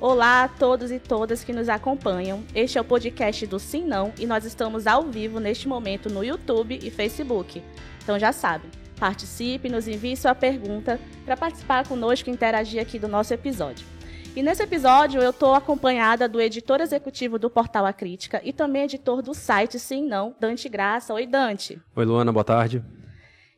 Olá 0.00 0.44
a 0.44 0.48
todos 0.48 0.90
e 0.90 0.98
todas 0.98 1.44
que 1.44 1.52
nos 1.52 1.68
acompanham. 1.68 2.42
Este 2.54 2.78
é 2.78 2.80
o 2.80 2.84
podcast 2.84 3.46
do 3.46 3.58
Sim 3.58 3.84
Não 3.84 4.14
e 4.18 4.24
nós 4.24 4.46
estamos 4.46 4.86
ao 4.86 5.02
vivo 5.02 5.38
neste 5.38 5.68
momento 5.68 6.08
no 6.08 6.24
YouTube 6.24 6.78
e 6.82 6.90
Facebook. 6.90 7.62
Então 8.02 8.18
já 8.18 8.32
sabe, 8.32 8.64
participe, 8.98 9.68
nos 9.68 9.86
envie 9.86 10.16
sua 10.16 10.34
pergunta 10.34 10.98
para 11.26 11.36
participar 11.36 11.86
conosco 11.86 12.30
e 12.30 12.32
interagir 12.32 12.80
aqui 12.80 12.98
do 12.98 13.08
nosso 13.08 13.34
episódio. 13.34 13.86
E 14.34 14.42
nesse 14.42 14.62
episódio 14.62 15.20
eu 15.20 15.30
estou 15.30 15.54
acompanhada 15.54 16.26
do 16.26 16.40
editor 16.40 16.80
executivo 16.80 17.38
do 17.38 17.50
Portal 17.50 17.84
A 17.84 17.92
Crítica 17.92 18.40
e 18.42 18.54
também 18.54 18.84
editor 18.84 19.20
do 19.20 19.34
site 19.34 19.78
Sim 19.78 20.08
Não, 20.08 20.34
Dante 20.40 20.66
Graça. 20.66 21.12
Oi, 21.12 21.26
Dante. 21.26 21.78
Oi, 21.94 22.04
Luana, 22.06 22.32
boa 22.32 22.44
tarde. 22.44 22.82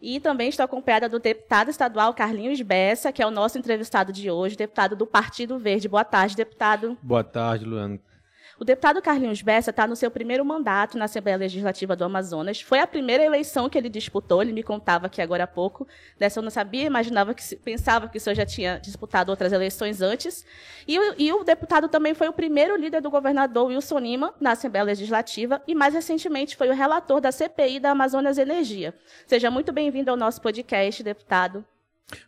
E 0.02 0.18
também 0.18 0.48
estou 0.48 0.64
acompanhada 0.64 1.08
do 1.08 1.20
deputado 1.20 1.70
estadual 1.70 2.12
Carlinhos 2.12 2.60
Bessa, 2.60 3.12
que 3.12 3.22
é 3.22 3.26
o 3.26 3.30
nosso 3.30 3.56
entrevistado 3.56 4.12
de 4.12 4.28
hoje, 4.28 4.56
deputado 4.56 4.96
do 4.96 5.06
Partido 5.06 5.60
Verde. 5.60 5.88
Boa 5.88 6.04
tarde, 6.04 6.34
deputado. 6.34 6.98
Boa 7.00 7.22
tarde, 7.22 7.64
Luana. 7.64 8.00
O 8.58 8.64
deputado 8.64 9.00
Carlinhos 9.00 9.42
Bessa 9.42 9.70
está 9.70 9.86
no 9.86 9.96
seu 9.96 10.10
primeiro 10.10 10.44
mandato 10.44 10.98
na 10.98 11.06
Assembleia 11.06 11.36
Legislativa 11.36 11.96
do 11.96 12.04
Amazonas. 12.04 12.60
Foi 12.60 12.78
a 12.78 12.86
primeira 12.86 13.24
eleição 13.24 13.68
que 13.68 13.78
ele 13.78 13.88
disputou, 13.88 14.42
ele 14.42 14.52
me 14.52 14.62
contava 14.62 15.06
aqui 15.06 15.22
agora 15.22 15.44
há 15.44 15.46
pouco. 15.46 15.86
Dessa 16.18 16.38
eu 16.38 16.42
não 16.42 16.50
sabia, 16.50 16.84
imaginava 16.84 17.34
que 17.34 17.56
pensava 17.56 18.08
que 18.08 18.18
o 18.18 18.20
senhor 18.20 18.34
já 18.34 18.46
tinha 18.46 18.78
disputado 18.78 19.30
outras 19.30 19.52
eleições 19.52 20.02
antes. 20.02 20.44
E, 20.86 20.98
e 21.18 21.32
o 21.32 21.44
deputado 21.44 21.88
também 21.88 22.14
foi 22.14 22.28
o 22.28 22.32
primeiro 22.32 22.76
líder 22.76 23.00
do 23.00 23.10
governador 23.10 23.66
Wilson 23.66 23.98
Lima 23.98 24.34
na 24.40 24.52
Assembleia 24.52 24.84
Legislativa 24.84 25.62
e, 25.66 25.74
mais 25.74 25.94
recentemente, 25.94 26.56
foi 26.56 26.68
o 26.68 26.74
relator 26.74 27.20
da 27.20 27.32
CPI 27.32 27.80
da 27.80 27.90
Amazonas 27.90 28.38
Energia. 28.38 28.94
Seja 29.26 29.50
muito 29.50 29.72
bem-vindo 29.72 30.10
ao 30.10 30.16
nosso 30.16 30.40
podcast, 30.40 31.02
deputado. 31.02 31.64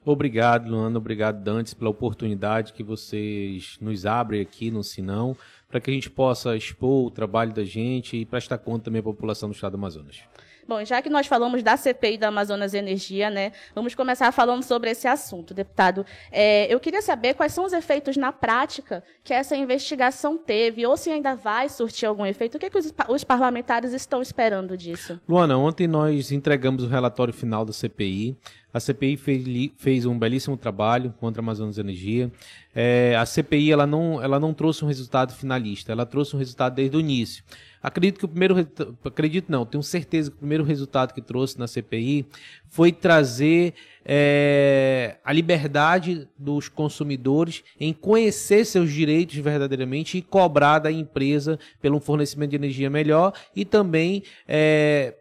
Obrigado, 0.05 0.69
Luana. 0.69 0.99
Obrigado, 0.99 1.43
Dantes, 1.43 1.75
pela 1.75 1.91
oportunidade 1.91 2.73
que 2.73 2.83
vocês 2.83 3.77
nos 3.81 4.07
abrem 4.07 4.41
aqui 4.41 4.71
no 4.71 4.83
Sinão 4.83 5.37
para 5.75 5.81
que 5.81 5.91
a 5.91 5.95
gente 5.95 6.09
possa 6.09 6.57
expor 6.57 7.07
o 7.07 7.11
trabalho 7.11 7.53
da 7.53 7.65
gente 7.65 8.17
e 8.17 8.25
prestar 8.25 8.59
conta 8.59 8.85
também 8.85 9.01
à 9.01 9.03
população 9.03 9.49
do 9.49 9.57
estado 9.57 9.73
do 9.73 9.75
Amazonas. 9.75 10.21
Bom, 10.69 10.85
já 10.85 11.03
que 11.03 11.11
nós 11.11 11.27
falamos 11.27 11.65
da 11.65 11.77
CPI 11.77 12.17
da 12.17 12.29
Amazonas 12.29 12.75
Energia, 12.75 13.29
né, 13.29 13.51
vamos 13.75 13.93
começar 13.93 14.31
falando 14.31 14.63
sobre 14.63 14.91
esse 14.91 15.09
assunto, 15.09 15.53
deputado. 15.53 16.07
É, 16.31 16.73
eu 16.73 16.79
queria 16.79 17.03
saber 17.03 17.35
quais 17.35 17.53
são 17.53 17.65
os 17.65 17.73
efeitos 17.73 18.17
na 18.17 18.31
prática 18.31 19.03
que 19.25 19.35
essa 19.35 19.57
investigação 19.57 20.39
teve, 20.39 20.87
ou 20.87 20.97
se 20.97 21.11
ainda 21.11 21.35
vai 21.35 21.69
surtir 21.69 22.07
algum 22.07 22.25
efeito. 22.25 22.55
O 22.55 22.61
que, 22.61 22.67
é 22.67 22.71
que 22.71 22.79
os, 22.79 22.95
os 23.09 23.25
parlamentares 23.25 23.93
estão 23.93 24.23
esperando 24.23 24.77
disso? 24.77 25.21
Luana, 25.29 25.59
ontem 25.59 25.89
nós 25.89 26.31
entregamos 26.31 26.85
o 26.85 26.87
relatório 26.87 27.35
final 27.35 27.65
da 27.65 27.73
CPI. 27.73 28.39
A 28.75 28.81
CPI 28.81 29.17
fez, 29.17 29.47
fez, 29.77 30.05
um 30.05 30.19
belíssimo 30.19 30.57
trabalho 30.57 31.15
contra 31.21 31.41
a 31.41 31.45
Amazonas 31.45 31.79
Energia. 31.79 32.29
É, 32.75 33.15
a 33.17 33.25
CPI 33.25 33.71
ela 33.71 33.87
não, 33.87 34.21
ela 34.21 34.41
não 34.41 34.53
trouxe 34.53 34.85
um 34.85 34.89
resultado 34.89 35.33
finalista, 35.33 35.93
ela 35.93 36.05
trouxe 36.05 36.35
um 36.35 36.41
resultado 36.41 36.75
desde 36.75 36.97
o 36.97 37.01
início. 37.01 37.45
Acredito 37.81 38.19
que 38.19 38.25
o 38.25 38.29
primeiro. 38.29 38.57
Acredito 39.05 39.53
não, 39.53 39.65
tenho 39.65 39.83
certeza 39.83 40.31
que 40.31 40.37
o 40.37 40.41
primeiro 40.41 40.65
resultado 40.65 41.13
que 41.13 41.21
trouxe 41.21 41.57
na 41.57 41.69
CPI 41.69 42.27
foi 42.69 42.91
trazer 42.91 43.75
é, 44.05 45.19
a 45.25 45.33
liberdade 45.33 46.27
dos 46.37 46.69
consumidores 46.69 47.63
em 47.79 47.93
conhecer 47.93 48.65
seus 48.65 48.91
direitos 48.91 49.37
verdadeiramente 49.37 50.19
e 50.19 50.23
cobrar 50.23 50.79
da 50.81 50.91
empresa 50.91 51.59
pelo 51.81 52.01
fornecimento 52.01 52.51
de 52.51 52.57
energia 52.57 52.91
melhor 52.91 53.33
e 53.55 53.65
também 53.65 54.25
é, 54.49 55.15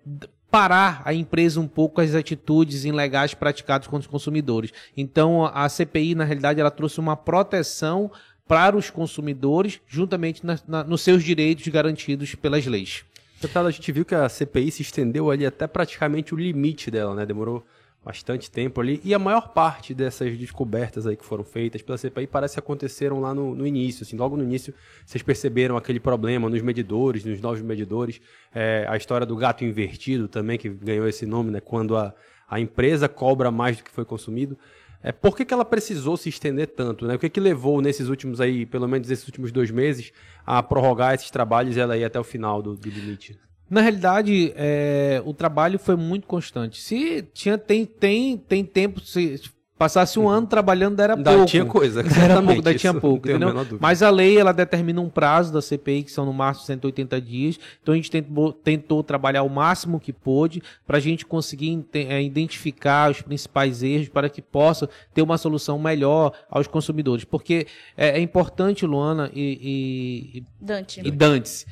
parar 0.54 1.02
a 1.04 1.16
empresa 1.16 1.60
um 1.60 1.68
pouco 1.68 2.00
as 2.00 2.14
atitudes 2.14 2.86
ilegais 2.86 3.34
praticadas 3.34 3.88
contra 3.88 4.02
os 4.02 4.12
consumidores. 4.12 4.72
Então, 4.96 5.50
a 5.52 5.68
CPI, 5.68 6.14
na 6.14 6.24
realidade, 6.24 6.60
ela 6.60 6.70
trouxe 6.70 7.00
uma 7.00 7.18
proteção 7.18 8.12
para 8.48 8.78
os 8.78 8.92
consumidores, 8.92 9.82
juntamente 9.88 10.46
na, 10.46 10.60
na, 10.68 10.84
nos 10.84 11.02
seus 11.02 11.24
direitos 11.24 11.68
garantidos 11.70 12.36
pelas 12.36 12.68
leis. 12.68 13.04
Deputado, 13.42 13.66
a 13.68 13.72
gente 13.72 13.92
viu 13.92 14.06
que 14.06 14.14
a 14.14 14.30
CPI 14.30 14.70
se 14.70 14.84
estendeu 14.84 15.32
ali 15.32 15.44
até 15.44 15.66
praticamente 15.66 16.36
o 16.36 16.38
limite 16.38 16.92
dela, 16.92 17.16
né? 17.16 17.26
Demorou 17.26 17.66
bastante 18.04 18.52
tempo 18.52 18.82
ali. 18.82 19.00
E 19.04 19.14
a 19.14 19.20
maior 19.20 19.50
parte 19.50 19.94
dessas 19.94 20.38
descobertas 20.38 21.08
aí 21.08 21.16
que 21.16 21.26
foram 21.26 21.44
feitas 21.44 21.82
pela 21.82 21.98
CPI 21.98 22.28
parece 22.28 22.56
que 22.56 22.60
aconteceram 22.60 23.20
lá 23.20 23.34
no, 23.34 23.56
no 23.56 23.66
início. 23.66 24.04
Assim, 24.04 24.18
logo 24.18 24.36
no 24.36 24.44
início, 24.44 24.74
vocês 25.06 25.24
perceberam 25.24 25.78
aquele 25.78 26.00
problema 26.00 26.50
nos 26.50 26.62
medidores, 26.62 27.24
nos 27.24 27.40
novos 27.40 27.62
medidores. 27.62 28.20
É, 28.54 28.86
a 28.90 28.98
história 28.98 29.26
do 29.26 29.36
gato 29.36 29.64
invertido 29.64 30.28
também, 30.28 30.58
que 30.58 30.70
ganhou 30.70 31.08
esse 31.08 31.26
nome, 31.26 31.52
né? 31.52 31.60
Quando 31.60 31.96
a, 31.96 32.14
a 32.50 32.60
empresa 32.60 33.08
cobra 33.08 33.50
mais 33.50 33.78
do 33.78 33.84
que 33.84 33.92
foi 33.92 34.06
consumido. 34.06 34.58
É, 35.02 35.12
por 35.12 35.36
que, 35.36 35.44
que 35.44 35.54
ela 35.54 35.66
precisou 35.66 36.16
se 36.16 36.30
estender 36.30 36.68
tanto? 36.68 37.06
Né? 37.06 37.16
O 37.16 37.20
que, 37.20 37.30
que 37.30 37.40
levou 37.40 37.82
nesses 37.82 38.08
últimos 38.08 38.40
aí, 38.40 38.66
pelo 38.66 38.88
menos 38.88 39.12
esses 39.12 39.28
últimos 39.28 39.52
dois 39.52 39.70
meses, 39.70 40.14
a 40.46 40.64
prorrogar 40.64 41.14
esses 41.14 41.30
trabalhos 41.30 41.76
e 41.76 41.80
ela 41.80 41.98
ir 41.98 42.06
até 42.06 42.18
o 42.18 42.24
final 42.24 42.62
do, 42.62 42.76
do 42.76 42.90
limite? 42.90 43.38
Na 43.70 43.82
realidade, 43.82 44.54
é, 44.56 45.22
o 45.26 45.34
trabalho 45.34 45.80
foi 45.80 45.96
muito 45.96 46.28
constante. 46.28 46.82
Se 46.82 47.24
tinha 47.34 47.58
tem 47.58 47.86
tem 47.86 48.38
tem 48.38 48.64
tempo 48.64 49.00
se 49.00 49.42
passasse 49.84 50.18
um 50.18 50.30
ano 50.30 50.48
trabalhando 50.48 51.02
era 51.02 51.16
ainda 51.16 51.32
pouco. 51.32 51.46
tinha 51.46 51.66
coisa. 51.66 52.02
Era 52.18 52.42
pouco, 52.42 52.62
daí 52.62 52.76
tinha 52.76 52.94
pouco, 52.94 53.28
entendeu? 53.28 53.50
A 53.50 53.66
Mas 53.80 54.02
a 54.02 54.10
lei 54.10 54.38
ela 54.38 54.54
determina 54.54 55.02
um 55.02 55.10
prazo 55.10 55.52
da 55.52 55.62
CPI 55.62 56.04
que 56.04 56.12
são 56.12 56.26
no 56.26 56.32
máximo 56.32 56.66
180 56.68 57.20
dias. 57.20 57.60
Então 57.82 57.94
a 57.94 57.96
gente 57.98 58.10
tentou, 58.10 58.54
tentou 58.54 59.04
trabalhar 59.04 59.44
o 59.44 59.50
máximo 59.50 60.00
que 60.00 60.14
pôde 60.14 60.62
para 60.88 60.98
a 60.98 61.02
gente 61.02 61.26
conseguir 61.26 61.86
é, 61.94 62.24
identificar 62.24 63.12
os 63.12 63.22
principais 63.22 63.84
erros 63.84 64.08
para 64.08 64.30
que 64.30 64.42
possa 64.42 64.90
ter 65.14 65.22
uma 65.22 65.38
solução 65.38 65.78
melhor 65.78 66.32
aos 66.50 66.68
consumidores, 66.68 67.26
porque 67.26 67.68
é, 67.98 68.20
é 68.20 68.20
importante, 68.20 68.86
Luana 68.86 69.30
e, 69.34 70.36
e, 70.36 70.44
Dante. 70.62 71.02
e 71.04 71.12
Dantes 71.12 71.66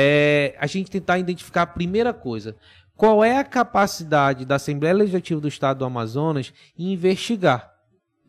é, 0.00 0.54
a 0.60 0.66
gente 0.68 0.92
tentar 0.92 1.18
identificar 1.18 1.62
a 1.62 1.66
primeira 1.66 2.14
coisa. 2.14 2.54
Qual 2.96 3.24
é 3.24 3.36
a 3.36 3.42
capacidade 3.42 4.44
da 4.44 4.54
Assembleia 4.54 4.94
Legislativa 4.94 5.40
do 5.40 5.48
Estado 5.48 5.78
do 5.78 5.84
Amazonas 5.84 6.52
em 6.78 6.92
investigar? 6.92 7.74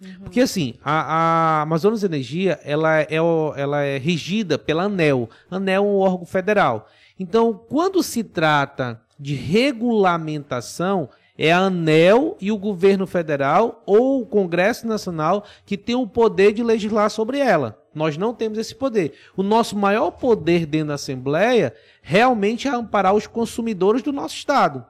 Uhum. 0.02 0.22
Porque 0.22 0.41
assim, 0.41 0.74
a, 0.84 1.02
a, 1.02 1.62
Amazonas 1.62 2.03
Energia 2.03 2.59
ela 2.63 3.02
é, 3.02 3.07
ela 3.56 3.84
é 3.84 4.00
regida 4.00 4.57
pela 4.57 4.84
ANEL. 4.84 5.30
ANEL 5.52 5.84
é 5.84 5.88
um 5.88 5.97
órgão 5.97 6.25
federal. 6.25 6.90
Então, 7.19 7.53
quando 7.53 8.01
se 8.01 8.24
trata 8.24 9.00
de 9.19 9.36
regulamentação, 9.36 11.07
é 11.41 11.53
a 11.53 11.59
ANEL 11.59 12.35
e 12.41 12.51
o 12.51 12.57
governo 12.57 13.07
federal 13.07 13.81
ou 13.85 14.22
o 14.22 14.25
Congresso 14.25 14.85
Nacional 14.85 15.45
que 15.66 15.77
tem 15.77 15.95
o 15.95 16.05
poder 16.05 16.51
de 16.51 16.61
legislar 16.61 17.09
sobre 17.09 17.39
ela. 17.39 17.81
Nós 17.95 18.17
não 18.17 18.33
temos 18.33 18.57
esse 18.57 18.75
poder. 18.75 19.13
O 19.38 19.41
nosso 19.41 19.77
maior 19.77 20.11
poder 20.11 20.66
dentro 20.66 20.89
da 20.89 20.95
Assembleia 20.95 21.73
realmente 22.01 22.67
é 22.67 22.72
amparar 22.72 23.16
os 23.16 23.25
consumidores 23.25 24.03
do 24.03 24.11
nosso 24.11 24.35
Estado. 24.35 24.85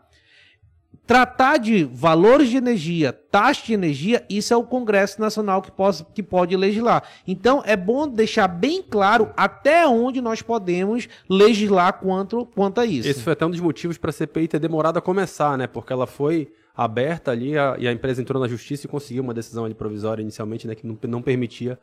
Tratar 1.10 1.58
de 1.58 1.86
valores 1.86 2.50
de 2.50 2.58
energia, 2.58 3.12
taxa 3.12 3.66
de 3.66 3.74
energia, 3.74 4.24
isso 4.30 4.54
é 4.54 4.56
o 4.56 4.62
Congresso 4.62 5.20
Nacional 5.20 5.60
que, 5.60 5.72
pode, 5.72 6.06
que 6.14 6.22
pode 6.22 6.56
legislar. 6.56 7.02
Então, 7.28 7.64
é 7.66 7.76
bom 7.76 8.08
deixar 8.08 8.48
bem 8.48 8.84
claro 8.84 9.34
até 9.36 9.88
onde 9.88 10.22
nós 10.22 10.44
podemos 10.44 11.10
legislar 11.28 11.94
quanto, 11.94 12.46
quanto 12.46 12.80
a 12.80 12.86
isso. 12.86 13.10
Esse 13.10 13.24
foi 13.24 13.34
até 13.34 13.44
um 13.44 13.50
dos 13.50 13.60
motivos 13.60 13.98
para 13.98 14.12
a 14.12 14.14
CPI 14.14 14.50
ter 14.50 14.60
demorado 14.60 14.98
a 14.98 15.02
começar, 15.02 15.58
né? 15.58 15.66
Porque 15.66 15.92
ela 15.92 16.06
foi 16.06 16.54
aberta 16.78 17.32
ali 17.32 17.58
a, 17.58 17.76
e 17.80 17.88
a 17.88 17.92
empresa 17.92 18.22
entrou 18.22 18.40
na 18.40 18.48
justiça 18.48 18.86
e 18.86 18.88
conseguiu 18.88 19.24
uma 19.24 19.34
decisão 19.34 19.66
ali 19.66 19.74
provisória 19.74 20.22
inicialmente, 20.22 20.68
né? 20.68 20.76
Que 20.76 20.86
não, 20.86 20.96
não 21.08 21.24
permitia 21.24 21.80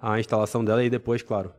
a 0.00 0.20
instalação 0.20 0.64
dela 0.64 0.84
e 0.84 0.88
depois, 0.88 1.22
claro. 1.22 1.52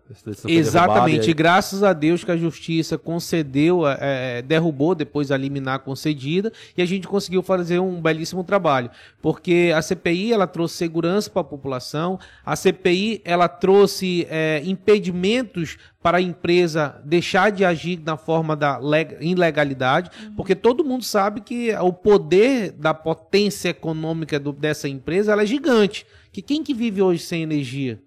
Exatamente. 0.48 1.26
E 1.26 1.30
aí... 1.30 1.34
Graças 1.34 1.84
a 1.84 1.92
Deus 1.92 2.24
que 2.24 2.32
a 2.32 2.38
justiça 2.38 2.98
concedeu, 2.98 3.86
é, 3.86 3.98
é, 4.00 4.42
derrubou 4.42 4.96
depois 4.96 5.30
a 5.30 5.38
liminar 5.38 5.80
concedida 5.80 6.52
e 6.78 6.82
a 6.82 6.86
gente 6.86 7.06
conseguiu 7.06 7.44
fazer 7.44 7.80
um 7.80 8.02
belíssimo 8.02 8.44
trabalho, 8.44 8.90
porque 9.22 9.74
a 9.76 9.82
CPI 9.82 10.32
ela 10.32 10.48
trouxe 10.48 10.78
segurança 10.78 11.30
para 11.30 11.42
a 11.42 11.46
população, 11.46 12.18
a 12.46 12.56
CPI 12.56 13.22
ela 13.26 13.50
trouxe 13.50 14.26
é, 14.30 14.62
impedimentos 14.66 15.78
para 16.02 16.20
a 16.20 16.22
empresa 16.22 16.96
deixar 17.04 17.52
de 17.52 17.66
agir 17.66 18.02
na 18.06 18.16
forma 18.16 18.56
da 18.56 18.80
ilegalidade, 19.20 20.10
uhum. 20.24 20.36
porque 20.36 20.56
todo 20.56 20.86
mundo 20.86 21.04
sabe 21.04 21.42
que 21.42 21.76
o 21.76 21.92
poder 21.92 22.72
da 22.72 22.94
potência 22.94 23.68
econômica 23.68 24.40
do, 24.40 24.54
dessa 24.54 24.88
empresa 24.88 25.34
é 25.34 25.46
gigante. 25.46 26.06
Que 26.32 26.42
quem 26.42 26.64
que 26.64 26.74
vive 26.74 27.02
hoje 27.02 27.22
sem 27.24 27.44
energia? 27.44 28.00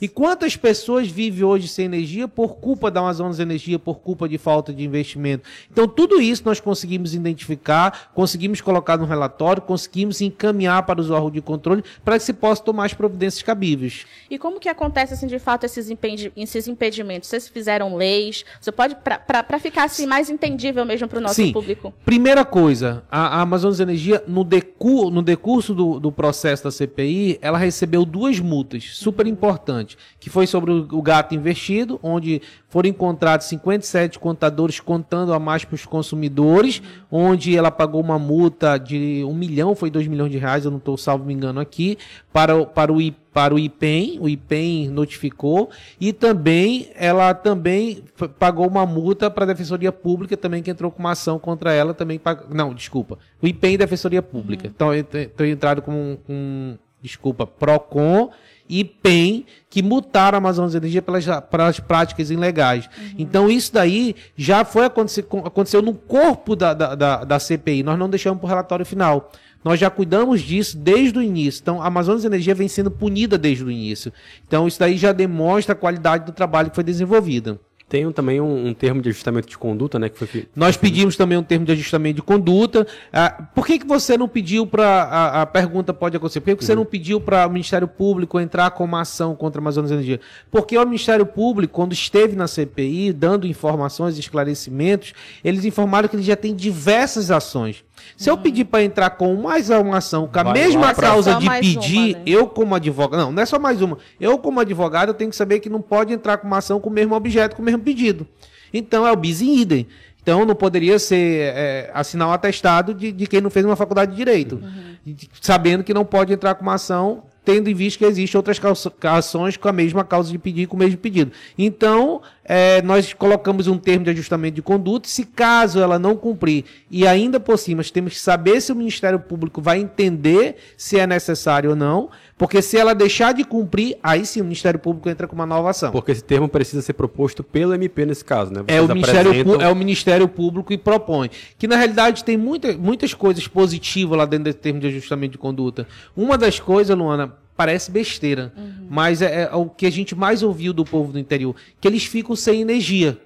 E 0.00 0.08
quantas 0.08 0.56
pessoas 0.56 1.08
vivem 1.08 1.44
hoje 1.44 1.68
sem 1.68 1.84
energia 1.84 2.26
por 2.26 2.56
culpa 2.56 2.90
da 2.90 3.00
Amazonas 3.00 3.38
Energia, 3.38 3.78
por 3.78 4.00
culpa 4.00 4.28
de 4.28 4.38
falta 4.38 4.72
de 4.72 4.84
investimento? 4.84 5.48
Então, 5.70 5.86
tudo 5.86 6.20
isso 6.20 6.42
nós 6.44 6.60
conseguimos 6.60 7.14
identificar, 7.14 8.10
conseguimos 8.14 8.60
colocar 8.60 8.96
no 8.96 9.04
relatório, 9.04 9.62
conseguimos 9.62 10.20
encaminhar 10.20 10.84
para 10.84 11.00
os 11.00 11.10
órgãos 11.10 11.32
de 11.32 11.40
controle 11.40 11.84
para 12.04 12.18
que 12.18 12.24
se 12.24 12.32
possa 12.32 12.62
tomar 12.62 12.86
as 12.86 12.94
providências 12.94 13.42
cabíveis. 13.42 14.06
E 14.30 14.38
como 14.38 14.58
que 14.58 14.68
acontece, 14.68 15.14
assim, 15.14 15.26
de 15.26 15.38
fato, 15.38 15.64
esses, 15.64 15.90
impedi 15.90 16.32
esses 16.36 16.66
impedimentos? 16.66 17.28
Vocês 17.28 17.48
fizeram 17.48 17.96
leis? 17.96 18.44
Você 18.60 18.72
pode, 18.72 18.96
para 18.96 19.58
ficar 19.58 19.84
assim, 19.84 20.06
mais 20.06 20.30
entendível 20.30 20.84
mesmo 20.84 21.08
para 21.08 21.18
o 21.18 21.22
nosso 21.22 21.34
Sim. 21.34 21.52
público? 21.52 21.92
Primeira 22.04 22.44
coisa, 22.44 23.04
a, 23.10 23.38
a 23.38 23.40
Amazonas 23.42 23.80
Energia, 23.80 24.22
no, 24.26 24.44
decu 24.44 25.10
no 25.10 25.22
decurso 25.22 25.74
do, 25.74 26.00
do 26.00 26.12
processo 26.12 26.64
da 26.64 26.70
CPI, 26.70 27.38
ela 27.40 27.58
recebeu 27.58 28.04
duas 28.04 28.40
multas 28.40 28.90
super 28.92 29.26
importantes 29.26 29.73
importante, 29.74 29.98
que 30.20 30.30
foi 30.30 30.46
sobre 30.46 30.70
o, 30.70 31.02
gato 31.02 31.34
investido, 31.34 31.98
onde 32.02 32.40
foram 32.68 32.88
encontrados 32.88 33.46
57 33.46 34.18
contadores 34.18 34.80
contando 34.80 35.32
a 35.32 35.38
mais 35.38 35.64
para 35.64 35.74
os 35.74 35.84
consumidores, 35.86 36.82
onde 37.10 37.56
ela 37.56 37.70
pagou 37.70 38.00
uma 38.00 38.18
multa 38.18 38.78
de 38.78 39.24
um 39.24 39.34
milhão, 39.34 39.74
foi 39.74 39.90
dois 39.90 40.06
milhões 40.06 40.30
de 40.32 40.38
reais, 40.38 40.64
eu 40.64 40.70
não 40.70 40.78
estou 40.78 40.96
salvo 40.96 41.24
me 41.24 41.34
engano 41.34 41.60
aqui, 41.60 41.98
para, 42.32 42.56
o- 42.56 42.66
para 42.66 42.92
o 42.92 43.00
para 43.34 43.52
o 43.52 43.58
IPEM, 43.58 44.18
o 44.20 44.28
IPEM 44.28 44.88
notificou, 44.90 45.68
e 46.00 46.12
também 46.12 46.90
ela 46.94 47.34
também 47.34 48.04
pagou 48.38 48.68
uma 48.68 48.86
multa 48.86 49.28
para 49.28 49.42
a 49.42 49.46
Defensoria 49.48 49.90
Pública 49.90 50.36
também 50.36 50.62
que 50.62 50.70
entrou 50.70 50.88
com 50.88 51.00
uma 51.00 51.10
ação 51.10 51.36
contra 51.36 51.72
ela 51.72 51.92
também 51.92 52.16
pag- 52.16 52.44
não, 52.54 52.72
desculpa, 52.72 53.18
o 53.42 53.46
IPEM 53.48 53.74
e 53.74 53.78
Defensoria 53.78 54.22
Pública. 54.22 54.68
Então 54.68 54.94
eu 54.94 55.46
entrado 55.48 55.82
com 55.82 56.16
um, 56.28 56.76
desculpa, 57.02 57.44
Procon 57.44 58.30
e 58.68 58.84
PEN 58.84 59.44
que 59.68 59.82
multaram 59.82 60.36
a 60.36 60.38
Amazonas 60.38 60.74
Energia 60.74 61.02
pelas, 61.02 61.24
pelas 61.50 61.80
práticas 61.80 62.30
ilegais. 62.30 62.88
Então 63.18 63.50
isso 63.50 63.72
daí 63.72 64.14
já 64.36 64.64
foi 64.64 64.86
acontecer, 64.86 65.26
aconteceu 65.44 65.82
no 65.82 65.94
corpo 65.94 66.56
da, 66.56 66.72
da, 66.72 66.94
da, 66.94 67.24
da 67.24 67.38
CPI. 67.38 67.82
Nós 67.82 67.98
não 67.98 68.08
deixamos 68.08 68.40
para 68.40 68.46
o 68.46 68.48
relatório 68.48 68.86
final. 68.86 69.30
Nós 69.64 69.80
já 69.80 69.88
cuidamos 69.88 70.42
disso 70.42 70.76
desde 70.76 71.18
o 71.18 71.22
início. 71.22 71.62
Então, 71.62 71.80
a 71.80 71.86
Amazonas 71.86 72.24
Energia 72.24 72.54
vem 72.54 72.68
sendo 72.68 72.90
punida 72.90 73.38
desde 73.38 73.64
o 73.64 73.70
início. 73.70 74.12
Então, 74.46 74.68
isso 74.68 74.78
daí 74.78 74.98
já 74.98 75.10
demonstra 75.10 75.72
a 75.72 75.76
qualidade 75.76 76.26
do 76.26 76.32
trabalho 76.32 76.68
que 76.68 76.74
foi 76.74 76.84
desenvolvido. 76.84 77.58
Tem 77.86 78.10
também 78.12 78.40
um, 78.40 78.68
um 78.68 78.74
termo 78.74 79.02
de 79.02 79.10
ajustamento 79.10 79.46
de 79.48 79.58
conduta, 79.58 79.98
né? 79.98 80.08
Que 80.08 80.18
foi 80.18 80.26
fe- 80.26 80.48
Nós 80.56 80.76
pedimos 80.76 81.16
também 81.16 81.36
um 81.36 81.42
termo 81.42 81.66
de 81.66 81.72
ajustamento 81.72 82.16
de 82.16 82.22
conduta. 82.22 82.86
Ah, 83.12 83.30
por 83.54 83.66
que, 83.66 83.78
que 83.78 83.86
você 83.86 84.16
não 84.16 84.26
pediu 84.26 84.66
para. 84.66 84.86
A, 85.04 85.42
a 85.42 85.46
pergunta 85.46 85.92
pode 85.92 86.16
acontecer. 86.16 86.40
Por 86.40 86.46
que, 86.46 86.56
que 86.56 86.64
você 86.64 86.74
não 86.74 86.84
pediu 86.86 87.20
para 87.20 87.46
o 87.46 87.50
Ministério 87.50 87.86
Público 87.86 88.40
entrar 88.40 88.70
com 88.70 88.84
uma 88.84 89.02
ação 89.02 89.36
contra 89.36 89.60
a 89.60 89.62
Amazonas 89.62 89.90
Energia? 89.90 90.18
Porque 90.50 90.76
o 90.78 90.84
Ministério 90.84 91.26
Público, 91.26 91.74
quando 91.74 91.92
esteve 91.92 92.34
na 92.34 92.48
CPI, 92.48 93.12
dando 93.12 93.46
informações 93.46 94.16
e 94.16 94.20
esclarecimentos, 94.20 95.12
eles 95.44 95.64
informaram 95.64 96.08
que 96.08 96.16
ele 96.16 96.22
já 96.22 96.36
tem 96.36 96.54
diversas 96.54 97.30
ações. 97.30 97.84
Se 98.16 98.30
eu 98.30 98.38
pedir 98.38 98.64
para 98.64 98.82
entrar 98.82 99.10
com 99.10 99.34
mais 99.36 99.70
uma 99.70 99.96
ação, 99.98 100.28
com 100.28 100.38
a 100.38 100.42
Vai 100.44 100.52
mesma 100.52 100.94
causa 100.94 101.34
de 101.34 101.48
pedir, 101.60 101.96
uma, 102.14 102.18
né? 102.18 102.22
eu 102.26 102.46
como 102.46 102.74
advogado, 102.74 103.20
não, 103.20 103.32
não 103.32 103.42
é 103.42 103.46
só 103.46 103.58
mais 103.58 103.82
uma. 103.82 103.98
Eu 104.20 104.38
como 104.38 104.60
advogado, 104.60 105.08
eu 105.08 105.14
tenho 105.14 105.30
que 105.30 105.36
saber 105.36 105.60
que 105.60 105.68
não 105.68 105.80
pode 105.82 106.12
entrar 106.12 106.38
com 106.38 106.46
uma 106.46 106.58
ação 106.58 106.78
com 106.80 106.88
o 106.88 106.92
mesmo 106.92 107.14
objeto, 107.14 107.56
com 107.56 107.62
o 107.62 107.64
mesmo 107.64 107.80
pedido. 107.82 108.26
Então 108.72 109.06
é 109.06 109.12
o 109.12 109.16
bis 109.16 109.40
in 109.40 109.56
idem. 109.60 109.86
Então 110.22 110.44
não 110.46 110.54
poderia 110.54 110.98
ser 110.98 111.52
é, 111.54 111.90
assinar 111.92 112.28
um 112.28 112.32
atestado 112.32 112.94
de, 112.94 113.12
de 113.12 113.26
quem 113.26 113.40
não 113.40 113.50
fez 113.50 113.64
uma 113.66 113.76
faculdade 113.76 114.12
de 114.12 114.16
direito, 114.16 114.62
De- 115.04 115.28
sabendo 115.40 115.84
que 115.84 115.92
não 115.92 116.04
pode 116.04 116.32
entrar 116.32 116.54
com 116.54 116.62
uma 116.62 116.74
ação, 116.74 117.24
tendo 117.44 117.68
em 117.68 117.74
vista 117.74 117.98
que 117.98 118.04
existem 118.04 118.38
outras 118.38 118.60
ações 119.02 119.56
com 119.56 119.68
a 119.68 119.72
mesma 119.72 120.04
causa 120.04 120.30
de 120.30 120.38
pedir, 120.38 120.66
com 120.66 120.76
o 120.76 120.78
mesmo 120.78 120.98
pedido. 120.98 121.32
Então 121.58 122.22
é, 122.44 122.82
nós 122.82 123.12
colocamos 123.12 123.66
um 123.66 123.78
termo 123.78 124.04
de 124.04 124.10
ajustamento 124.10 124.56
de 124.56 124.62
conduta. 124.62 125.08
Se 125.08 125.24
caso 125.24 125.80
ela 125.80 125.98
não 125.98 126.16
cumprir 126.16 126.64
e 126.90 127.06
ainda 127.06 127.38
por 127.38 127.58
cima 127.58 127.82
temos 127.84 128.14
que 128.14 128.18
saber 128.18 128.60
se 128.60 128.72
o 128.72 128.76
Ministério 128.76 129.20
Público 129.20 129.60
vai 129.60 129.78
entender 129.78 130.56
se 130.76 130.98
é 130.98 131.06
necessário 131.06 131.70
ou 131.70 131.76
não, 131.76 132.08
porque 132.36 132.60
se 132.60 132.76
ela 132.76 132.94
deixar 132.94 133.32
de 133.32 133.44
cumprir, 133.44 133.96
aí 134.02 134.26
sim 134.26 134.40
o 134.40 134.44
Ministério 134.44 134.78
Público 134.80 135.08
entra 135.08 135.26
com 135.28 135.34
uma 135.34 135.46
nova 135.46 135.70
ação. 135.70 135.92
Porque 135.92 136.10
esse 136.12 136.24
termo 136.24 136.48
precisa 136.48 136.82
ser 136.82 136.92
proposto 136.94 137.42
pelo 137.44 137.72
MP 137.74 138.04
nesse 138.04 138.24
caso, 138.24 138.52
né? 138.52 138.64
É 138.66 138.80
o, 138.80 138.88
Ministério, 138.88 139.30
apresentam- 139.30 139.56
Pu- 139.58 139.62
é 139.62 139.68
o 139.68 139.76
Ministério 139.76 140.28
Público 140.28 140.72
e 140.72 140.78
propõe. 140.78 141.30
Que 141.58 141.68
na 141.68 141.76
realidade 141.76 142.24
tem 142.24 142.36
muita, 142.36 142.72
muitas 142.76 143.14
coisas 143.14 143.46
positivas 143.46 144.18
lá 144.18 144.24
dentro 144.24 144.44
desse 144.44 144.58
termo 144.58 144.80
de 144.80 144.88
ajustamento 144.88 145.32
de 145.32 145.38
conduta. 145.38 145.86
Uma 146.16 146.36
das 146.36 146.58
coisas, 146.58 146.96
Luana, 146.96 147.32
parece 147.56 147.90
besteira, 147.90 148.52
mas 148.90 149.22
é, 149.22 149.42
é 149.44 149.54
o 149.54 149.66
que 149.66 149.86
a 149.86 149.90
gente 149.92 150.14
mais 150.14 150.42
ouviu 150.42 150.72
do 150.72 150.84
povo 150.84 151.12
do 151.12 151.18
interior, 151.20 151.54
que 151.80 151.86
eles 151.86 152.04
ficam 152.04 152.34
sem 152.34 152.60
energia. 152.60 153.16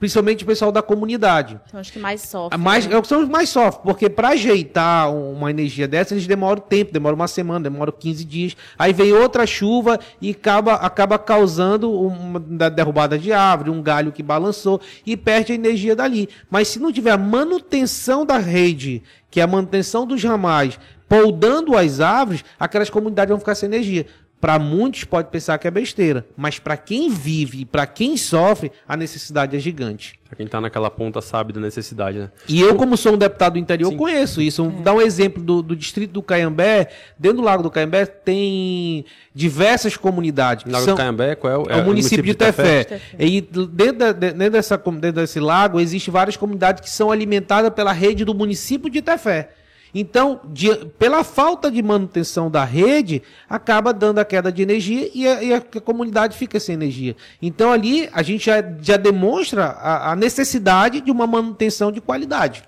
Principalmente 0.00 0.42
o 0.42 0.46
pessoal 0.46 0.72
da 0.72 0.80
comunidade. 0.82 1.60
São 1.70 1.80
os 1.80 1.90
que 1.90 1.98
mais 1.98 2.22
sofrem. 2.22 2.48
A 2.52 2.58
mais, 2.58 2.86
né? 2.86 2.94
é 2.94 2.98
o 2.98 3.02
que 3.02 3.08
são 3.08 3.22
os 3.22 3.28
mais 3.28 3.50
sofrem, 3.50 3.82
porque 3.84 4.08
para 4.08 4.30
ajeitar 4.30 5.10
um- 5.12 5.32
uma 5.34 5.50
energia 5.50 5.86
dessa, 5.86 6.14
eles 6.14 6.26
demoram 6.26 6.60
tempo, 6.60 6.90
demoram 6.92 7.14
uma 7.14 7.28
semana, 7.28 7.60
demoram 7.70 7.92
15 7.92 8.24
dias. 8.24 8.56
Aí 8.78 8.92
vem 8.94 9.12
outra 9.12 9.46
chuva 9.46 10.00
e 10.20 10.30
acaba, 10.30 10.74
acaba 10.74 11.18
causando 11.18 11.92
uma 11.92 12.40
da- 12.40 12.70
derrubada 12.70 13.18
de 13.18 13.30
árvore, 13.32 13.68
um 13.70 13.82
galho 13.82 14.10
que 14.10 14.22
balançou 14.22 14.80
e 15.04 15.16
perde 15.16 15.52
a 15.52 15.54
energia 15.54 15.94
dali. 15.94 16.28
Mas 16.50 16.68
se 16.68 16.80
não 16.80 16.90
tiver 16.90 17.10
a 17.10 17.18
manutenção 17.18 18.24
da 18.24 18.38
rede, 18.38 19.02
que 19.30 19.38
é 19.38 19.42
a 19.42 19.46
manutenção 19.46 20.06
dos 20.06 20.24
ramais, 20.24 20.78
poldando 21.08 21.76
as 21.76 22.00
árvores, 22.00 22.42
aquelas 22.58 22.88
comunidades 22.88 23.28
vão 23.30 23.38
ficar 23.38 23.54
sem 23.54 23.66
energia. 23.66 24.06
Para 24.40 24.58
muitos 24.58 25.04
pode 25.04 25.28
pensar 25.28 25.58
que 25.58 25.68
é 25.68 25.70
besteira, 25.70 26.24
mas 26.34 26.58
para 26.58 26.74
quem 26.74 27.10
vive 27.10 27.60
e 27.60 27.64
para 27.66 27.86
quem 27.86 28.16
sofre, 28.16 28.72
a 28.88 28.96
necessidade 28.96 29.54
é 29.54 29.58
gigante. 29.60 30.18
Pra 30.26 30.34
quem 30.34 30.46
tá 30.46 30.60
naquela 30.60 30.90
ponta 30.90 31.20
sabe 31.20 31.52
da 31.52 31.60
necessidade, 31.60 32.18
né? 32.20 32.30
E 32.48 32.58
eu, 32.58 32.74
como 32.76 32.96
sou 32.96 33.12
um 33.14 33.18
deputado 33.18 33.54
do 33.54 33.58
interior, 33.58 33.90
Sim. 33.90 33.98
conheço 33.98 34.40
isso. 34.40 34.64
Vou 34.70 34.80
dar 34.82 34.94
um 34.94 35.00
exemplo 35.02 35.42
do, 35.42 35.60
do 35.60 35.76
distrito 35.76 36.12
do 36.12 36.22
Caiambé. 36.22 36.88
Dentro 37.18 37.38
do 37.38 37.42
Lago 37.42 37.62
do 37.62 37.70
Caiambé 37.70 38.06
tem 38.06 39.04
diversas 39.34 39.96
comunidades. 39.96 40.64
Lago 40.70 40.84
são- 40.86 40.94
do 40.94 40.98
Caiambé, 40.98 41.34
qual 41.34 41.52
é 41.52 41.58
o... 41.58 41.62
é 41.78 41.82
o 41.82 41.84
município 41.84 42.24
de 42.24 42.34
Tefé. 42.34 42.84
Tefé. 42.84 43.00
E 43.18 43.40
dentro, 43.42 43.98
da- 43.98 44.12
de- 44.12 44.32
dentro, 44.32 44.50
dessa, 44.52 44.76
dentro 44.78 45.12
desse 45.20 45.38
lago, 45.40 45.78
existem 45.80 46.10
várias 46.12 46.36
comunidades 46.36 46.80
que 46.80 46.88
são 46.88 47.10
alimentadas 47.10 47.70
pela 47.74 47.92
rede 47.92 48.24
do 48.24 48.34
município 48.34 48.88
de 48.88 49.02
Tefé. 49.02 49.50
Então, 49.94 50.40
de- 50.44 50.86
pela 50.98 51.24
falta 51.24 51.70
de 51.70 51.82
manutenção 51.82 52.50
da 52.50 52.64
rede, 52.64 53.22
acaba 53.48 53.92
dando 53.92 54.18
a 54.20 54.24
queda 54.24 54.52
de 54.52 54.62
energia 54.62 55.10
e 55.12 55.26
a, 55.26 55.42
e 55.42 55.52
a 55.54 55.60
comunidade 55.60 56.36
fica 56.36 56.60
sem 56.60 56.74
energia. 56.74 57.16
Então, 57.42 57.72
ali, 57.72 58.08
a 58.12 58.22
gente 58.22 58.46
já, 58.46 58.62
já 58.80 58.96
demonstra 58.96 59.64
a, 59.66 60.12
a 60.12 60.16
necessidade 60.16 61.00
de 61.00 61.10
uma 61.10 61.26
manutenção 61.26 61.90
de 61.90 62.00
qualidade. 62.00 62.62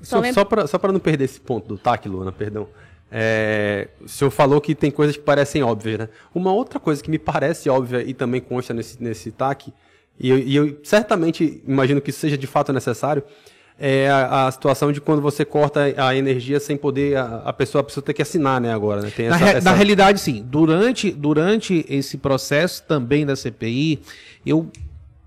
Só 0.00 0.16
Só, 0.16 0.20
lembra- 0.20 0.32
só, 0.34 0.44
pra, 0.44 0.66
só 0.66 0.78
pra 0.78 0.92
não 0.92 1.00
perder 1.00 1.24
esse 1.24 1.40
ponto 1.40 1.66
do 1.68 1.78
TAC, 1.78 2.08
Luana, 2.08 2.32
perdão. 2.32 2.68
É, 3.10 3.88
o 4.00 4.08
senhor 4.08 4.30
falou 4.30 4.60
que 4.60 4.74
tem 4.74 4.90
coisas 4.90 5.16
que 5.16 5.22
parecem 5.22 5.62
óbvias, 5.62 5.98
né? 5.98 6.08
Uma 6.34 6.52
outra 6.52 6.80
coisa 6.80 7.02
que 7.02 7.10
me 7.10 7.18
parece 7.18 7.68
óbvia 7.68 8.02
e 8.02 8.14
também 8.14 8.40
consta 8.40 8.72
nesse, 8.72 9.02
nesse 9.02 9.30
TAC, 9.30 9.72
e 10.18 10.30
eu, 10.30 10.38
e 10.38 10.56
eu 10.56 10.78
certamente 10.82 11.62
imagino 11.68 12.00
que 12.00 12.08
isso 12.10 12.20
seja 12.20 12.38
de 12.38 12.46
fato 12.46 12.72
necessário, 12.72 13.22
é 13.84 14.08
a, 14.08 14.46
a 14.46 14.52
situação 14.52 14.92
de 14.92 15.00
quando 15.00 15.20
você 15.20 15.44
corta 15.44 15.92
a 15.96 16.14
energia 16.14 16.60
sem 16.60 16.76
poder, 16.76 17.16
a, 17.16 17.42
a 17.46 17.52
pessoa, 17.52 17.80
a 17.80 17.84
pessoa 17.84 18.04
ter 18.04 18.14
que 18.14 18.22
assinar, 18.22 18.60
né, 18.60 18.72
agora, 18.72 19.02
né? 19.02 19.10
Tem 19.10 19.28
Na, 19.28 19.34
essa, 19.34 19.44
re- 19.44 19.50
essa- 19.58 19.68
na 19.70 19.76
realidade, 19.76 20.20
sim. 20.20 20.40
Durante, 20.46 21.10
durante 21.10 21.84
esse 21.88 22.16
processo 22.16 22.84
também 22.84 23.26
da 23.26 23.34
CPI, 23.34 24.00
eu 24.46 24.70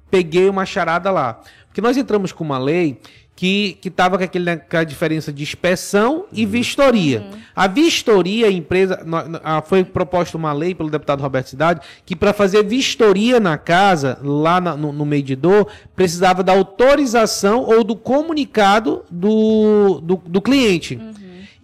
peguei 0.09 0.47
uma 0.47 0.65
charada 0.65 1.12
lá. 1.12 1.41
Porque 1.67 1.81
nós 1.81 1.97
entramos 1.97 2.31
com 2.31 2.45
uma 2.45 2.57
lei 2.57 2.97
que 3.35 3.77
estava 3.83 4.17
com 4.17 4.23
aquele, 4.23 4.45
né, 4.45 4.55
com 4.55 4.77
a 4.77 4.83
diferença 4.85 5.33
de 5.33 5.43
inspeção 5.43 6.25
e 6.31 6.45
vistoria. 6.45 7.25
A 7.53 7.67
vistoria, 7.67 8.47
a 8.47 8.51
empresa. 8.51 9.05
Foi 9.65 9.83
proposta 9.83 10.37
uma 10.37 10.53
lei 10.53 10.73
pelo 10.73 10.89
deputado 10.89 11.21
Roberto 11.21 11.49
Cidade 11.49 11.81
que 12.05 12.15
para 12.15 12.31
fazer 12.31 12.63
vistoria 12.63 13.39
na 13.39 13.57
casa, 13.57 14.17
lá 14.23 14.61
na- 14.61 14.77
no, 14.77 14.93
no 14.93 15.05
medidor, 15.05 15.67
precisava 15.95 16.41
da 16.43 16.53
autorização 16.53 17.63
ou 17.63 17.83
do 17.83 17.95
comunicado 17.95 19.03
do, 19.11 19.99
do, 20.01 20.15
do 20.25 20.41
cliente. 20.41 20.95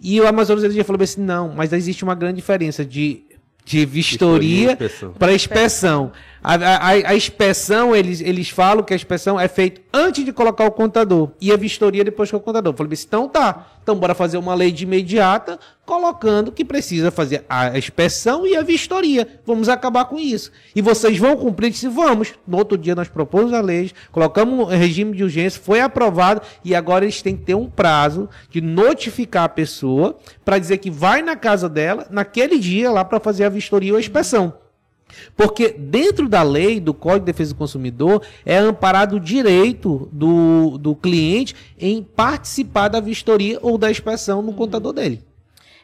E 0.00 0.20
o 0.20 0.26
Amazonas 0.26 0.62
Energia 0.64 0.84
falou 0.84 1.00
assim: 1.02 1.22
não, 1.22 1.52
mas 1.54 1.72
existe 1.72 2.04
uma 2.04 2.14
grande 2.14 2.36
diferença 2.36 2.84
de, 2.84 3.22
de 3.64 3.86
Vistoria 3.86 4.76
para 5.18 5.32
inspeção. 5.32 6.12
A, 6.42 6.54
a, 6.54 6.88
a- 6.88 7.16
inspeção, 7.16 7.94
eles, 7.94 8.20
eles 8.20 8.48
falam 8.50 8.82
que 8.82 8.92
a 8.92 8.96
inspeção 8.96 9.38
é 9.38 9.46
feita 9.46 9.80
antes 9.92 10.24
de 10.24 10.32
colocar 10.32 10.64
o 10.66 10.72
contador. 10.72 11.30
E 11.40 11.52
a 11.52 11.56
vistoria 11.56 12.02
depois 12.02 12.30
que 12.30 12.36
o 12.36 12.40
contador. 12.40 12.72
Eu 12.72 12.76
falei 12.76 12.98
então 13.00 13.28
tá. 13.28 13.68
Então 13.82 13.96
bora 13.96 14.14
fazer 14.14 14.38
uma 14.38 14.54
lei 14.54 14.70
de 14.70 14.84
imediata, 14.84 15.58
colocando 15.84 16.52
que 16.52 16.64
precisa 16.64 17.10
fazer 17.10 17.44
a 17.48 17.76
inspeção 17.76 18.46
e 18.46 18.56
a 18.56 18.62
vistoria. 18.62 19.26
Vamos 19.44 19.68
acabar 19.68 20.04
com 20.04 20.18
isso. 20.18 20.50
E 20.74 20.80
vocês 20.80 21.18
vão 21.18 21.36
cumprir? 21.36 21.66
Eu 21.66 21.70
Disse, 21.72 21.88
vamos. 21.88 22.32
No 22.46 22.58
outro 22.58 22.76
dia 22.78 22.94
nós 22.94 23.08
propomos 23.08 23.52
a 23.52 23.60
lei, 23.60 23.90
colocamos 24.10 24.58
um 24.58 24.64
regime 24.64 25.16
de 25.16 25.22
urgência, 25.24 25.60
foi 25.60 25.80
aprovado 25.80 26.42
e 26.64 26.74
agora 26.74 27.04
eles 27.04 27.22
têm 27.22 27.36
que 27.36 27.44
ter 27.44 27.54
um 27.54 27.68
prazo 27.68 28.28
de 28.50 28.60
notificar 28.60 29.44
a 29.44 29.48
pessoa 29.48 30.16
para 30.44 30.58
dizer 30.58 30.78
que 30.78 30.90
vai 30.90 31.22
na 31.22 31.36
casa 31.36 31.68
dela 31.68 32.06
naquele 32.10 32.58
dia 32.58 32.90
lá 32.90 33.04
para 33.04 33.18
fazer 33.20 33.44
a 33.44 33.48
vistoria 33.48 33.92
ou 33.92 33.96
a 33.96 34.00
inspeção. 34.00 34.61
Porque 35.36 35.68
dentro 35.70 36.28
da 36.28 36.42
lei 36.42 36.80
do 36.80 36.94
Código 36.94 37.20
de 37.20 37.32
Defesa 37.32 37.54
do 37.54 37.58
Consumidor 37.58 38.22
é 38.44 38.58
amparado 38.58 39.16
o 39.16 39.20
direito 39.20 40.08
do, 40.12 40.78
do 40.78 40.94
cliente 40.94 41.54
em 41.78 42.02
participar 42.02 42.88
da 42.88 43.00
vistoria 43.00 43.58
ou 43.62 43.76
da 43.76 43.90
inspeção 43.90 44.42
no 44.42 44.52
contador 44.52 44.92
dele. 44.92 45.31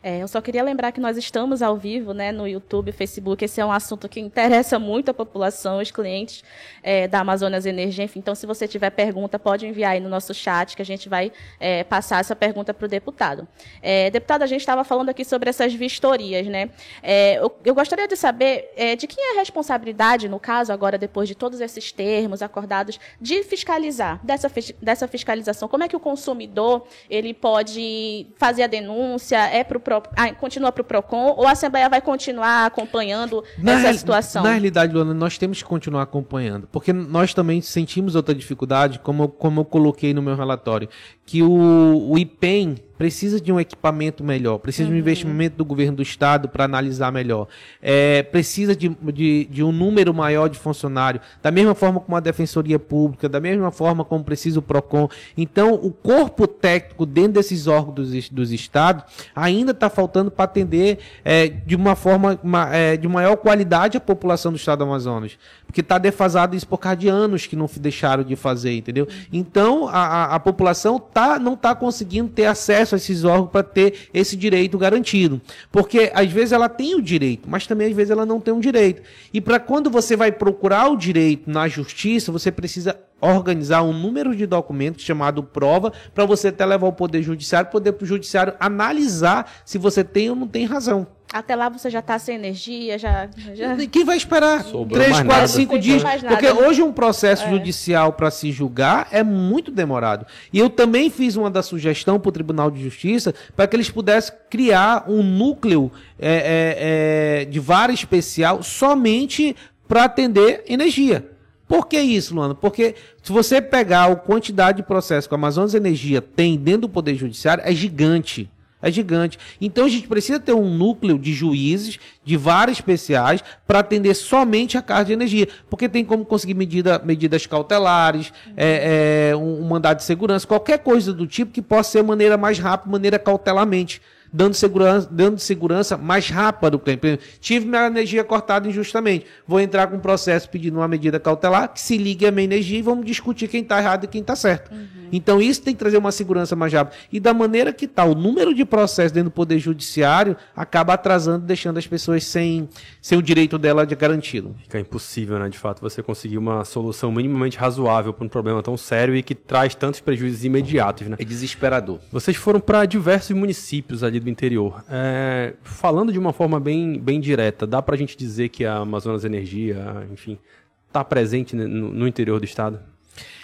É, 0.02 0.22
eu 0.22 0.28
só 0.28 0.40
queria 0.40 0.62
lembrar 0.62 0.92
que 0.92 1.00
nós 1.00 1.16
estamos 1.16 1.62
ao 1.62 1.76
vivo 1.76 2.12
né, 2.12 2.30
no 2.30 2.46
YouTube, 2.46 2.92
Facebook. 2.92 3.44
Esse 3.44 3.60
é 3.60 3.64
um 3.64 3.72
assunto 3.72 4.08
que 4.08 4.20
interessa 4.20 4.78
muito 4.80 5.10
a 5.10 5.14
população, 5.14 5.80
os 5.80 5.90
clientes 5.90 6.44
é, 6.82 7.08
da 7.08 7.20
Amazonas 7.20 7.66
Energia. 7.66 8.04
Enfim, 8.04 8.20
então, 8.20 8.34
se 8.34 8.46
você 8.46 8.68
tiver 8.68 8.90
pergunta, 8.90 9.38
pode 9.38 9.66
enviar 9.66 9.92
aí 9.92 10.00
no 10.00 10.08
nosso 10.08 10.32
chat, 10.32 10.76
que 10.76 10.82
a 10.82 10.84
gente 10.84 11.08
vai 11.08 11.32
é, 11.58 11.84
passar 11.84 12.20
essa 12.20 12.36
pergunta 12.36 12.72
para 12.72 12.84
o 12.86 12.88
deputado. 12.88 13.46
É, 13.82 14.10
deputado, 14.10 14.42
a 14.42 14.46
gente 14.46 14.60
estava 14.60 14.84
falando 14.84 15.08
aqui 15.08 15.24
sobre 15.24 15.50
essas 15.50 15.74
vistorias. 15.74 16.46
Né? 16.46 16.70
É, 17.02 17.38
eu, 17.38 17.54
eu, 17.64 17.74
gostaria 17.74 18.06
de 18.06 18.16
saber 18.16 18.72
é, 18.76 18.94
de 18.94 19.06
quem 19.06 19.22
é 19.22 19.36
a 19.36 19.38
responsabilidade, 19.38 20.28
no 20.28 20.38
caso, 20.38 20.72
agora, 20.72 20.96
depois 20.96 21.28
de 21.28 21.34
todos 21.34 21.60
esses 21.60 21.90
termos 21.92 22.42
acordados, 22.42 23.00
de 23.20 23.42
fiscalizar, 23.42 24.20
dessa, 24.24 24.50
dessa 24.80 25.08
fiscalização. 25.08 25.68
Como 25.68 25.84
é 25.84 25.88
que 25.88 25.96
o 25.96 26.00
consumidor 26.00 26.86
ele 27.08 27.34
pode 27.34 28.26
fazer 28.36 28.62
a 28.62 28.66
denúncia? 28.66 29.38
É 29.48 29.64
para 29.64 29.78
Pro, 29.88 30.02
ah, 30.14 30.34
continua 30.34 30.70
para 30.70 30.82
o 30.82 30.84
PROCON 30.84 31.34
ou 31.38 31.46
a 31.46 31.52
Assembleia 31.52 31.88
vai 31.88 32.02
continuar 32.02 32.66
acompanhando 32.66 33.42
na 33.56 33.72
essa 33.72 33.94
situação? 33.94 34.42
Na 34.42 34.50
realidade, 34.50 34.92
Luana, 34.92 35.14
nós 35.14 35.38
temos 35.38 35.62
que 35.62 35.68
continuar 35.68 36.02
acompanhando, 36.02 36.68
porque 36.70 36.92
nós 36.92 37.32
também 37.32 37.62
sentimos 37.62 38.14
outra 38.14 38.34
dificuldade, 38.34 38.98
como, 38.98 39.28
como 39.28 39.62
eu 39.62 39.64
coloquei 39.64 40.12
no 40.12 40.20
meu 40.20 40.36
relatório, 40.36 40.90
que 41.28 41.42
o, 41.42 42.10
o 42.10 42.18
IPEM 42.18 42.76
precisa 42.98 43.40
de 43.40 43.52
um 43.52 43.60
equipamento 43.60 44.24
melhor, 44.24 44.58
precisa 44.58 44.84
uhum. 44.84 44.88
de 44.88 44.92
um 44.94 44.96
uhum. 44.96 45.00
investimento 45.00 45.56
do 45.56 45.64
governo 45.64 45.98
do 45.98 46.02
estado 46.02 46.48
para 46.48 46.64
analisar 46.64 47.12
melhor, 47.12 47.46
é, 47.80 48.24
precisa 48.24 48.74
de, 48.74 48.88
de, 48.88 49.44
de, 49.44 49.62
um 49.62 49.70
número 49.70 50.12
maior 50.12 50.48
de 50.48 50.58
funcionários, 50.58 51.22
da 51.40 51.52
mesma 51.52 51.76
forma 51.76 52.00
como 52.00 52.16
a 52.16 52.20
Defensoria 52.20 52.78
Pública, 52.78 53.28
da 53.28 53.38
mesma 53.38 53.70
forma 53.70 54.04
como 54.04 54.24
precisa 54.24 54.58
o 54.58 54.62
PROCON. 54.62 55.08
Então, 55.36 55.74
o 55.74 55.92
corpo 55.92 56.48
técnico 56.48 57.06
dentro 57.06 57.34
desses 57.34 57.68
órgãos 57.68 58.10
dos, 58.10 58.28
dos 58.30 58.50
estados 58.50 59.04
ainda 59.36 59.70
está 59.70 59.88
faltando 59.88 60.30
para 60.30 60.46
atender 60.46 60.98
é, 61.24 61.46
de 61.46 61.76
uma 61.76 61.94
forma 61.94 62.40
uma, 62.42 62.74
é, 62.74 62.96
de 62.96 63.06
maior 63.06 63.36
qualidade 63.36 63.96
a 63.96 64.00
população 64.00 64.50
do 64.50 64.56
estado 64.56 64.78
do 64.78 64.84
Amazonas. 64.84 65.38
Porque 65.66 65.82
está 65.82 65.98
defasado 65.98 66.56
isso 66.56 66.66
por 66.66 66.78
causa 66.78 66.96
de 66.96 67.08
anos 67.08 67.46
que 67.46 67.54
não 67.54 67.68
deixaram 67.76 68.24
de 68.24 68.34
fazer, 68.34 68.72
entendeu? 68.72 69.06
Então, 69.32 69.86
a, 69.86 69.92
a, 69.98 70.34
a 70.34 70.40
população 70.40 70.96
tá, 71.18 71.36
não 71.36 71.54
está 71.54 71.74
conseguindo 71.74 72.28
ter 72.28 72.44
acesso 72.46 72.94
a 72.94 72.98
esses 72.98 73.24
órgãos 73.24 73.50
para 73.50 73.64
ter 73.64 74.08
esse 74.14 74.36
direito 74.36 74.78
garantido. 74.78 75.40
Porque 75.72 76.12
às 76.14 76.30
vezes 76.30 76.52
ela 76.52 76.68
tem 76.68 76.94
o 76.94 77.02
direito, 77.02 77.50
mas 77.50 77.66
também 77.66 77.88
às 77.88 77.96
vezes 77.96 78.12
ela 78.12 78.24
não 78.24 78.38
tem 78.40 78.54
o 78.54 78.60
direito. 78.60 79.02
E 79.34 79.40
para 79.40 79.58
quando 79.58 79.90
você 79.90 80.14
vai 80.14 80.30
procurar 80.30 80.88
o 80.88 80.96
direito 80.96 81.50
na 81.50 81.66
justiça, 81.66 82.30
você 82.30 82.52
precisa 82.52 82.96
organizar 83.20 83.82
um 83.82 83.92
número 83.92 84.36
de 84.36 84.46
documentos 84.46 85.04
chamado 85.04 85.42
prova 85.42 85.92
para 86.14 86.24
você 86.24 86.48
até 86.48 86.64
levar 86.64 86.86
ao 86.86 86.92
poder 86.92 87.20
judiciário, 87.20 87.68
poder 87.68 87.96
o 88.00 88.06
judiciário 88.06 88.54
analisar 88.60 89.50
se 89.64 89.76
você 89.76 90.04
tem 90.04 90.30
ou 90.30 90.36
não 90.36 90.46
tem 90.46 90.66
razão. 90.66 91.04
Até 91.32 91.54
lá 91.54 91.68
você 91.68 91.90
já 91.90 91.98
está 91.98 92.18
sem 92.18 92.36
energia, 92.36 92.98
já. 92.98 93.28
já... 93.54 93.76
Quem 93.86 94.04
vai 94.04 94.16
esperar? 94.16 94.64
Sobrou 94.64 94.98
3, 94.98 95.22
4, 95.22 95.48
5 95.48 95.78
dias. 95.78 96.02
Porque 96.26 96.48
hoje 96.50 96.82
um 96.82 96.92
processo 96.92 97.44
é. 97.44 97.50
judicial 97.50 98.14
para 98.14 98.30
se 98.30 98.50
julgar 98.50 99.08
é 99.10 99.22
muito 99.22 99.70
demorado. 99.70 100.26
E 100.50 100.58
eu 100.58 100.70
também 100.70 101.10
fiz 101.10 101.36
uma 101.36 101.50
da 101.50 101.62
sugestão 101.62 102.18
para 102.18 102.30
o 102.30 102.32
Tribunal 102.32 102.70
de 102.70 102.82
Justiça 102.82 103.34
para 103.54 103.66
que 103.66 103.76
eles 103.76 103.90
pudessem 103.90 104.34
criar 104.48 105.04
um 105.06 105.22
núcleo 105.22 105.92
é, 106.18 107.40
é, 107.40 107.42
é 107.42 107.44
de 107.44 107.60
vara 107.60 107.92
especial 107.92 108.62
somente 108.62 109.54
para 109.86 110.04
atender 110.04 110.64
energia. 110.66 111.30
Por 111.68 111.86
que 111.86 112.00
isso, 112.00 112.34
Luana? 112.34 112.54
Porque 112.54 112.94
se 113.22 113.30
você 113.30 113.60
pegar 113.60 114.10
a 114.10 114.16
quantidade 114.16 114.78
de 114.78 114.82
processos 114.82 115.26
que 115.26 115.34
a 115.34 115.36
Amazonas 115.36 115.74
Energia 115.74 116.22
tem 116.22 116.56
dentro 116.56 116.82
do 116.82 116.88
Poder 116.88 117.14
Judiciário, 117.14 117.62
é 117.66 117.74
gigante. 117.74 118.50
É 118.80 118.90
gigante. 118.90 119.38
Então 119.60 119.86
a 119.86 119.88
gente 119.88 120.06
precisa 120.06 120.38
ter 120.38 120.52
um 120.52 120.72
núcleo 120.72 121.18
de 121.18 121.32
juízes 121.32 121.98
de 122.24 122.36
varas 122.36 122.76
especiais 122.76 123.42
para 123.66 123.80
atender 123.80 124.14
somente 124.14 124.78
a 124.78 124.82
carga 124.82 125.06
de 125.06 125.12
energia. 125.12 125.48
Porque 125.68 125.88
tem 125.88 126.04
como 126.04 126.24
conseguir 126.24 126.54
medida, 126.54 127.00
medidas 127.04 127.44
cautelares, 127.46 128.32
é, 128.56 129.30
é, 129.30 129.36
um, 129.36 129.62
um 129.62 129.68
mandado 129.68 129.98
de 129.98 130.04
segurança, 130.04 130.46
qualquer 130.46 130.78
coisa 130.78 131.12
do 131.12 131.26
tipo 131.26 131.50
que 131.50 131.60
possa 131.62 131.90
ser 131.90 132.02
maneira 132.02 132.36
mais 132.36 132.58
rápida, 132.58 132.90
maneira 132.90 133.18
cautelarmente 133.18 134.00
dando 134.32 134.54
segurança, 134.54 135.08
dando 135.10 135.38
segurança 135.38 135.96
mais 135.96 136.28
rápida 136.28 136.70
do 136.70 136.78
cliente. 136.78 137.20
Tive 137.40 137.66
minha 137.66 137.86
energia 137.86 138.24
cortada 138.24 138.68
injustamente. 138.68 139.26
Vou 139.46 139.60
entrar 139.60 139.86
com 139.86 139.96
um 139.96 140.00
processo 140.00 140.48
pedindo 140.48 140.76
uma 140.78 140.88
medida 140.88 141.18
cautelar 141.18 141.72
que 141.72 141.80
se 141.80 141.96
ligue 141.96 142.26
à 142.26 142.30
minha 142.30 142.44
energia 142.44 142.78
e 142.78 142.82
vamos 142.82 143.04
discutir 143.04 143.48
quem 143.48 143.62
está 143.62 143.78
errado 143.78 144.04
e 144.04 144.06
quem 144.06 144.20
está 144.20 144.36
certo. 144.36 144.72
Uhum. 144.72 144.86
Então 145.12 145.40
isso 145.40 145.62
tem 145.62 145.74
que 145.74 145.78
trazer 145.78 145.96
uma 145.96 146.12
segurança 146.12 146.54
mais 146.54 146.72
rápida. 146.72 146.96
E 147.12 147.18
da 147.18 147.32
maneira 147.32 147.72
que 147.72 147.86
está, 147.86 148.04
o 148.04 148.14
número 148.14 148.54
de 148.54 148.64
processos 148.64 149.12
dentro 149.12 149.30
do 149.30 149.32
Poder 149.32 149.58
Judiciário 149.58 150.36
acaba 150.54 150.94
atrasando, 150.94 151.46
deixando 151.46 151.78
as 151.78 151.86
pessoas 151.86 152.24
sem, 152.24 152.68
sem 153.00 153.18
o 153.18 153.22
direito 153.22 153.58
dela 153.58 153.86
de 153.86 153.94
garantido. 153.94 154.54
Fica 154.62 154.78
impossível, 154.78 155.38
né, 155.38 155.48
de 155.48 155.58
fato, 155.58 155.80
você 155.80 156.02
conseguir 156.02 156.38
uma 156.38 156.64
solução 156.64 157.10
minimamente 157.10 157.56
razoável 157.56 158.12
para 158.12 158.24
um 158.24 158.28
problema 158.28 158.62
tão 158.62 158.76
sério 158.76 159.16
e 159.16 159.22
que 159.22 159.34
traz 159.34 159.74
tantos 159.74 160.00
prejuízos 160.00 160.44
imediatos. 160.44 161.06
Né? 161.06 161.16
É 161.18 161.24
desesperador. 161.24 161.98
Vocês 162.12 162.36
foram 162.36 162.60
para 162.60 162.84
diversos 162.84 163.36
municípios 163.36 164.02
ali 164.02 164.17
do 164.20 164.30
interior. 164.30 164.84
É, 164.90 165.54
falando 165.62 166.12
de 166.12 166.18
uma 166.18 166.32
forma 166.32 166.58
bem, 166.58 166.98
bem 166.98 167.20
direta, 167.20 167.66
dá 167.66 167.80
para 167.82 167.94
a 167.94 167.98
gente 167.98 168.16
dizer 168.16 168.48
que 168.48 168.64
a 168.64 168.76
Amazonas 168.76 169.24
Energia, 169.24 170.06
enfim, 170.12 170.38
está 170.86 171.04
presente 171.04 171.54
no, 171.54 171.92
no 171.92 172.06
interior 172.06 172.38
do 172.38 172.44
estado? 172.44 172.80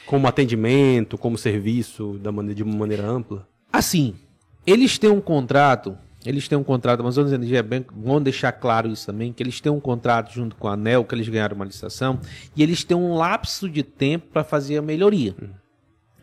Como 0.07 0.27
atendimento, 0.27 1.17
como 1.17 1.39
serviço, 1.39 2.19
da 2.23 2.31
maneira, 2.31 2.55
de 2.55 2.63
uma 2.63 2.77
maneira 2.77 3.07
ampla? 3.07 3.47
Assim, 3.73 4.15
eles 4.67 4.99
têm 4.99 5.11
um 5.11 5.21
contrato, 5.21 5.97
eles 6.25 6.49
têm 6.49 6.57
um 6.57 6.65
contrato, 6.65 7.01
Amazonas 7.01 7.33
Energia 7.33 7.59
é 7.59 7.63
bem, 7.63 7.85
vão 7.95 8.23
deixar 8.23 8.53
claro 8.53 8.89
isso 8.89 9.07
também, 9.07 9.33
que 9.33 9.43
eles 9.43 9.61
têm 9.61 9.73
um 9.73 9.81
contrato 9.81 10.33
junto 10.33 10.57
com 10.57 10.69
a 10.69 10.73
ANEL, 10.73 11.05
que 11.05 11.15
eles 11.15 11.29
ganharam 11.29 11.57
uma 11.57 11.65
licitação, 11.65 12.19
e 12.57 12.63
eles 12.63 12.85
têm 12.85 12.97
um 12.97 13.15
lapso 13.15 13.69
de 13.69 13.83
tempo 13.83 14.29
para 14.33 14.45
fazer 14.45 14.79
a 14.79 14.83
melhoria. 14.83 15.35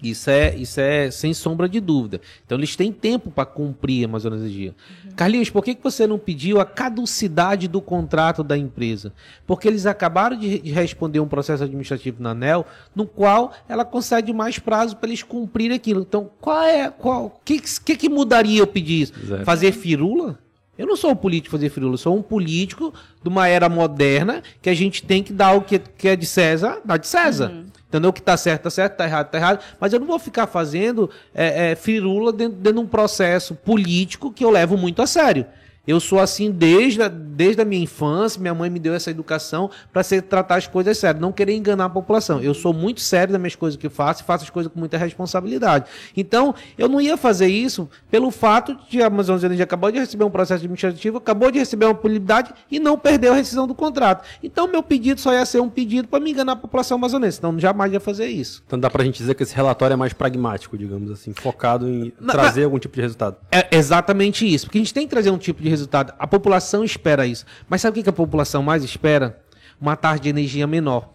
Isso 0.02 0.30
é, 0.30 0.56
isso 0.56 0.80
é 0.80 1.12
sem 1.12 1.34
sombra 1.34 1.70
de 1.70 1.80
dúvida. 1.80 2.20
Então 2.46 2.58
eles 2.58 2.76
têm 2.76 2.92
tempo 2.92 3.30
para 3.30 3.46
cumprir 3.46 4.04
a 4.04 4.08
Amazonas 4.08 4.42
Energia. 4.42 4.74
Uhum. 5.06 5.12
Carlinhos, 5.12 5.50
por 5.50 5.64
que, 5.64 5.76
que 5.76 5.84
você 5.84 6.08
não 6.08 6.18
pediu 6.18 6.60
a 6.60 6.66
caducidade 6.66 7.68
do 7.68 7.82
contrato 7.82 8.44
da 8.44 8.58
empresa? 8.58 9.14
Porque 9.46 9.68
eles 9.68 9.86
acabaram 9.86 10.38
de, 10.38 10.60
de 10.60 10.72
responder 10.72 11.20
um 11.20 11.28
processo 11.28 11.64
administrativo 11.64 12.22
na 12.22 12.32
ANEL, 12.32 12.66
no 12.96 13.06
qual 13.06 13.54
ela 13.70 13.86
concede 13.86 14.34
mais 14.34 14.58
prazo 14.58 14.96
para 14.98 15.10
eles 15.10 15.22
cumprirem 15.22 15.76
aquilo. 15.76 16.02
Então, 16.02 16.30
qual 16.40 16.64
é. 16.64 16.90
Qual 16.90 17.40
que, 17.46 17.60
que, 17.60 17.96
que 17.96 18.10
mudaria 18.10 18.60
eu 18.60 18.68
pedir 18.68 19.04
isso? 19.04 19.14
Exato. 19.22 19.46
Fazer 19.46 19.72
firula? 19.72 20.40
Eu 20.78 20.88
não 20.88 20.96
sou 20.96 21.12
um 21.12 21.16
político 21.16 21.52
fazer 21.52 21.70
firula, 21.70 21.94
eu 21.94 21.98
sou 21.98 22.18
um 22.18 22.24
político 22.24 22.92
de 23.22 23.30
uma 23.30 23.48
era 23.48 23.70
moderna 23.70 24.42
que 24.62 24.70
a 24.70 24.74
gente 24.74 25.04
tem 25.04 25.22
que 25.22 25.32
dar 25.32 25.54
o 25.54 25.62
que, 25.62 25.78
que 25.78 26.08
é 26.08 26.16
de 26.16 26.26
César, 26.26 26.82
dar 26.84 26.98
de 26.98 27.08
César. 27.08 27.52
Uhum. 27.52 27.66
Entendeu? 27.92 28.14
Que 28.14 28.22
está 28.22 28.38
certo, 28.38 28.60
está 28.62 28.70
certo, 28.70 28.94
está 28.94 29.04
errado, 29.04 29.26
está 29.26 29.38
errado. 29.38 29.64
Mas 29.78 29.92
eu 29.92 30.00
não 30.00 30.08
vou 30.08 30.18
ficar 30.18 30.48
fazendo 30.48 31.10
é, 31.36 31.72
é, 31.72 31.76
firula 31.76 32.32
dentro, 32.32 32.58
dentro 32.58 32.80
de 32.80 32.86
um 32.86 32.88
processo 32.88 33.54
político 33.54 34.32
que 34.32 34.46
eu 34.46 34.50
levo 34.50 34.78
muito 34.78 35.02
a 35.02 35.08
sério. 35.08 35.46
Eu 35.88 36.00
sou 36.00 36.20
assim 36.20 36.52
desde 36.52 37.02
a, 37.02 37.08
desde 37.08 37.60
a 37.60 37.66
minha 37.66 37.82
infância, 37.82 38.40
minha 38.40 38.54
mãe 38.54 38.70
me 38.70 38.78
deu 38.78 38.94
essa 38.94 39.10
educação 39.10 39.70
para 39.92 40.04
tratar 40.22 40.58
as 40.58 40.68
coisas 40.68 40.96
sérias, 40.96 41.20
não 41.20 41.32
querer 41.32 41.56
enganar 41.56 41.86
a 41.86 41.90
população. 41.90 42.40
Eu 42.40 42.54
sou 42.54 42.72
muito 42.72 43.02
sério 43.02 43.32
nas 43.32 43.42
minhas 43.42 43.56
coisas 43.56 43.80
que 43.80 43.90
faço 43.90 44.22
e 44.22 44.26
faço 44.26 44.44
as 44.44 44.50
coisas 44.52 44.72
com 44.72 44.80
muita 44.80 44.96
responsabilidade. 44.98 45.86
Então, 46.16 46.54
eu 46.78 46.88
não 46.88 47.02
ia 47.02 47.18
fazer 47.18 47.48
isso 47.48 47.90
pelo 48.12 48.30
fato 48.30 48.78
de 48.90 49.02
a 49.02 49.08
Amazonas 49.08 49.44
Energia 49.44 49.64
acabou 49.64 49.92
de 49.92 49.98
receber 49.98 50.24
um 50.24 50.30
processo 50.30 50.64
administrativo, 50.64 51.18
acabou 51.18 51.50
de 51.50 51.58
receber 51.58 51.86
uma 51.86 51.96
publicidade 51.96 52.54
e 52.70 52.80
não 52.80 52.96
perdeu 52.96 53.34
a 53.34 53.36
rescisão 53.36 53.66
do 53.66 53.74
contrato. 53.74 54.24
Então, 54.44 54.68
meu 54.68 54.84
pedido 54.84 55.20
só 55.20 55.34
ia 55.34 55.46
ser 55.48 55.62
um 55.62 55.70
pedido 55.70 56.08
para 56.08 56.20
me 56.20 56.30
enganar 56.30 56.52
a 56.52 56.58
população 56.58 56.98
amazonense. 56.98 57.40
Então, 57.40 57.60
jamais 57.60 57.92
ia 57.92 58.00
fazer 58.00 58.28
isso. 58.28 58.64
Então, 58.68 58.80
dá 58.80 58.88
para 58.88 59.02
a 59.02 59.06
gente 59.06 59.18
dizer 59.18 59.34
que 59.34 59.42
esse 59.42 59.56
relatório 59.56 59.96
é 59.96 59.98
mais 59.98 60.14
pragmático, 60.14 60.78
digamos 60.78 61.10
assim, 61.10 61.34
focado 61.34 61.90
em 61.90 62.12
trazer 62.28 62.66
algum 62.66 62.78
tipo 62.78 62.94
de 62.94 63.02
resultado. 63.02 63.38
É 63.52 63.76
exatamente 63.76 64.46
isso, 64.46 64.68
porque 64.68 64.78
a 64.78 64.82
gente 64.82 64.94
tem 64.94 65.08
que 65.08 65.10
trazer 65.10 65.32
um 65.32 65.40
tipo 65.40 65.62
de 65.62 65.71
resultado. 65.72 66.14
A 66.20 66.28
população 66.28 66.84
espera 66.84 67.26
isso. 67.26 67.46
Mas 67.68 67.82
sabe 67.82 68.00
o 68.00 68.04
que 68.04 68.10
a 68.10 68.14
população 68.14 68.62
mais 68.62 68.84
espera? 68.84 69.42
Uma 69.80 69.96
tarde 69.96 70.24
de 70.24 70.30
energia 70.30 70.68
menor. 70.68 71.10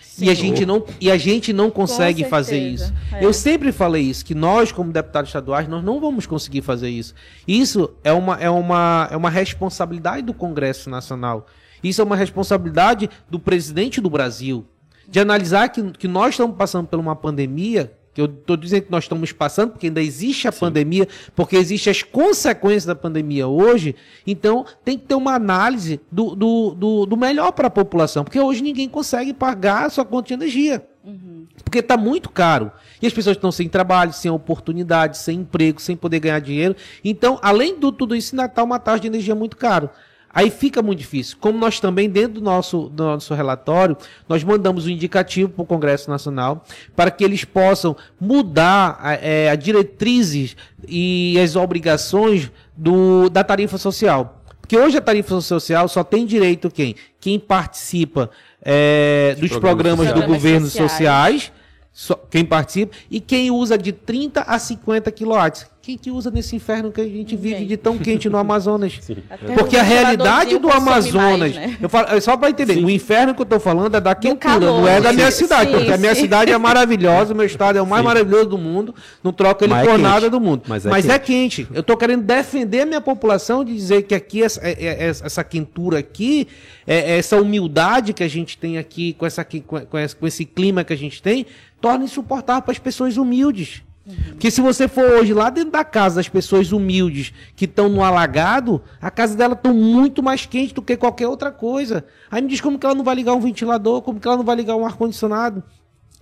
Sim. 0.00 0.26
E 0.26 0.30
a, 0.30 0.34
gente 0.34 0.66
não, 0.66 0.84
e 1.00 1.10
a 1.10 1.16
gente 1.16 1.52
não 1.54 1.70
consegue 1.70 2.24
fazer 2.24 2.58
isso. 2.58 2.92
É. 3.12 3.24
Eu 3.24 3.32
sempre 3.32 3.72
falei 3.72 4.02
isso, 4.02 4.22
que 4.24 4.34
nós, 4.34 4.70
como 4.70 4.92
deputados 4.92 5.30
estaduais, 5.30 5.66
nós 5.66 5.82
não 5.82 5.98
vamos 5.98 6.26
conseguir 6.26 6.60
fazer 6.60 6.90
isso. 6.90 7.14
Isso 7.48 7.90
é 8.04 8.12
uma, 8.12 8.36
é 8.36 8.50
uma, 8.50 9.08
é 9.10 9.16
uma 9.16 9.30
responsabilidade 9.30 10.22
do 10.22 10.34
Congresso 10.34 10.90
Nacional. 10.90 11.46
Isso 11.82 12.02
é 12.02 12.04
uma 12.04 12.14
responsabilidade 12.14 13.08
do 13.30 13.38
presidente 13.38 14.02
do 14.02 14.10
Brasil. 14.10 14.66
De 15.08 15.18
analisar 15.18 15.70
que, 15.70 15.82
que 15.92 16.06
nós 16.06 16.34
estamos 16.34 16.56
passando 16.56 16.86
por 16.86 17.00
uma 17.00 17.16
pandemia 17.16 17.92
que 18.14 18.20
eu 18.20 18.26
estou 18.26 18.56
dizendo 18.56 18.82
que 18.82 18.90
nós 18.90 19.04
estamos 19.04 19.32
passando, 19.32 19.70
porque 19.70 19.86
ainda 19.86 20.02
existe 20.02 20.46
a 20.46 20.52
Sim. 20.52 20.60
pandemia, 20.60 21.08
porque 21.34 21.56
existem 21.56 21.90
as 21.90 22.02
consequências 22.02 22.84
da 22.84 22.94
pandemia 22.94 23.46
hoje, 23.48 23.94
então 24.26 24.66
tem 24.84 24.98
que 24.98 25.06
ter 25.06 25.14
uma 25.14 25.34
análise 25.34 26.00
do, 26.10 26.34
do, 26.34 26.74
do, 26.74 27.06
do 27.06 27.16
melhor 27.16 27.52
para 27.52 27.68
a 27.68 27.70
população, 27.70 28.24
porque 28.24 28.40
hoje 28.40 28.62
ninguém 28.62 28.88
consegue 28.88 29.32
pagar 29.32 29.86
a 29.86 29.90
sua 29.90 30.04
conta 30.04 30.28
de 30.28 30.34
energia. 30.34 30.86
Uhum. 31.04 31.46
Porque 31.64 31.80
está 31.80 31.96
muito 31.96 32.30
caro. 32.30 32.70
E 33.00 33.06
as 33.06 33.12
pessoas 33.12 33.36
estão 33.36 33.50
sem 33.50 33.68
trabalho, 33.68 34.12
sem 34.12 34.30
oportunidade, 34.30 35.18
sem 35.18 35.40
emprego, 35.40 35.80
sem 35.80 35.96
poder 35.96 36.20
ganhar 36.20 36.38
dinheiro. 36.38 36.76
Então, 37.04 37.40
além 37.42 37.74
de 37.74 37.92
tudo 37.92 38.14
isso, 38.14 38.34
ainda 38.34 38.46
está 38.46 38.62
uma 38.62 38.78
taxa 38.78 39.00
de 39.00 39.08
energia 39.08 39.34
muito 39.34 39.56
caro. 39.56 39.90
Aí 40.34 40.50
fica 40.50 40.80
muito 40.80 40.98
difícil. 40.98 41.36
Como 41.40 41.58
nós 41.58 41.78
também, 41.78 42.08
dentro 42.08 42.34
do 42.34 42.40
nosso, 42.40 42.88
do 42.88 43.04
nosso 43.04 43.34
relatório, 43.34 43.96
nós 44.28 44.42
mandamos 44.42 44.86
um 44.86 44.90
indicativo 44.90 45.50
para 45.50 45.62
o 45.62 45.66
Congresso 45.66 46.10
Nacional 46.10 46.64
para 46.96 47.10
que 47.10 47.22
eles 47.22 47.44
possam 47.44 47.96
mudar 48.20 48.98
a, 49.00 49.14
é, 49.14 49.50
a 49.50 49.54
diretrizes 49.54 50.56
e 50.88 51.38
as 51.42 51.54
obrigações 51.54 52.50
do, 52.76 53.28
da 53.28 53.44
tarifa 53.44 53.76
social. 53.76 54.42
Porque 54.60 54.76
hoje 54.78 54.96
a 54.96 55.02
tarifa 55.02 55.40
social 55.40 55.86
só 55.88 56.02
tem 56.02 56.24
direito 56.24 56.70
quem? 56.70 56.94
Quem 57.20 57.38
participa 57.38 58.30
é, 58.62 59.36
dos 59.38 59.50
programas, 59.50 60.08
programas 60.08 60.12
do 60.14 60.26
governo 60.26 60.66
sociais, 60.66 60.90
sociais 60.92 61.52
só, 61.92 62.14
quem 62.14 62.44
participa, 62.44 62.96
e 63.10 63.20
quem 63.20 63.50
usa 63.50 63.76
de 63.76 63.92
30 63.92 64.40
a 64.42 64.58
50 64.58 65.12
quilowatts. 65.12 65.66
Quem 65.82 65.98
que 65.98 66.12
usa 66.12 66.30
nesse 66.30 66.54
inferno 66.54 66.92
que 66.92 67.00
a 67.00 67.04
gente 67.04 67.34
vive 67.34 67.64
de 67.64 67.76
tão 67.76 67.98
quente 67.98 68.28
no 68.28 68.38
Amazonas? 68.38 69.00
Porque 69.58 69.76
a 69.76 69.82
realidade 69.82 70.56
do 70.56 70.70
Amazonas, 70.70 71.56
mais, 71.56 71.56
né? 71.56 71.76
eu 71.82 71.88
falo, 71.88 72.06
é 72.06 72.20
só 72.20 72.36
para 72.36 72.50
entender, 72.50 72.74
Sim. 72.74 72.84
o 72.84 72.90
inferno 72.90 73.34
que 73.34 73.40
eu 73.40 73.44
estou 73.44 73.58
falando 73.58 73.96
é 73.96 74.00
da 74.00 74.14
quentura, 74.14 74.60
não 74.60 74.86
é 74.86 75.00
da 75.00 75.12
minha 75.12 75.32
cidade, 75.32 75.72
Sim, 75.72 75.78
porque 75.78 75.92
a 75.92 75.98
minha 75.98 76.14
cidade 76.14 76.52
é 76.52 76.56
maravilhosa, 76.56 77.34
o 77.34 77.36
meu 77.36 77.44
estado 77.44 77.78
é 77.78 77.82
o 77.82 77.86
mais 77.86 78.00
Sim. 78.00 78.06
maravilhoso 78.06 78.50
do 78.50 78.58
mundo, 78.58 78.94
não 79.24 79.32
troca 79.32 79.64
ele 79.64 79.74
Mas 79.74 79.88
por 79.88 79.94
é 79.94 79.98
nada 79.98 80.30
do 80.30 80.40
mundo. 80.40 80.62
Mas, 80.68 80.86
é, 80.86 80.88
Mas 80.88 81.04
quente. 81.04 81.14
é, 81.14 81.18
quente. 81.18 81.68
Eu 81.74 81.80
estou 81.80 81.96
querendo 81.96 82.22
defender 82.22 82.82
a 82.82 82.86
minha 82.86 83.00
população 83.00 83.64
de 83.64 83.74
dizer 83.74 84.02
que 84.04 84.14
aqui 84.14 84.40
essa, 84.40 84.60
é, 84.62 84.84
é, 84.84 85.08
essa 85.08 85.42
quentura 85.42 85.98
aqui, 85.98 86.46
essa 86.86 87.40
humildade 87.40 88.12
que 88.12 88.22
a 88.22 88.28
gente 88.28 88.56
tem 88.56 88.78
aqui 88.78 89.14
com, 89.14 89.26
essa, 89.26 89.44
com 89.44 90.26
esse 90.28 90.44
clima 90.44 90.84
que 90.84 90.92
a 90.92 90.96
gente 90.96 91.20
tem, 91.20 91.44
torna 91.80 92.04
insuportável 92.04 92.62
para 92.62 92.70
as 92.70 92.78
pessoas 92.78 93.16
humildes. 93.16 93.82
Porque 94.30 94.50
se 94.50 94.60
você 94.60 94.88
for 94.88 95.04
hoje 95.04 95.32
lá 95.32 95.48
dentro 95.48 95.70
da 95.70 95.84
casa 95.84 96.16
das 96.16 96.28
pessoas 96.28 96.72
humildes 96.72 97.32
que 97.54 97.66
estão 97.66 97.88
no 97.88 98.02
alagado, 98.02 98.82
a 99.00 99.10
casa 99.10 99.36
dela 99.36 99.54
está 99.54 99.72
muito 99.72 100.22
mais 100.22 100.44
quente 100.44 100.74
do 100.74 100.82
que 100.82 100.96
qualquer 100.96 101.28
outra 101.28 101.52
coisa. 101.52 102.04
Aí 102.30 102.42
me 102.42 102.48
diz 102.48 102.60
como 102.60 102.78
que 102.78 102.84
ela 102.84 102.94
não 102.94 103.04
vai 103.04 103.14
ligar 103.14 103.34
um 103.34 103.40
ventilador, 103.40 104.02
como 104.02 104.18
que 104.18 104.26
ela 104.26 104.36
não 104.36 104.44
vai 104.44 104.56
ligar 104.56 104.74
um 104.74 104.84
ar-condicionado. 104.84 105.62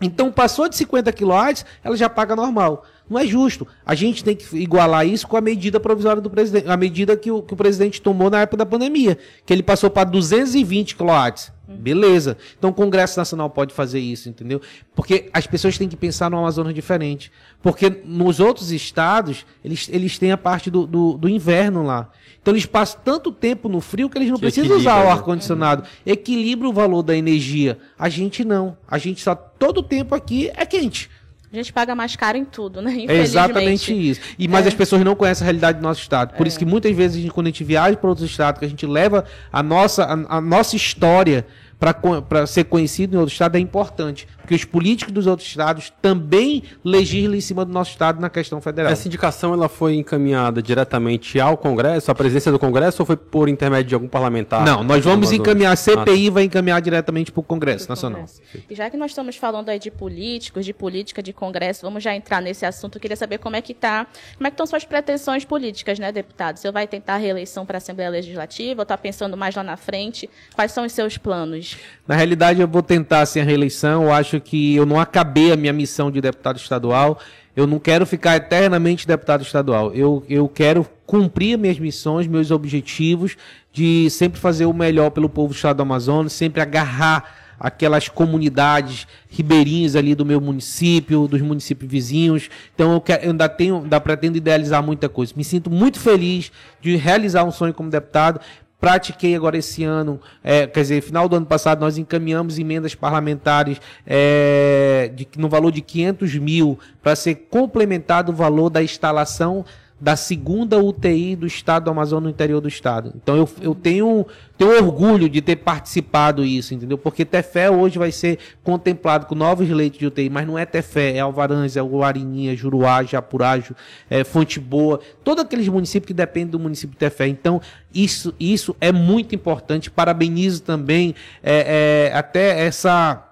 Então 0.00 0.32
passou 0.32 0.68
de 0.68 0.76
50 0.76 1.12
kW, 1.12 1.64
ela 1.84 1.96
já 1.96 2.08
paga 2.08 2.34
normal. 2.34 2.84
Não 3.08 3.18
é 3.18 3.26
justo. 3.26 3.66
A 3.84 3.94
gente 3.94 4.22
tem 4.22 4.36
que 4.36 4.56
igualar 4.56 5.06
isso 5.06 5.26
com 5.26 5.36
a 5.36 5.40
medida 5.40 5.80
provisória 5.80 6.22
do 6.22 6.30
presidente, 6.30 6.68
a 6.68 6.76
medida 6.76 7.16
que 7.16 7.30
o, 7.30 7.42
que 7.42 7.52
o 7.52 7.56
presidente 7.56 8.00
tomou 8.00 8.30
na 8.30 8.42
época 8.42 8.58
da 8.58 8.66
pandemia, 8.66 9.18
que 9.44 9.52
ele 9.52 9.62
passou 9.62 9.90
para 9.90 10.08
220 10.08 10.96
kW. 10.96 11.52
Beleza. 11.78 12.36
Então 12.58 12.70
o 12.70 12.74
Congresso 12.74 13.18
Nacional 13.18 13.48
pode 13.48 13.72
fazer 13.72 14.00
isso, 14.00 14.28
entendeu? 14.28 14.60
Porque 14.94 15.30
as 15.32 15.46
pessoas 15.46 15.78
têm 15.78 15.88
que 15.88 15.96
pensar 15.96 16.30
no 16.30 16.38
Amazonas 16.38 16.74
diferente. 16.74 17.30
Porque 17.62 18.02
nos 18.04 18.40
outros 18.40 18.72
estados, 18.72 19.46
eles, 19.64 19.88
eles 19.92 20.18
têm 20.18 20.32
a 20.32 20.36
parte 20.36 20.70
do, 20.70 20.86
do, 20.86 21.16
do 21.16 21.28
inverno 21.28 21.82
lá. 21.82 22.10
Então 22.40 22.52
eles 22.52 22.66
passam 22.66 23.00
tanto 23.04 23.30
tempo 23.30 23.68
no 23.68 23.80
frio 23.80 24.08
que 24.08 24.18
eles 24.18 24.28
não 24.28 24.36
que 24.36 24.42
precisam 24.42 24.76
usar 24.76 25.00
o 25.02 25.04
né? 25.04 25.10
ar-condicionado. 25.10 25.84
Equilibra 26.04 26.68
o 26.68 26.72
valor 26.72 27.02
da 27.02 27.16
energia. 27.16 27.78
A 27.98 28.08
gente 28.08 28.44
não. 28.44 28.76
A 28.88 28.98
gente 28.98 29.20
só 29.20 29.34
todo 29.34 29.78
o 29.78 29.82
tempo 29.82 30.14
aqui 30.14 30.50
é 30.56 30.64
quente. 30.64 31.10
A 31.52 31.56
gente 31.56 31.72
paga 31.72 31.96
mais 31.96 32.14
caro 32.14 32.38
em 32.38 32.44
tudo, 32.44 32.80
né? 32.80 32.92
É 33.08 33.16
exatamente 33.16 33.92
isso. 33.92 34.20
E 34.38 34.46
mas 34.46 34.66
é. 34.66 34.68
as 34.68 34.74
pessoas 34.74 35.02
não 35.02 35.16
conhecem 35.16 35.44
a 35.44 35.46
realidade 35.46 35.78
do 35.78 35.82
nosso 35.82 36.00
estado. 36.00 36.36
Por 36.36 36.46
é. 36.46 36.48
isso 36.48 36.58
que 36.58 36.64
muitas 36.64 36.94
vezes 36.94 37.28
quando 37.30 37.48
a 37.48 37.50
gente 37.50 37.64
viaja 37.64 37.96
para 37.96 38.08
outros 38.08 38.30
estados, 38.30 38.58
que 38.58 38.64
a 38.64 38.68
gente 38.68 38.86
leva 38.86 39.24
a 39.52 39.62
nossa 39.62 40.04
a, 40.04 40.36
a 40.36 40.40
nossa 40.40 40.76
história 40.76 41.44
para 41.80 42.46
ser 42.46 42.64
conhecido 42.64 43.16
em 43.16 43.18
outro 43.18 43.32
estado 43.32 43.56
é 43.56 43.58
importante, 43.58 44.28
porque 44.36 44.54
os 44.54 44.64
políticos 44.64 45.14
dos 45.14 45.26
outros 45.26 45.48
estados 45.48 45.90
também 46.02 46.62
legislam 46.84 47.36
em 47.36 47.40
cima 47.40 47.64
do 47.64 47.72
nosso 47.72 47.92
estado 47.92 48.20
na 48.20 48.28
questão 48.28 48.60
federal. 48.60 48.92
Essa 48.92 49.08
indicação 49.08 49.54
ela 49.54 49.66
foi 49.66 49.94
encaminhada 49.94 50.62
diretamente 50.62 51.40
ao 51.40 51.56
Congresso, 51.56 52.10
à 52.10 52.14
presidência 52.14 52.52
do 52.52 52.58
Congresso, 52.58 53.00
ou 53.00 53.06
foi 53.06 53.16
por 53.16 53.48
intermédio 53.48 53.88
de 53.88 53.94
algum 53.94 54.08
parlamentar? 54.08 54.62
Não, 54.62 54.84
nós 54.84 55.02
vamos 55.02 55.32
encaminhar, 55.32 55.72
a 55.72 55.76
CPI 55.76 56.28
ah, 56.28 56.30
vai 56.32 56.44
encaminhar 56.44 56.82
diretamente 56.82 57.32
para 57.32 57.40
o 57.40 57.42
Congresso 57.42 57.88
Nacional. 57.88 58.26
E 58.68 58.74
já 58.74 58.90
que 58.90 58.98
nós 58.98 59.12
estamos 59.12 59.36
falando 59.36 59.70
aí 59.70 59.78
de 59.78 59.90
políticos, 59.90 60.66
de 60.66 60.74
política, 60.74 61.22
de 61.22 61.32
Congresso, 61.32 61.80
vamos 61.80 62.02
já 62.02 62.14
entrar 62.14 62.42
nesse 62.42 62.66
assunto. 62.66 62.96
Eu 62.96 63.00
queria 63.00 63.16
saber 63.16 63.38
como 63.38 63.56
é 63.56 63.62
que 63.62 63.72
tá, 63.72 64.06
como 64.36 64.46
é 64.46 64.50
que 64.50 64.54
estão 64.54 64.66
suas 64.66 64.84
pretensões 64.84 65.46
políticas, 65.46 65.98
né, 65.98 66.12
deputado? 66.12 66.58
Você 66.58 66.70
vai 66.70 66.86
tentar 66.86 67.14
a 67.14 67.18
reeleição 67.18 67.64
para 67.64 67.76
a 67.76 67.78
Assembleia 67.78 68.10
Legislativa 68.10 68.80
ou 68.80 68.82
está 68.82 68.98
pensando 68.98 69.34
mais 69.34 69.54
lá 69.54 69.62
na 69.62 69.78
frente? 69.78 70.28
Quais 70.54 70.72
são 70.72 70.84
os 70.84 70.92
seus 70.92 71.16
planos? 71.16 71.69
Na 72.06 72.16
realidade, 72.16 72.60
eu 72.60 72.68
vou 72.68 72.82
tentar 72.82 73.24
sem 73.26 73.42
a 73.42 73.44
reeleição. 73.44 74.04
Eu 74.04 74.12
acho 74.12 74.40
que 74.40 74.74
eu 74.74 74.86
não 74.86 74.98
acabei 74.98 75.52
a 75.52 75.56
minha 75.56 75.72
missão 75.72 76.10
de 76.10 76.20
deputado 76.20 76.56
estadual. 76.56 77.18
Eu 77.54 77.66
não 77.66 77.78
quero 77.78 78.06
ficar 78.06 78.36
eternamente 78.36 79.06
deputado 79.06 79.42
estadual. 79.42 79.92
Eu, 79.92 80.24
eu 80.28 80.48
quero 80.48 80.86
cumprir 81.06 81.58
minhas 81.58 81.78
missões, 81.78 82.26
meus 82.26 82.50
objetivos 82.50 83.36
de 83.72 84.08
sempre 84.10 84.40
fazer 84.40 84.66
o 84.66 84.72
melhor 84.72 85.10
pelo 85.10 85.28
povo 85.28 85.52
do 85.52 85.56
estado 85.56 85.76
do 85.76 85.82
Amazonas, 85.82 86.32
sempre 86.32 86.60
agarrar 86.60 87.40
aquelas 87.60 88.08
comunidades 88.08 89.06
ribeirinhas 89.28 89.94
ali 89.94 90.14
do 90.14 90.24
meu 90.24 90.40
município, 90.40 91.28
dos 91.28 91.42
municípios 91.42 91.90
vizinhos. 91.90 92.48
Então 92.74 92.92
eu, 92.94 93.00
quero, 93.02 93.24
eu 93.24 93.30
ainda 93.32 93.48
tenho, 93.50 93.82
ainda 93.82 94.00
pretendo 94.00 94.38
idealizar 94.38 94.82
muita 94.82 95.10
coisa. 95.10 95.34
Me 95.36 95.44
sinto 95.44 95.70
muito 95.70 96.00
feliz 96.00 96.50
de 96.80 96.96
realizar 96.96 97.44
um 97.44 97.52
sonho 97.52 97.74
como 97.74 97.90
deputado. 97.90 98.40
Pratiquei 98.80 99.36
agora 99.36 99.58
esse 99.58 99.84
ano, 99.84 100.18
é, 100.42 100.66
quer 100.66 100.80
dizer, 100.80 101.02
final 101.02 101.28
do 101.28 101.36
ano 101.36 101.44
passado, 101.44 101.80
nós 101.80 101.98
encaminhamos 101.98 102.58
emendas 102.58 102.94
parlamentares 102.94 103.78
é, 104.06 105.12
de, 105.14 105.28
no 105.36 105.50
valor 105.50 105.70
de 105.70 105.82
500 105.82 106.34
mil 106.36 106.78
para 107.02 107.14
ser 107.14 107.34
complementado 107.50 108.32
o 108.32 108.34
valor 108.34 108.70
da 108.70 108.82
instalação 108.82 109.66
da 110.00 110.16
segunda 110.16 110.78
UTI 110.78 111.36
do 111.36 111.46
estado 111.46 111.84
do 111.84 111.90
Amazonas 111.90 112.24
no 112.24 112.30
interior 112.30 112.60
do 112.60 112.68
estado. 112.68 113.12
Então 113.14 113.36
eu, 113.36 113.48
eu 113.60 113.74
tenho, 113.74 114.26
tenho 114.56 114.70
orgulho 114.76 115.28
de 115.28 115.42
ter 115.42 115.56
participado 115.56 116.44
isso, 116.44 116.72
entendeu? 116.72 116.96
Porque 116.96 117.24
Tefé 117.24 117.70
hoje 117.70 117.98
vai 117.98 118.10
ser 118.10 118.38
contemplado 118.64 119.26
com 119.26 119.34
novos 119.34 119.68
leitos 119.68 119.98
de 119.98 120.06
UTI, 120.06 120.30
mas 120.30 120.46
não 120.46 120.58
é 120.58 120.64
Tefé, 120.64 121.16
é 121.16 121.20
Alvarães, 121.20 121.76
é 121.76 121.82
Guarininha, 121.82 122.56
Juruá, 122.56 123.02
Japurágio, 123.02 123.76
é 124.08 124.24
Fonte 124.24 124.58
Boa, 124.58 125.00
todos 125.22 125.44
aqueles 125.44 125.68
municípios 125.68 126.06
que 126.06 126.14
dependem 126.14 126.50
do 126.50 126.58
município 126.58 126.92
de 126.92 126.98
Tefé. 126.98 127.28
Então 127.28 127.60
isso, 127.92 128.34
isso 128.40 128.74
é 128.80 128.90
muito 128.90 129.34
importante. 129.34 129.90
Parabenizo 129.90 130.62
também 130.62 131.14
é, 131.42 132.08
é, 132.10 132.16
até 132.16 132.64
essa 132.64 133.29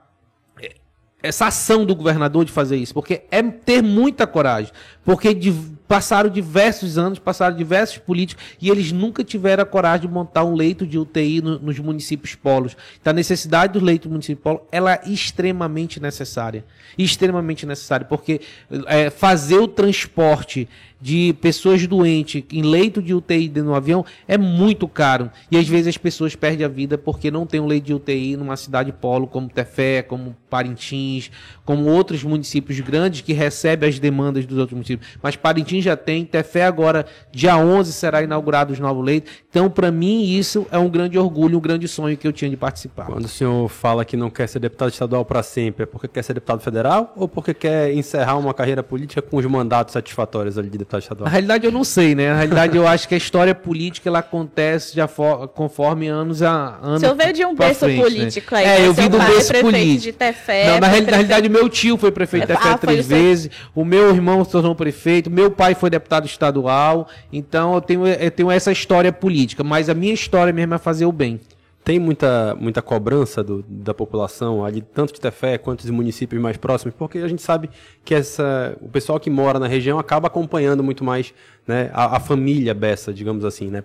essa 1.21 1.47
ação 1.47 1.85
do 1.85 1.97
governador 1.97 2.45
de 2.45 2.53
fazer 2.53 2.77
isso, 2.77 2.95
porque 2.95 3.23
é 3.31 3.43
ter 3.43 3.83
muita 3.83 4.25
coragem, 4.27 4.73
porque 5.05 5.35
de, 5.35 5.53
passaram 5.89 6.31
diversos 6.31 6.97
anos, 6.97 7.19
passaram 7.19 7.57
diversos 7.57 7.99
políticos 7.99 8.45
e 8.61 8.71
eles 8.71 8.93
nunca 8.93 9.25
tiveram 9.25 9.65
a 9.65 9.67
coragem 9.67 10.07
de 10.07 10.15
montar 10.15 10.45
um 10.45 10.55
leito 10.55 10.87
de 10.87 10.97
UTI 10.97 11.43
no, 11.43 11.59
nos 11.59 11.79
municípios 11.81 12.37
polos. 12.37 12.77
Então 13.01 13.11
a 13.11 13.15
necessidade 13.15 13.73
do 13.73 13.85
leito 13.85 14.09
polo 14.37 14.63
ela 14.71 14.95
é 14.95 15.01
extremamente 15.07 15.99
necessária, 15.99 16.65
extremamente 16.97 17.67
necessária, 17.67 18.07
porque 18.07 18.41
é, 18.87 19.11
fazer 19.11 19.59
o 19.59 19.67
transporte 19.67 20.69
de 21.01 21.33
pessoas 21.41 21.87
doentes 21.87 22.43
em 22.53 22.63
leito 22.63 23.01
de 23.01 23.15
UTI 23.15 23.49
no 23.57 23.75
avião 23.75 24.05
é 24.27 24.37
muito 24.37 24.89
caro. 24.89 25.31
E 25.51 25.57
às 25.57 25.69
vezes 25.69 25.89
as 25.89 25.99
pessoas 25.99 26.35
perdem 26.35 26.65
a 26.65 26.69
vida 26.69 26.99
porque 26.99 27.31
não 27.31 27.47
tem 27.47 27.61
um 27.61 27.67
leito 27.67 27.87
de 27.87 27.95
UTI 27.95 28.37
numa 28.37 28.57
cidade 28.57 28.93
polo 28.93 29.27
como 29.27 29.49
Tefé, 29.49 30.03
como 30.03 30.37
Parintins, 30.51 31.31
como 31.65 31.85
outros 31.85 32.23
municípios 32.25 32.81
grandes 32.81 33.21
que 33.21 33.33
recebem 33.33 33.89
as 33.89 33.99
demandas 33.99 34.47
dos 34.47 34.59
outros 34.59 34.75
municípios. 34.75 35.09
Mas 35.23 35.37
Parintins 35.37 35.85
já 35.85 35.97
tem, 35.97 36.25
Tefé 36.25 36.65
agora, 36.65 37.07
dia 37.31 37.57
11, 37.57 37.93
será 37.93 38.23
inaugurado 38.23 38.73
os 38.73 38.79
novos 38.79 39.05
leitos. 39.05 39.33
Então, 39.51 39.71
para 39.71 39.91
mim, 39.91 40.25
isso 40.25 40.67
é 40.71 40.79
um 40.79 40.89
grande 40.89 41.19
orgulho, 41.19 41.59
um 41.59 41.61
grande 41.61 41.87
sonho 41.87 42.17
que 42.17 42.27
eu 42.27 42.33
tinha 42.33 42.51
de 42.51 42.57
participar. 42.57 43.07
Quando 43.07 43.25
o 43.25 43.29
senhor 43.29 43.69
fala 43.69 44.05
que 44.05 44.17
não 44.17 44.31
quer 44.31 44.49
ser 44.49 44.59
deputado 44.59 44.91
estadual 44.91 45.25
para 45.25 45.43
sempre, 45.43 45.85
é 45.85 45.87
porque 45.87 46.09
quer 46.09 46.23
ser 46.23 46.35
deputado 46.35 46.61
federal 46.61 47.13
ou 47.17 47.29
porque 47.29 47.55
quer 47.55 47.93
encerrar 47.93 48.37
uma 48.37 48.55
carreira 48.55 48.83
política 48.83 49.23
com 49.23 49.37
os 49.37 49.47
mandatos 49.47 49.93
satisfatórios 49.93 50.59
ali 50.59 50.71
de 50.71 50.79
deputado 50.89 51.03
estadual? 51.03 51.25
Na 51.27 51.31
realidade, 51.31 51.67
eu 51.67 51.73
não 51.73 51.85
sei, 51.85 52.15
né? 52.15 52.31
Na 52.31 52.37
realidade, 52.37 52.77
eu 52.77 52.87
acho 52.89 53.07
que 53.07 53.15
a 53.15 53.19
história 53.19 53.55
política 53.55 54.09
ela 54.09 54.21
acontece 54.21 54.97
já 54.97 55.07
for, 55.07 55.47
conforme 55.49 56.09
anos 56.09 56.43
a 56.43 56.79
anos. 56.83 57.03
Você 57.03 57.15
veio 57.15 57.33
de 57.33 57.45
um 57.45 57.55
berço 57.55 57.81
frente, 57.81 57.97
né? 57.97 58.03
político 58.03 58.55
né? 58.55 58.61
aí. 58.61 58.67
É, 58.67 58.79
né? 58.81 58.87
eu 58.87 58.95
vim 58.95 59.09
do 59.09 59.19
berço 59.19 59.53
político. 59.61 60.03
De 60.03 60.13
Tefé, 60.13 60.67
não, 60.67 60.81
na, 60.81 60.87
reali 60.87 61.05
prefeito... 61.05 61.11
na 61.11 61.17
realidade, 61.17 61.49
meu 61.49 61.69
tio 61.69 61.97
foi 61.97 62.11
prefeito 62.11 62.47
de 62.47 62.55
Tefé 62.55 62.69
ah, 62.71 62.79
três 62.79 63.07
vezes, 63.07 63.51
o 63.75 63.85
meu 63.85 64.11
irmão 64.11 64.45
se 64.45 64.51
tornou 64.51 64.75
prefeito, 64.75 65.31
meu 65.31 65.51
pai 65.51 65.75
foi 65.75 65.91
deputado 65.91 66.27
estadual. 66.27 67.09
Então, 67.33 67.75
eu 67.75 67.81
tenho, 67.81 68.07
eu 68.07 68.31
tenho 68.31 68.51
essa 68.51 68.73
história 68.73 69.13
política, 69.13 69.63
mas 69.63 69.89
a 69.89 69.95
minha 69.95 70.15
história 70.15 70.53
mesmo 70.53 70.75
é 70.75 70.79
fazer 70.79 71.05
o 71.05 71.13
bem 71.13 71.41
tem 71.85 71.99
muita, 71.99 72.55
muita 72.61 72.83
cobrança 72.83 73.43
do, 73.43 73.65
da 73.67 73.95
população 73.95 74.65
ali, 74.65 74.83
tanto 74.83 75.15
de 75.15 75.21
Tefé 75.21 75.57
quanto 75.57 75.83
dos 75.83 75.91
municípios 75.91 76.41
mais 76.41 76.57
próximos, 76.57 76.95
porque 76.99 77.19
a 77.19 77.29
gente 77.29 77.41
sabe 77.41 77.71
que 78.05 78.15
essa, 78.15 78.77
o 78.81 78.89
pessoal 78.89 79.19
que 79.19 79.31
mora 79.31 79.59
na 79.59 79.67
região 79.67 79.99
acaba 79.99 80.27
acompanhando 80.27 80.83
muito 80.83 81.03
mais 81.03 81.33
né, 81.67 81.91
a, 81.93 82.17
a 82.17 82.21
família 82.21 82.75
Bessa, 82.75 83.13
digamos 83.13 83.45
assim, 83.45 83.69
né? 83.69 83.85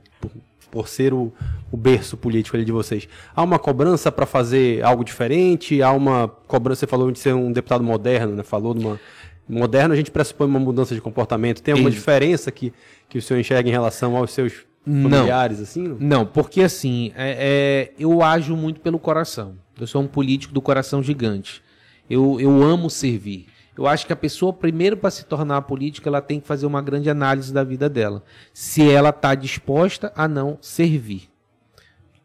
por 0.69 0.87
ser 0.87 1.13
o, 1.13 1.31
o 1.71 1.77
berço 1.77 2.17
político 2.17 2.57
ali 2.57 2.65
de 2.65 2.71
vocês. 2.71 3.07
Há 3.35 3.43
uma 3.43 3.59
cobrança 3.59 4.11
para 4.11 4.25
fazer 4.25 4.83
algo 4.83 5.03
diferente? 5.03 5.83
Há 5.83 5.91
uma 5.91 6.27
cobrança, 6.47 6.79
você 6.79 6.87
falou 6.87 7.11
de 7.11 7.19
ser 7.19 7.35
um 7.35 7.51
deputado 7.51 7.83
moderno, 7.83 8.35
né? 8.35 8.41
Falou 8.41 8.73
de 8.73 8.83
uma 8.83 8.99
moderno, 9.47 9.93
a 9.93 9.97
gente 9.97 10.09
pressupõe 10.09 10.47
uma 10.47 10.59
mudança 10.59 10.95
de 10.95 11.01
comportamento. 11.01 11.61
Tem 11.61 11.73
alguma 11.73 11.91
diferença 11.91 12.51
que, 12.51 12.73
que 13.07 13.19
o 13.19 13.21
senhor 13.21 13.39
enxerga 13.39 13.69
em 13.69 13.71
relação 13.71 14.15
aos 14.17 14.31
seus 14.31 14.65
familiares, 14.85 15.57
não, 15.57 15.63
assim? 15.63 15.97
Não, 15.99 16.25
porque 16.25 16.61
assim, 16.61 17.11
é, 17.15 17.89
é, 17.89 17.93
eu 17.97 18.21
ajo 18.21 18.55
muito 18.55 18.79
pelo 18.79 18.99
coração. 18.99 19.55
Eu 19.79 19.87
sou 19.87 20.01
um 20.01 20.07
político 20.07 20.53
do 20.53 20.61
coração 20.61 21.01
gigante. 21.01 21.61
Eu, 22.09 22.39
eu 22.39 22.61
amo 22.61 22.89
servir. 22.89 23.47
Eu 23.75 23.87
acho 23.87 24.05
que 24.05 24.13
a 24.13 24.15
pessoa, 24.15 24.53
primeiro, 24.53 24.95
para 24.95 25.09
se 25.09 25.25
tornar 25.25 25.63
política, 25.63 26.07
ela 26.07 26.21
tem 26.21 26.39
que 26.39 26.47
fazer 26.47 26.65
uma 26.65 26.81
grande 26.81 27.09
análise 27.09 27.51
da 27.51 27.63
vida 27.63 27.89
dela. 27.89 28.23
Se 28.53 28.87
ela 28.87 29.09
está 29.09 29.33
disposta 29.33 30.11
a 30.15 30.27
não 30.27 30.59
servir. 30.61 31.32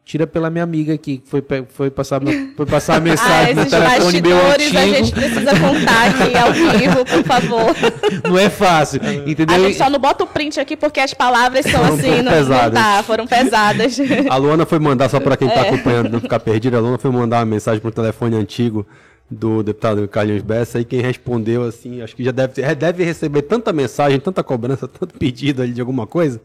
Tira 0.09 0.27
pela 0.27 0.49
minha 0.49 0.65
amiga 0.65 0.95
aqui, 0.95 1.19
que 1.19 1.29
foi, 1.29 1.45
foi, 1.69 1.91
passar, 1.91 2.19
foi 2.57 2.65
passar 2.65 2.95
a 2.95 2.97
ah, 2.97 3.01
mensagem 3.01 3.53
ah, 3.53 3.55
no 3.57 3.67
telefone 3.67 4.23
meu 4.23 4.51
antigo. 4.53 4.79
a 4.79 4.87
gente 4.87 5.13
precisa 5.13 5.51
contar 5.61 6.07
aqui 6.09 6.35
ao 6.35 6.51
vivo, 6.51 7.05
por 7.05 7.25
favor. 7.25 7.77
Não 8.25 8.39
é 8.39 8.49
fácil, 8.49 9.03
entendeu? 9.27 9.55
A 9.55 9.59
gente 9.59 9.77
só 9.77 9.91
não 9.91 9.99
bota 9.99 10.25
o 10.25 10.27
print 10.27 10.59
aqui 10.59 10.79
porque 10.79 10.99
as 10.99 11.13
palavras 11.13 11.67
são 11.67 11.73
foram 11.85 11.95
assim, 11.95 12.23
não, 12.23 12.33
pesadas. 12.33 12.73
não 12.73 12.81
tá, 12.81 13.03
foram 13.03 13.27
pesadas. 13.27 13.99
A 14.31 14.37
Luana 14.39 14.65
foi 14.65 14.79
mandar, 14.79 15.11
só 15.11 15.21
para 15.21 15.37
quem 15.37 15.47
está 15.47 15.61
é. 15.61 15.69
acompanhando, 15.69 16.09
não 16.09 16.21
ficar 16.21 16.41
perdido, 16.41 16.79
a 16.79 16.81
Luana 16.81 16.97
foi 16.97 17.11
mandar 17.11 17.41
uma 17.41 17.45
mensagem 17.45 17.79
para 17.79 17.89
o 17.89 17.93
telefone 17.93 18.35
antigo 18.35 18.87
do 19.31 19.63
deputado 19.63 20.09
Carlinhos 20.09 20.43
Bessa, 20.43 20.79
aí 20.79 20.87
quem 20.87 21.03
respondeu 21.03 21.65
assim, 21.65 22.01
acho 22.01 22.17
que 22.17 22.25
já 22.25 22.31
deve, 22.31 22.63
deve 22.75 23.05
receber 23.05 23.43
tanta 23.43 23.75
mensagem, 23.75 24.19
tanta 24.19 24.43
cobrança, 24.43 24.89
tanto 24.89 25.19
pedido 25.19 25.61
ali 25.61 25.73
de 25.73 25.83
alguma 25.83 26.07
coisa, 26.07 26.41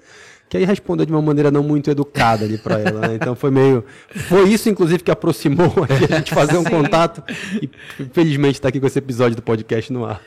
que 0.53 0.57
aí 0.57 0.65
respondeu 0.65 1.03
de 1.03 1.11
uma 1.11 1.19
maneira 1.19 1.49
não 1.49 1.63
muito 1.63 1.89
educada 1.89 2.45
ali 2.45 2.59
para 2.59 2.79
ela, 2.79 3.07
né? 3.07 3.15
Então 3.15 3.33
foi 3.33 3.49
meio. 3.49 3.83
Foi 4.27 4.47
isso, 4.47 4.69
inclusive, 4.69 5.01
que 5.01 5.09
aproximou 5.09 5.73
a 5.89 6.15
gente 6.15 6.31
fazer 6.31 6.59
um 6.59 6.63
Sim. 6.63 6.69
contato. 6.69 7.23
E 7.59 7.67
felizmente 8.13 8.59
está 8.59 8.69
aqui 8.69 8.79
com 8.79 8.85
esse 8.85 8.99
episódio 8.99 9.35
do 9.35 9.41
podcast 9.41 9.91
no 9.91 10.05
ar. 10.05 10.21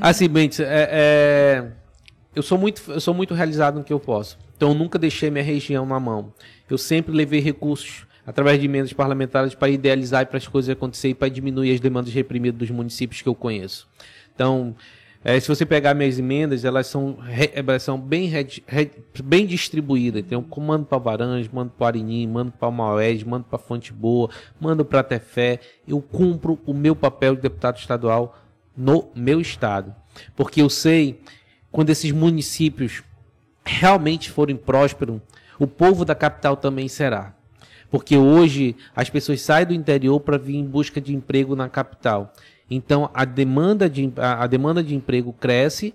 Assim, 0.00 0.30
Bentes, 0.30 0.60
é, 0.60 0.88
é, 0.90 1.66
eu, 2.34 2.42
sou 2.42 2.56
muito, 2.56 2.80
eu 2.88 3.00
sou 3.02 3.12
muito 3.12 3.34
realizado 3.34 3.76
no 3.76 3.84
que 3.84 3.92
eu 3.92 4.00
posso. 4.00 4.38
Então 4.56 4.70
eu 4.70 4.74
nunca 4.74 4.98
deixei 4.98 5.30
minha 5.30 5.44
região 5.44 5.84
na 5.84 6.00
mão. 6.00 6.32
Eu 6.70 6.78
sempre 6.78 7.14
levei 7.14 7.40
recursos 7.40 8.06
através 8.26 8.58
de 8.58 8.64
emendas 8.64 8.94
parlamentares 8.94 9.54
para 9.54 9.68
idealizar 9.68 10.22
e 10.22 10.24
para 10.26 10.38
as 10.38 10.48
coisas 10.48 10.70
acontecerem 10.70 11.12
e 11.12 11.14
para 11.14 11.28
diminuir 11.28 11.74
as 11.74 11.80
demandas 11.80 12.14
reprimidas 12.14 12.58
dos 12.58 12.70
municípios 12.70 13.20
que 13.20 13.28
eu 13.28 13.34
conheço. 13.34 13.86
Então, 14.34 14.74
é, 15.24 15.40
se 15.40 15.48
você 15.48 15.66
pegar 15.66 15.94
minhas 15.94 16.18
emendas, 16.18 16.64
elas 16.64 16.86
são, 16.86 17.18
elas 17.52 17.82
são 17.82 18.00
bem, 18.00 18.30
bem 19.24 19.46
distribuídas. 19.46 20.22
Então, 20.22 20.44
mando 20.58 20.86
para 20.86 20.98
Varange, 20.98 21.50
mando 21.52 21.72
para 21.76 21.88
Arini, 21.88 22.26
mando 22.26 22.52
para 22.52 22.70
Maués, 22.70 23.24
mando 23.24 23.44
para 23.44 23.58
Fonte 23.58 23.92
Boa, 23.92 24.30
mando 24.60 24.84
para 24.84 25.02
Tefé. 25.02 25.58
Eu 25.86 26.00
cumpro 26.00 26.58
o 26.64 26.72
meu 26.72 26.94
papel 26.94 27.34
de 27.34 27.42
deputado 27.42 27.78
estadual 27.78 28.38
no 28.76 29.08
meu 29.14 29.40
estado. 29.40 29.94
Porque 30.36 30.62
eu 30.62 30.68
sei, 30.68 31.20
quando 31.72 31.90
esses 31.90 32.12
municípios 32.12 33.02
realmente 33.64 34.30
forem 34.30 34.56
prósperos, 34.56 35.20
o 35.58 35.66
povo 35.66 36.04
da 36.04 36.14
capital 36.14 36.56
também 36.56 36.86
será. 36.86 37.34
Porque 37.90 38.16
hoje 38.16 38.76
as 38.94 39.10
pessoas 39.10 39.40
saem 39.40 39.66
do 39.66 39.74
interior 39.74 40.20
para 40.20 40.38
vir 40.38 40.56
em 40.56 40.64
busca 40.64 41.00
de 41.00 41.14
emprego 41.14 41.56
na 41.56 41.68
capital. 41.68 42.32
Então 42.70 43.10
a 43.14 43.24
demanda 43.24 43.88
de, 43.88 44.12
a, 44.16 44.46
demanda 44.46 44.82
de 44.82 44.94
emprego 44.94 45.32
cresce, 45.32 45.94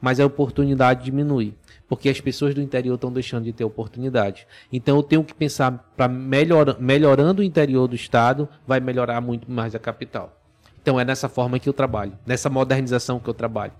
mas 0.00 0.20
a 0.20 0.26
oportunidade 0.26 1.04
diminui. 1.04 1.54
Porque 1.88 2.08
as 2.08 2.20
pessoas 2.20 2.54
do 2.54 2.62
interior 2.62 2.94
estão 2.94 3.12
deixando 3.12 3.44
de 3.44 3.52
ter 3.52 3.64
oportunidade. 3.64 4.46
Então 4.72 4.96
eu 4.96 5.02
tenho 5.02 5.24
que 5.24 5.34
pensar 5.34 5.92
para 5.96 6.08
melhor, 6.08 6.76
melhorando 6.80 7.42
o 7.42 7.44
interior 7.44 7.86
do 7.86 7.94
estado, 7.94 8.48
vai 8.66 8.80
melhorar 8.80 9.20
muito 9.20 9.50
mais 9.50 9.74
a 9.74 9.78
capital. 9.78 10.40
Então 10.80 11.00
é 11.00 11.04
nessa 11.04 11.28
forma 11.28 11.58
que 11.58 11.68
eu 11.68 11.72
trabalho, 11.72 12.12
nessa 12.26 12.50
modernização 12.50 13.18
que 13.18 13.28
eu 13.28 13.34
trabalho. 13.34 13.72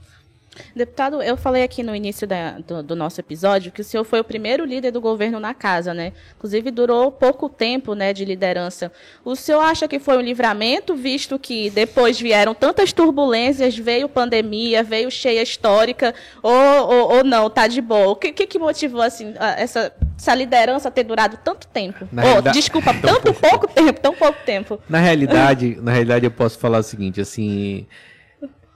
Deputado, 0.74 1.22
eu 1.22 1.36
falei 1.36 1.62
aqui 1.62 1.82
no 1.82 1.94
início 1.94 2.26
da, 2.26 2.52
do, 2.58 2.82
do, 2.82 2.96
nosso 2.96 3.20
episódio 3.20 3.72
que 3.72 3.80
o 3.80 3.84
senhor 3.84 4.04
foi 4.04 4.20
o 4.20 4.24
primeiro 4.24 4.64
líder 4.64 4.90
do 4.90 5.00
governo 5.00 5.40
na 5.40 5.54
casa, 5.54 5.92
né? 5.92 6.12
Inclusive 6.36 6.70
durou 6.70 7.10
pouco 7.10 7.48
tempo, 7.48 7.94
né, 7.94 8.12
de 8.12 8.24
liderança. 8.24 8.90
O 9.24 9.34
senhor 9.34 9.60
acha 9.60 9.88
que 9.88 9.98
foi 9.98 10.16
um 10.16 10.20
livramento, 10.20 10.94
visto 10.94 11.38
que 11.38 11.70
depois 11.70 12.20
vieram 12.20 12.54
tantas 12.54 12.92
turbulências, 12.92 13.76
veio 13.76 14.08
pandemia, 14.08 14.82
veio 14.82 15.10
cheia 15.10 15.42
histórica, 15.42 16.14
ou, 16.42 16.52
ou, 16.52 17.16
ou 17.16 17.24
não, 17.24 17.50
tá 17.50 17.66
de 17.66 17.80
boa? 17.80 18.10
O 18.10 18.16
que, 18.16 18.32
que, 18.32 18.46
que 18.46 18.58
motivou 18.58 19.02
assim 19.02 19.34
essa, 19.56 19.92
essa 20.16 20.34
liderança 20.34 20.90
ter 20.90 21.04
durado 21.04 21.38
tanto 21.42 21.66
tempo? 21.68 22.08
Na 22.12 22.22
oh, 22.36 22.42
Desculpa, 22.52 22.94
tanto 22.94 23.32
pouco 23.34 23.66
tempo, 23.66 24.00
tão 24.00 24.14
pouco 24.14 24.38
tempo. 24.44 24.80
Na 24.88 24.98
realidade, 24.98 25.78
na 25.80 25.92
realidade 25.92 26.26
eu 26.26 26.30
posso 26.30 26.58
falar 26.58 26.78
o 26.78 26.82
seguinte, 26.82 27.20
assim 27.20 27.86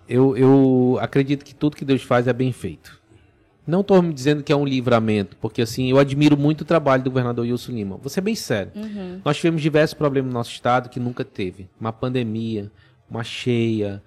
eu, 0.09 0.37
eu 0.37 0.99
acredito 1.01 1.45
que 1.45 1.55
tudo 1.55 1.77
que 1.77 1.85
Deus 1.85 2.03
faz 2.03 2.27
é 2.27 2.33
bem 2.33 2.53
feito. 2.53 2.99
Não 3.67 3.83
estou 3.83 4.01
me 4.01 4.15
dizendo 4.15 4.43
que 4.43 4.51
é 4.51 4.57
um 4.57 4.65
livramento, 4.65 5.37
porque 5.37 5.61
assim, 5.61 5.91
eu 5.91 5.99
admiro 5.99 6.39
muito 6.39 6.63
o 6.63 6.65
trabalho 6.65 7.03
do 7.03 7.11
governador 7.11 7.45
Wilson 7.45 7.73
Lima. 7.73 7.97
Vou 7.99 8.09
ser 8.09 8.23
bem 8.23 8.35
sério. 8.35 8.73
Uhum. 8.75 9.21
Nós 9.23 9.37
tivemos 9.37 9.61
diversos 9.61 9.93
problemas 9.93 10.33
no 10.33 10.39
nosso 10.39 10.51
estado 10.51 10.89
que 10.89 10.99
nunca 10.99 11.23
teve. 11.23 11.69
Uma 11.79 11.93
pandemia, 11.93 12.73
uma 13.11 13.23
cheia, 13.23 14.03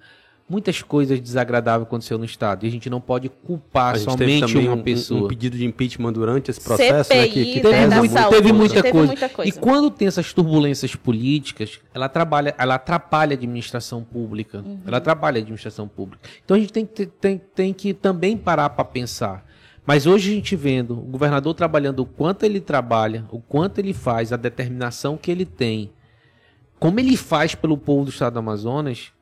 muitas 0.52 0.82
coisas 0.82 1.18
desagradáveis 1.18 1.86
aconteceram 1.86 2.18
no 2.18 2.26
Estado. 2.26 2.66
E 2.66 2.68
a 2.68 2.70
gente 2.70 2.90
não 2.90 3.00
pode 3.00 3.30
culpar 3.30 3.98
somente 3.98 4.58
uma 4.58 4.74
um, 4.74 4.82
pessoa. 4.82 5.24
Um, 5.24 5.28
pedido 5.28 5.56
de 5.56 5.64
impeachment 5.64 6.12
durante 6.12 6.50
esse 6.50 6.60
processo, 6.60 7.08
CPI, 7.08 7.20
né? 7.20 7.28
Que, 7.28 7.44
que 7.54 7.60
teve, 7.60 7.86
né, 7.86 7.96
muito, 7.96 8.28
teve, 8.28 8.52
muita, 8.52 8.74
teve 8.74 8.92
coisa. 8.92 9.06
muita, 9.06 9.28
coisa. 9.30 9.48
E 9.48 9.52
quando 9.58 9.90
tem 9.90 10.06
essas 10.06 10.30
turbulências 10.34 10.94
políticas, 10.94 11.80
ela, 11.94 12.06
trabalha, 12.06 12.54
ela 12.58 12.74
atrapalha 12.74 13.32
a 13.32 13.34
administração 13.34 14.04
pública. 14.04 14.58
Uhum. 14.58 14.80
Ela 14.86 14.98
atrapalha 14.98 15.38
a 15.38 15.40
administração 15.40 15.88
pública. 15.88 16.28
Então 16.44 16.54
a 16.54 16.60
gente 16.60 16.72
tem, 16.72 16.84
tem, 16.84 17.40
tem 17.54 17.72
que 17.72 17.94
também 17.94 18.36
parar 18.36 18.68
para 18.68 18.84
pensar. 18.84 19.46
Mas 19.86 20.06
hoje 20.06 20.32
a 20.32 20.34
gente 20.34 20.54
vendo 20.54 20.92
o 20.92 21.02
governador 21.02 21.54
trabalhando 21.54 22.00
o 22.00 22.06
quanto 22.06 22.44
ele 22.44 22.60
trabalha, 22.60 23.24
o 23.30 23.40
quanto 23.40 23.78
ele 23.78 23.94
faz, 23.94 24.34
a 24.34 24.36
determinação 24.36 25.16
que 25.16 25.30
ele 25.30 25.46
tem, 25.46 25.90
como 26.78 27.00
ele 27.00 27.16
faz 27.16 27.54
pelo 27.54 27.78
povo 27.78 28.04
do 28.04 28.10
estado 28.10 28.34
do 28.34 28.38
Amazonas, 28.40 29.12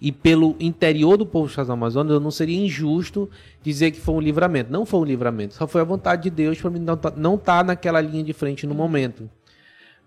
e 0.00 0.12
pelo 0.12 0.54
interior 0.60 1.16
do 1.16 1.24
povo 1.24 1.52
do 1.52 1.72
Amazonas, 1.72 2.12
eu 2.12 2.20
não 2.20 2.30
seria 2.30 2.58
injusto 2.58 3.30
dizer 3.62 3.90
que 3.90 4.00
foi 4.00 4.14
um 4.14 4.20
livramento. 4.20 4.70
Não 4.70 4.84
foi 4.84 5.00
um 5.00 5.04
livramento, 5.04 5.54
só 5.54 5.66
foi 5.66 5.80
a 5.80 5.84
vontade 5.84 6.24
de 6.24 6.30
Deus 6.30 6.60
para 6.60 6.70
mim 6.70 6.80
não 6.80 6.94
estar 6.94 7.10
tá, 7.10 7.58
tá 7.58 7.64
naquela 7.64 8.00
linha 8.00 8.22
de 8.22 8.32
frente 8.32 8.66
no 8.66 8.74
momento. 8.74 9.28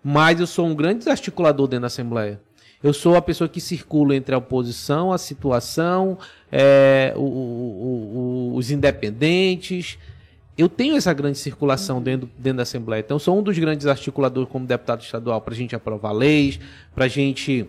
Mas 0.04 0.40
eu 0.40 0.48
sou 0.48 0.68
um 0.68 0.76
grande 0.76 1.00
desarticulador 1.00 1.68
dentro 1.68 1.82
da 1.82 1.88
Assembleia. 1.88 2.40
Eu 2.82 2.94
sou 2.94 3.16
a 3.16 3.22
pessoa 3.22 3.50
que 3.50 3.60
circula 3.60 4.16
entre 4.16 4.34
a 4.34 4.38
oposição, 4.38 5.12
a 5.12 5.18
situação, 5.18 6.18
é, 6.50 7.12
o, 7.16 7.20
o, 7.20 8.52
o, 8.54 8.56
os 8.56 8.72
independentes. 8.72 9.98
Eu 10.58 10.70
tenho 10.70 10.96
essa 10.96 11.14
grande 11.14 11.38
circulação 11.38 12.02
dentro, 12.02 12.30
dentro 12.38 12.58
da 12.58 12.64
Assembleia. 12.64 13.02
Então, 13.02 13.16
eu 13.16 13.20
sou 13.20 13.38
um 13.38 13.44
dos 13.44 13.58
grandes 13.58 13.86
articuladores 13.86 14.50
como 14.50 14.66
deputado 14.66 15.02
estadual 15.02 15.42
para 15.42 15.54
a 15.54 15.58
gente 15.58 15.76
aprovar 15.76 16.14
leis, 16.14 16.58
para 16.96 17.06
a 17.06 17.08
gente 17.10 17.68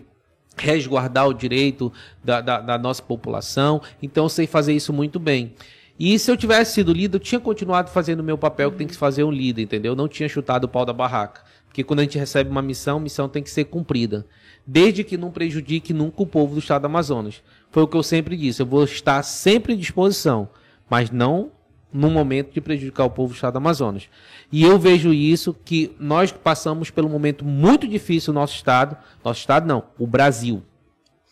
resguardar 0.57 1.27
o 1.27 1.33
direito 1.33 1.91
da, 2.23 2.41
da, 2.41 2.59
da, 2.59 2.77
nossa 2.77 3.01
população. 3.01 3.81
Então 4.01 4.25
eu 4.25 4.29
sei 4.29 4.47
fazer 4.47 4.73
isso 4.73 4.91
muito 4.93 5.19
bem. 5.19 5.53
E 5.99 6.17
se 6.17 6.31
eu 6.31 6.37
tivesse 6.37 6.73
sido 6.73 6.93
líder, 6.93 7.17
eu 7.17 7.19
tinha 7.19 7.39
continuado 7.39 7.89
fazendo 7.91 8.21
o 8.21 8.23
meu 8.23 8.37
papel 8.37 8.71
que 8.71 8.77
tem 8.77 8.87
que 8.87 8.95
fazer 8.95 9.23
um 9.23 9.31
líder, 9.31 9.63
entendeu? 9.63 9.91
Eu 9.91 9.95
não 9.95 10.07
tinha 10.07 10.27
chutado 10.27 10.65
o 10.65 10.67
pau 10.67 10.85
da 10.85 10.93
barraca. 10.93 11.41
Porque 11.67 11.83
quando 11.83 11.99
a 11.99 12.03
gente 12.03 12.17
recebe 12.17 12.49
uma 12.49 12.61
missão, 12.61 12.99
missão 12.99 13.29
tem 13.29 13.41
que 13.41 13.49
ser 13.49 13.65
cumprida. 13.65 14.25
Desde 14.65 15.03
que 15.03 15.17
não 15.17 15.31
prejudique 15.31 15.93
nunca 15.93 16.21
o 16.21 16.27
povo 16.27 16.55
do 16.55 16.59
estado 16.59 16.81
do 16.81 16.85
Amazonas. 16.85 17.41
Foi 17.69 17.83
o 17.83 17.87
que 17.87 17.95
eu 17.95 18.03
sempre 18.03 18.35
disse. 18.35 18.61
Eu 18.61 18.65
vou 18.65 18.83
estar 18.83 19.23
sempre 19.23 19.73
à 19.73 19.75
disposição, 19.75 20.49
mas 20.89 21.09
não 21.09 21.51
no 21.93 22.09
momento 22.09 22.53
de 22.53 22.61
prejudicar 22.61 23.05
o 23.05 23.09
povo 23.09 23.33
do 23.33 23.35
estado 23.35 23.53
do 23.53 23.57
Amazonas. 23.57 24.07
E 24.51 24.63
eu 24.63 24.77
vejo 24.79 25.13
isso 25.13 25.55
que 25.65 25.95
nós 25.99 26.31
passamos 26.31 26.89
pelo 26.89 27.09
momento 27.09 27.43
muito 27.45 27.87
difícil 27.87 28.33
no 28.33 28.39
nosso 28.39 28.55
estado, 28.55 28.97
nosso 29.23 29.39
estado 29.39 29.67
não, 29.67 29.83
o 29.97 30.07
Brasil. 30.07 30.63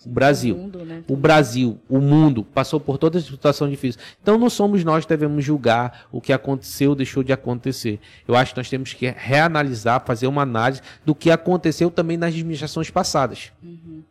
O 0.05 0.09
Brasil, 0.09 0.55
o, 0.55 0.59
mundo, 0.59 0.85
né? 0.85 1.03
o 1.09 1.15
Brasil, 1.17 1.79
o 1.89 1.99
mundo 1.99 2.41
passou 2.41 2.79
por 2.79 2.97
toda 2.97 3.17
essa 3.17 3.29
situação 3.29 3.69
difícil. 3.69 3.99
Então 4.21 4.37
não 4.37 4.49
somos 4.49 4.81
nós 4.81 5.03
que 5.03 5.09
devemos 5.09 5.43
julgar 5.43 6.05
o 6.09 6.21
que 6.21 6.31
aconteceu, 6.31 6.95
deixou 6.95 7.21
de 7.21 7.33
acontecer. 7.33 7.99
Eu 8.25 8.33
acho 8.33 8.53
que 8.53 8.59
nós 8.59 8.69
temos 8.69 8.93
que 8.93 9.13
reanalisar, 9.17 10.05
fazer 10.05 10.27
uma 10.27 10.43
análise 10.43 10.81
do 11.05 11.13
que 11.13 11.29
aconteceu 11.29 11.91
também 11.91 12.15
nas 12.15 12.29
administrações 12.29 12.89
passadas. 12.89 13.51
Uhum. 13.61 14.01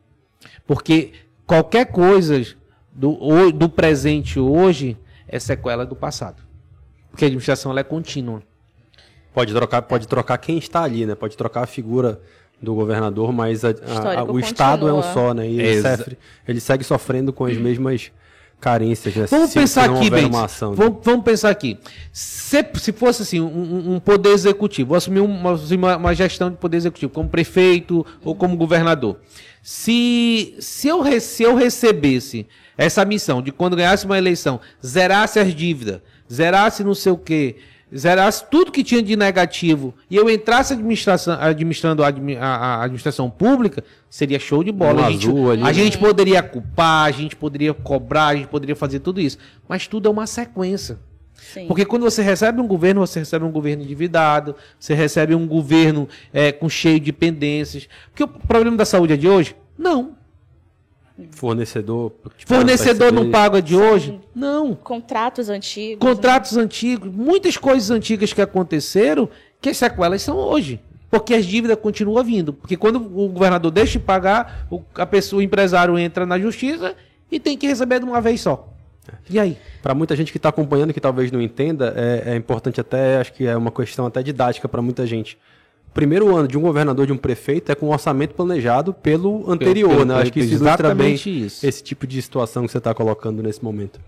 Porque 0.67 1.13
qualquer 1.47 1.87
coisa 1.87 2.45
do, 2.93 3.51
do 3.53 3.69
presente 3.71 4.39
hoje 4.39 4.95
é 5.29 5.39
sequela 5.39 5.85
do 5.85 5.95
passado. 5.95 6.43
Porque 7.11 7.25
a 7.25 7.29
administração 7.29 7.77
é 7.77 7.83
contínua. 7.83 8.43
Pode 9.33 9.53
trocar, 9.53 9.83
pode 9.83 10.09
trocar 10.09 10.39
quem 10.39 10.59
está 10.59 10.83
ali, 10.83 11.07
né? 11.07 11.15
Pode 11.15 11.37
trocar 11.37 11.63
a 11.63 11.67
figura 11.67 12.21
do 12.61 12.75
governador, 12.75 13.33
mas 13.33 13.65
a, 13.65 13.69
a, 13.69 14.21
a, 14.21 14.25
o 14.25 14.39
Estado 14.41 14.89
é 14.89 14.93
um 14.93 15.03
só, 15.03 15.33
né? 15.33 15.47
E 15.49 15.61
ele, 15.61 15.83
sofre, 15.83 16.19
ele 16.47 16.61
segue 16.61 16.85
sofrendo 16.85 17.33
com 17.33 17.45
as 17.45 17.57
mesmas 17.57 18.11
carências, 18.61 19.15
né? 19.15 19.27
Vamos 19.27 19.51
se, 19.51 19.59
pensar 19.59 19.83
se 19.83 19.89
não 19.89 19.97
aqui, 19.99 20.37
ação. 20.37 20.71
né? 20.71 20.77
Vamos, 20.77 20.99
vamos 21.03 21.25
pensar 21.25 21.51
aqui. 21.51 21.79
Se, 22.13 22.65
se 22.75 22.93
fosse 22.93 23.23
assim, 23.23 23.41
um, 23.41 23.95
um 23.95 24.01
poder 24.01 24.31
executivo, 24.31 24.89
vou 24.89 24.97
assumir 24.97 25.21
uma, 25.21 25.53
uma, 25.53 25.97
uma 25.97 26.15
gestão 26.15 26.51
de 26.51 26.57
poder 26.57 26.77
executivo, 26.77 27.13
como 27.13 27.29
prefeito 27.29 28.05
ou 28.25 28.35
como 28.35 28.57
governador. 28.57 29.19
Se, 29.63 30.55
se, 30.61 30.89
eu, 30.89 31.21
se 31.21 31.43
eu 31.43 31.55
recebesse 31.55 32.47
essa 32.77 33.05
missão 33.05 33.43
de 33.43 33.53
quando 33.53 33.77
ganhasse 33.77 34.07
uma 34.07 34.17
eleição, 34.19 34.61
zerasse 34.85 35.39
as 35.39 35.55
dívidas, 35.55 36.01
zerasse 36.33 36.85
não 36.85 36.95
sei 36.95 37.13
o 37.13 37.19
quê, 37.19 37.57
zerasse 37.97 38.45
tudo 38.51 38.71
que 38.71 38.85
tinha 38.85 39.03
de 39.03 39.17
negativo 39.17 39.95
e 40.11 40.17
eu 40.17 40.29
entrasse 40.29 40.73
administração, 40.75 41.37
administrando 41.41 42.03
a, 42.05 42.09
a- 42.09 42.57
a 42.57 42.83
administração 42.85 43.31
pública, 43.31 43.83
seria 44.11 44.39
show 44.39 44.63
de 44.63 44.71
bola. 44.73 45.03
Um 45.03 45.05
a, 45.07 45.11
gente, 45.11 45.29
ali. 45.29 45.63
a 45.63 45.73
gente 45.73 45.99
poderia 45.99 46.43
culpar, 46.43 47.07
a 47.07 47.11
gente 47.11 47.35
poderia 47.37 47.73
cobrar, 47.73 48.27
a 48.29 48.35
gente 48.37 48.49
poderia 48.49 48.77
fazer 48.77 49.01
tudo 49.01 49.21
isso. 49.21 49.39
Mas 49.69 49.87
tudo 49.87 50.09
é 50.09 50.11
uma 50.11 50.27
sequência. 50.27 50.99
Sim. 51.35 51.67
Porque 51.67 51.85
quando 51.85 52.03
você 52.03 52.21
recebe 52.21 52.61
um 52.61 52.67
governo, 52.67 53.01
você 53.07 53.21
recebe 53.21 53.45
um 53.45 53.51
governo 53.53 53.83
endividado, 53.85 54.55
você 54.79 54.93
recebe 54.93 55.35
um 55.35 55.47
governo 55.47 56.09
é, 56.33 56.51
com 56.53 56.69
cheio 56.69 56.99
de 56.99 57.13
pendências. 57.13 57.89
Porque 58.11 58.25
o 58.25 58.29
problema 58.29 58.77
da 58.77 58.85
saúde 58.85 59.13
é 59.13 59.17
de 59.17 59.29
hoje? 59.29 59.55
Não. 59.79 60.18
Fornecedor. 61.33 62.13
Fornecedor 62.47 63.13
não 63.13 63.31
paga 63.31 63.61
de 63.61 63.77
hoje? 63.77 64.21
Não. 64.35 64.75
Contratos 64.75 65.49
antigos. 65.49 66.07
Contratos 66.07 66.57
antigos, 66.57 67.13
muitas 67.13 67.57
coisas 67.57 67.91
antigas 67.91 68.33
que 68.33 68.41
aconteceram, 68.41 69.29
que 69.61 69.69
as 69.71 69.77
sequelas 69.77 70.23
são 70.23 70.37
hoje. 70.37 70.81
Porque 71.11 71.35
as 71.35 71.45
dívidas 71.45 71.77
continuam 71.81 72.23
vindo. 72.23 72.53
Porque 72.53 72.77
quando 72.77 72.97
o 72.97 73.29
governador 73.29 73.71
deixa 73.71 73.99
de 73.99 74.05
pagar, 74.05 74.67
o, 74.71 74.83
a 74.95 75.07
pessoa, 75.07 75.41
o 75.41 75.43
empresário 75.43 75.99
entra 75.99 76.25
na 76.27 76.39
justiça 76.39 76.95
e 77.31 77.41
tem 77.41 77.57
que 77.57 77.67
receber 77.67 77.99
de 77.99 78.05
uma 78.05 78.21
vez 78.21 78.41
só. 78.41 78.69
E 79.29 79.39
aí? 79.41 79.57
Para 79.83 79.95
muita 79.95 80.15
gente 80.15 80.31
que 80.31 80.39
está 80.39 80.51
acompanhando, 80.51 80.93
que 80.93 81.01
talvez 81.01 81.33
não 81.33 81.41
entenda, 81.41 81.95
é, 81.97 82.33
é 82.33 82.37
importante 82.37 82.81
até, 82.81 83.19
acho 83.19 83.33
que 83.33 83.47
é 83.47 83.57
uma 83.57 83.71
questão 83.71 84.07
até 84.07 84.23
didática 84.23 84.69
para 84.69 84.83
muita 84.83 85.07
gente. 85.07 85.39
O 85.91 85.95
primeiro 85.99 86.35
ano 86.37 86.47
de 86.47 86.57
um 86.57 86.61
governador, 86.61 87.07
de 87.07 87.13
um 87.13 87.17
prefeito, 87.17 87.73
é 87.73 87.75
com 87.75 87.87
um 87.87 87.91
orçamento 87.93 88.35
planejado 88.35 88.93
pelo 88.95 89.51
anterior, 89.51 89.89
pelo- 89.91 90.05
né? 90.05 90.15
Acho 90.15 90.33
que 90.33 90.41
isso 90.41 90.51
pelo- 90.51 90.65
ilustra 90.67 90.95
bem 90.95 91.15
exatamente 91.15 91.47
isso. 91.47 91.67
esse 91.67 91.83
tipo 91.83 92.07
de 92.07 92.21
situação 92.23 92.65
que 92.67 92.71
você 92.73 92.79
está 92.79 92.95
colocando 92.95 93.43
nesse 93.43 93.63
momento. 93.65 93.99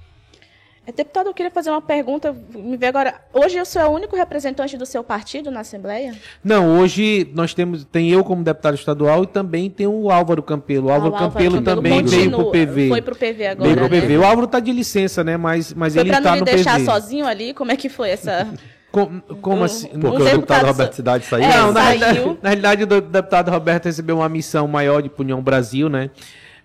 É, 0.87 0.93
Deputado, 0.93 1.27
eu 1.27 1.35
queria 1.35 1.51
fazer 1.51 1.69
uma 1.71 1.83
pergunta. 1.83 2.35
Me 2.55 2.77
vê 2.77 2.87
agora. 2.87 3.15
Hoje 3.35 3.61
o 3.61 3.65
senhor 3.67 3.85
é 3.85 3.89
o 3.89 3.93
único 3.93 4.17
representante 4.17 4.77
do 4.79 4.87
seu 4.87 5.05
partido 5.05 5.51
na 5.51 5.61
Assembleia? 5.61 6.15
Não, 6.43 6.79
hoje 6.79 7.29
nós 7.35 7.53
temos, 7.53 7.85
tem 7.85 8.11
eu 8.11 8.25
como 8.25 8.43
deputado 8.43 8.75
estadual 8.77 9.25
e 9.25 9.27
também 9.27 9.69
tem 9.69 9.87
o 9.87 10.11
Álvaro 10.11 10.43
Campelo. 10.43 10.89
O 10.89 10.91
Álvaro 10.93 11.15
Ah, 11.15 11.17
o 11.17 11.21
Campelo 11.31 11.61
também 11.61 12.03
veio 12.03 12.31
pro 12.31 12.51
PV. 12.51 12.89
Foi 12.89 13.03
pro 13.03 13.15
PV 13.15 13.47
agora. 13.49 13.65
Veio 13.69 13.77
pro 13.89 13.95
né? 13.95 14.01
PV. 14.01 14.17
O 14.19 14.25
Álvaro 14.25 14.47
tá 14.47 14.59
de 14.59 14.73
licença, 14.73 15.23
né? 15.23 15.37
Mas, 15.37 15.75
mas 15.75 15.93
Foi 15.95 16.03
ele 16.03 16.11
pra 16.11 16.21
tá 16.23 16.29
não 16.31 16.35
me 16.37 16.41
no 16.41 16.45
deixar 16.47 16.77
PV. 16.79 16.85
sozinho 16.87 17.27
ali? 17.27 17.53
Como 17.53 17.71
é 17.71 17.77
que 17.77 17.89
foi 17.89 18.11
essa. 18.11 18.49
Com- 18.91 19.21
como 19.41 19.61
Um- 19.61 19.65
assim? 19.65 19.89
Porque 19.89 20.23
o 20.23 20.25
deputado 20.25 20.67
Roberto 20.67 20.95
Cidade 20.95 21.25
saiu. 21.25 21.45
É? 21.45 21.57
Não, 21.57 21.73
na 21.73 21.81
saiu. 21.83 21.99
realidade, 22.01 22.39
na 22.43 22.49
realidade, 22.49 22.83
o 22.83 22.87
deputado 23.01 23.51
Roberto 23.51 23.85
recebeu 23.87 24.17
uma 24.19 24.29
missão 24.29 24.67
maior 24.67 25.01
de 25.01 25.11
União 25.19 25.41
Brasil, 25.41 25.89
né? 25.89 26.11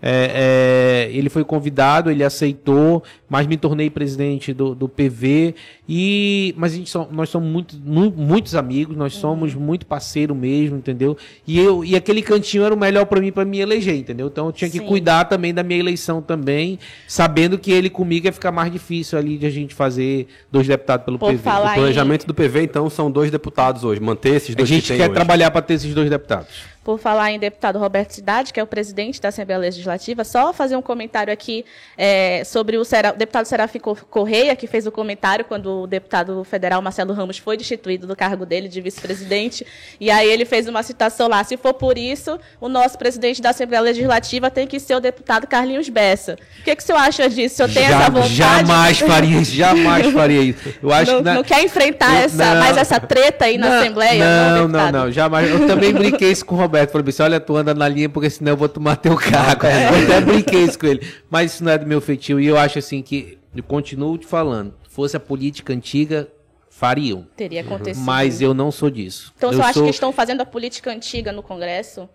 É, 0.01 1.07
é, 1.09 1.17
ele 1.17 1.29
foi 1.29 1.43
convidado, 1.43 2.11
ele 2.11 2.23
aceitou, 2.23 3.01
mas 3.29 3.47
me 3.47 3.57
tornei 3.57 3.89
presidente 3.89 4.53
do, 4.53 4.75
do 4.75 4.87
PV. 4.89 5.55
E, 5.87 6.53
mas 6.57 6.73
a 6.73 6.75
gente 6.77 6.89
só- 6.89 7.07
nós 7.11 7.29
somos 7.29 7.47
muito, 7.47 7.75
mu- 7.83 8.11
muitos 8.11 8.55
amigos, 8.55 8.97
nós 8.97 9.13
somos 9.13 9.53
muito 9.53 9.85
parceiro 9.85 10.33
mesmo, 10.33 10.77
entendeu? 10.77 11.15
E, 11.47 11.59
eu, 11.59 11.85
e 11.85 11.95
aquele 11.95 12.23
cantinho 12.23 12.63
era 12.63 12.73
o 12.73 12.77
melhor 12.77 13.05
para 13.05 13.21
mim, 13.21 13.31
para 13.31 13.45
me 13.45 13.59
eleger, 13.59 13.95
entendeu? 13.95 14.27
Então 14.27 14.47
eu 14.47 14.51
tinha 14.51 14.69
que 14.69 14.79
Sim. 14.79 14.85
cuidar 14.87 15.25
também 15.25 15.53
da 15.53 15.61
minha 15.61 15.79
eleição 15.79 16.21
também, 16.23 16.79
sabendo 17.07 17.57
que 17.59 17.71
ele 17.71 17.89
comigo 17.89 18.25
ia 18.25 18.33
ficar 18.33 18.51
mais 18.51 18.71
difícil 18.71 19.17
ali 19.19 19.37
de 19.37 19.45
a 19.45 19.49
gente 19.51 19.75
fazer 19.75 20.27
dois 20.51 20.67
deputados 20.67 21.05
pelo 21.05 21.19
Por 21.19 21.29
PV. 21.31 21.37
falar- 21.43 21.71
O 21.71 21.75
planejamento 21.75 22.25
do 22.25 22.33
PV, 22.33 22.63
então, 22.63 22.89
são 22.89 23.11
dois 23.11 23.29
deputados 23.29 23.83
hoje. 23.83 24.01
Manter 24.01 24.35
esses 24.35 24.55
A 24.55 24.57
dois 24.57 24.67
gente 24.69 24.81
que 24.83 24.87
tem 24.89 24.97
quer 24.97 25.05
hoje. 25.05 25.13
trabalhar 25.13 25.51
para 25.51 25.61
ter 25.61 25.75
esses 25.75 25.93
dois 25.93 26.09
deputados. 26.09 26.73
Por 26.83 26.99
falar 26.99 27.31
em 27.31 27.39
deputado 27.39 27.79
Roberto 27.79 28.11
Cidade, 28.11 28.53
que 28.53 28.59
é 28.59 28.63
o 28.63 28.67
presidente 28.67 29.19
da 29.19 29.29
Assembleia 29.29 29.59
Legislativa, 29.59 30.23
só 30.23 30.53
fazer 30.53 30.75
um 30.75 30.83
comentário 30.83 31.33
aqui 31.33 31.65
é, 31.97 32.43
sobre 32.43 32.77
o, 32.77 32.85
Sera- 32.85 33.11
o 33.11 33.17
deputado 33.17 33.45
Serafim 33.47 33.79
Co- 33.79 33.95
Correia, 34.07 34.55
que 34.55 34.67
fez 34.67 34.85
o 34.85 34.91
comentário 34.91 35.43
quando 35.45 35.74
o 35.83 35.87
deputado 35.87 36.43
federal 36.43 36.81
Marcelo 36.81 37.13
Ramos 37.13 37.37
foi 37.37 37.57
destituído 37.57 38.05
do 38.07 38.15
cargo 38.15 38.45
dele 38.45 38.67
de 38.67 38.79
vice-presidente. 38.81 39.65
E 39.99 40.09
aí 40.11 40.29
ele 40.29 40.45
fez 40.45 40.67
uma 40.67 40.83
citação 40.83 41.27
lá: 41.27 41.43
se 41.43 41.57
for 41.57 41.73
por 41.73 41.97
isso, 41.97 42.39
o 42.59 42.67
nosso 42.67 42.97
presidente 42.97 43.41
da 43.41 43.49
Assembleia 43.51 43.81
Legislativa 43.81 44.49
tem 44.51 44.65
que 44.67 44.79
ser 44.79 44.95
o 44.95 44.99
deputado 44.99 45.47
Carlinhos 45.47 45.89
Bessa. 45.89 46.37
O 46.59 46.63
que, 46.63 46.75
que 46.75 46.81
o 46.83 46.85
senhor 46.85 46.99
acha 46.99 47.29
disso? 47.29 47.55
O 47.55 47.57
senhor 47.67 47.73
tem 47.73 47.83
Ja- 47.89 48.01
essa 48.01 48.11
vontade? 48.11 48.35
Jamais 48.35 48.99
faria 48.99 49.41
isso, 49.41 49.51
jamais 49.55 50.07
faria 50.11 50.41
isso. 50.41 50.73
Eu 50.81 50.91
acho 50.93 51.11
não, 51.11 51.17
que 51.19 51.23
na- 51.23 51.33
não 51.35 51.43
quer 51.43 51.63
enfrentar 51.63 52.11
Eu- 52.13 52.25
essa, 52.25 52.53
não. 52.53 52.59
mais 52.61 52.77
essa 52.77 52.99
treta 52.99 53.45
aí 53.45 53.57
na 53.57 53.69
Não, 53.69 53.79
Assembleia? 53.79 54.25
Não, 54.25 54.67
não, 54.67 54.91
não, 54.91 55.11
jamais. 55.11 55.49
Eu 55.49 55.67
também 55.67 55.93
brinquei 55.93 56.31
isso 56.31 56.45
com 56.45 56.55
o 56.55 56.57
Roberto. 56.57 56.91
Falei 56.91 57.07
assim: 57.09 57.23
olha, 57.23 57.39
tu 57.39 57.55
anda 57.55 57.73
na 57.73 57.87
linha 57.87 58.09
porque 58.09 58.29
senão 58.29 58.53
eu 58.53 58.57
vou 58.57 58.69
tomar 58.69 58.95
teu 58.97 59.15
cargo. 59.15 59.65
Eu 59.65 60.03
até 60.03 60.21
brinquei 60.21 60.63
isso 60.63 60.77
com 60.79 60.87
ele. 60.87 61.05
Mas 61.29 61.53
isso 61.53 61.63
não 61.63 61.71
é 61.71 61.77
do 61.77 61.85
meu 61.85 62.01
feitio. 62.01 62.39
E 62.39 62.45
eu 62.47 62.57
acho 62.57 62.79
assim 62.79 63.01
que, 63.01 63.37
eu 63.55 63.63
continuo 63.63 64.17
te 64.17 64.25
falando, 64.25 64.73
fosse 64.95 65.17
a 65.17 65.19
política 65.19 65.73
antiga, 65.73 66.27
fariam. 66.69 67.27
Teria 67.35 67.61
acontecido. 67.61 68.03
Mas 68.03 68.41
eu 68.41 68.53
não 68.53 68.71
sou 68.71 68.89
disso. 68.89 69.33
Então, 69.37 69.49
eu 69.51 69.57
você 69.57 69.61
acha 69.61 69.73
sou... 69.73 69.83
que 69.83 69.89
estão 69.89 70.13
fazendo 70.13 70.39
a 70.41 70.45
política 70.45 70.89
antiga 70.89 71.33
no 71.33 71.43
Congresso? 71.43 72.07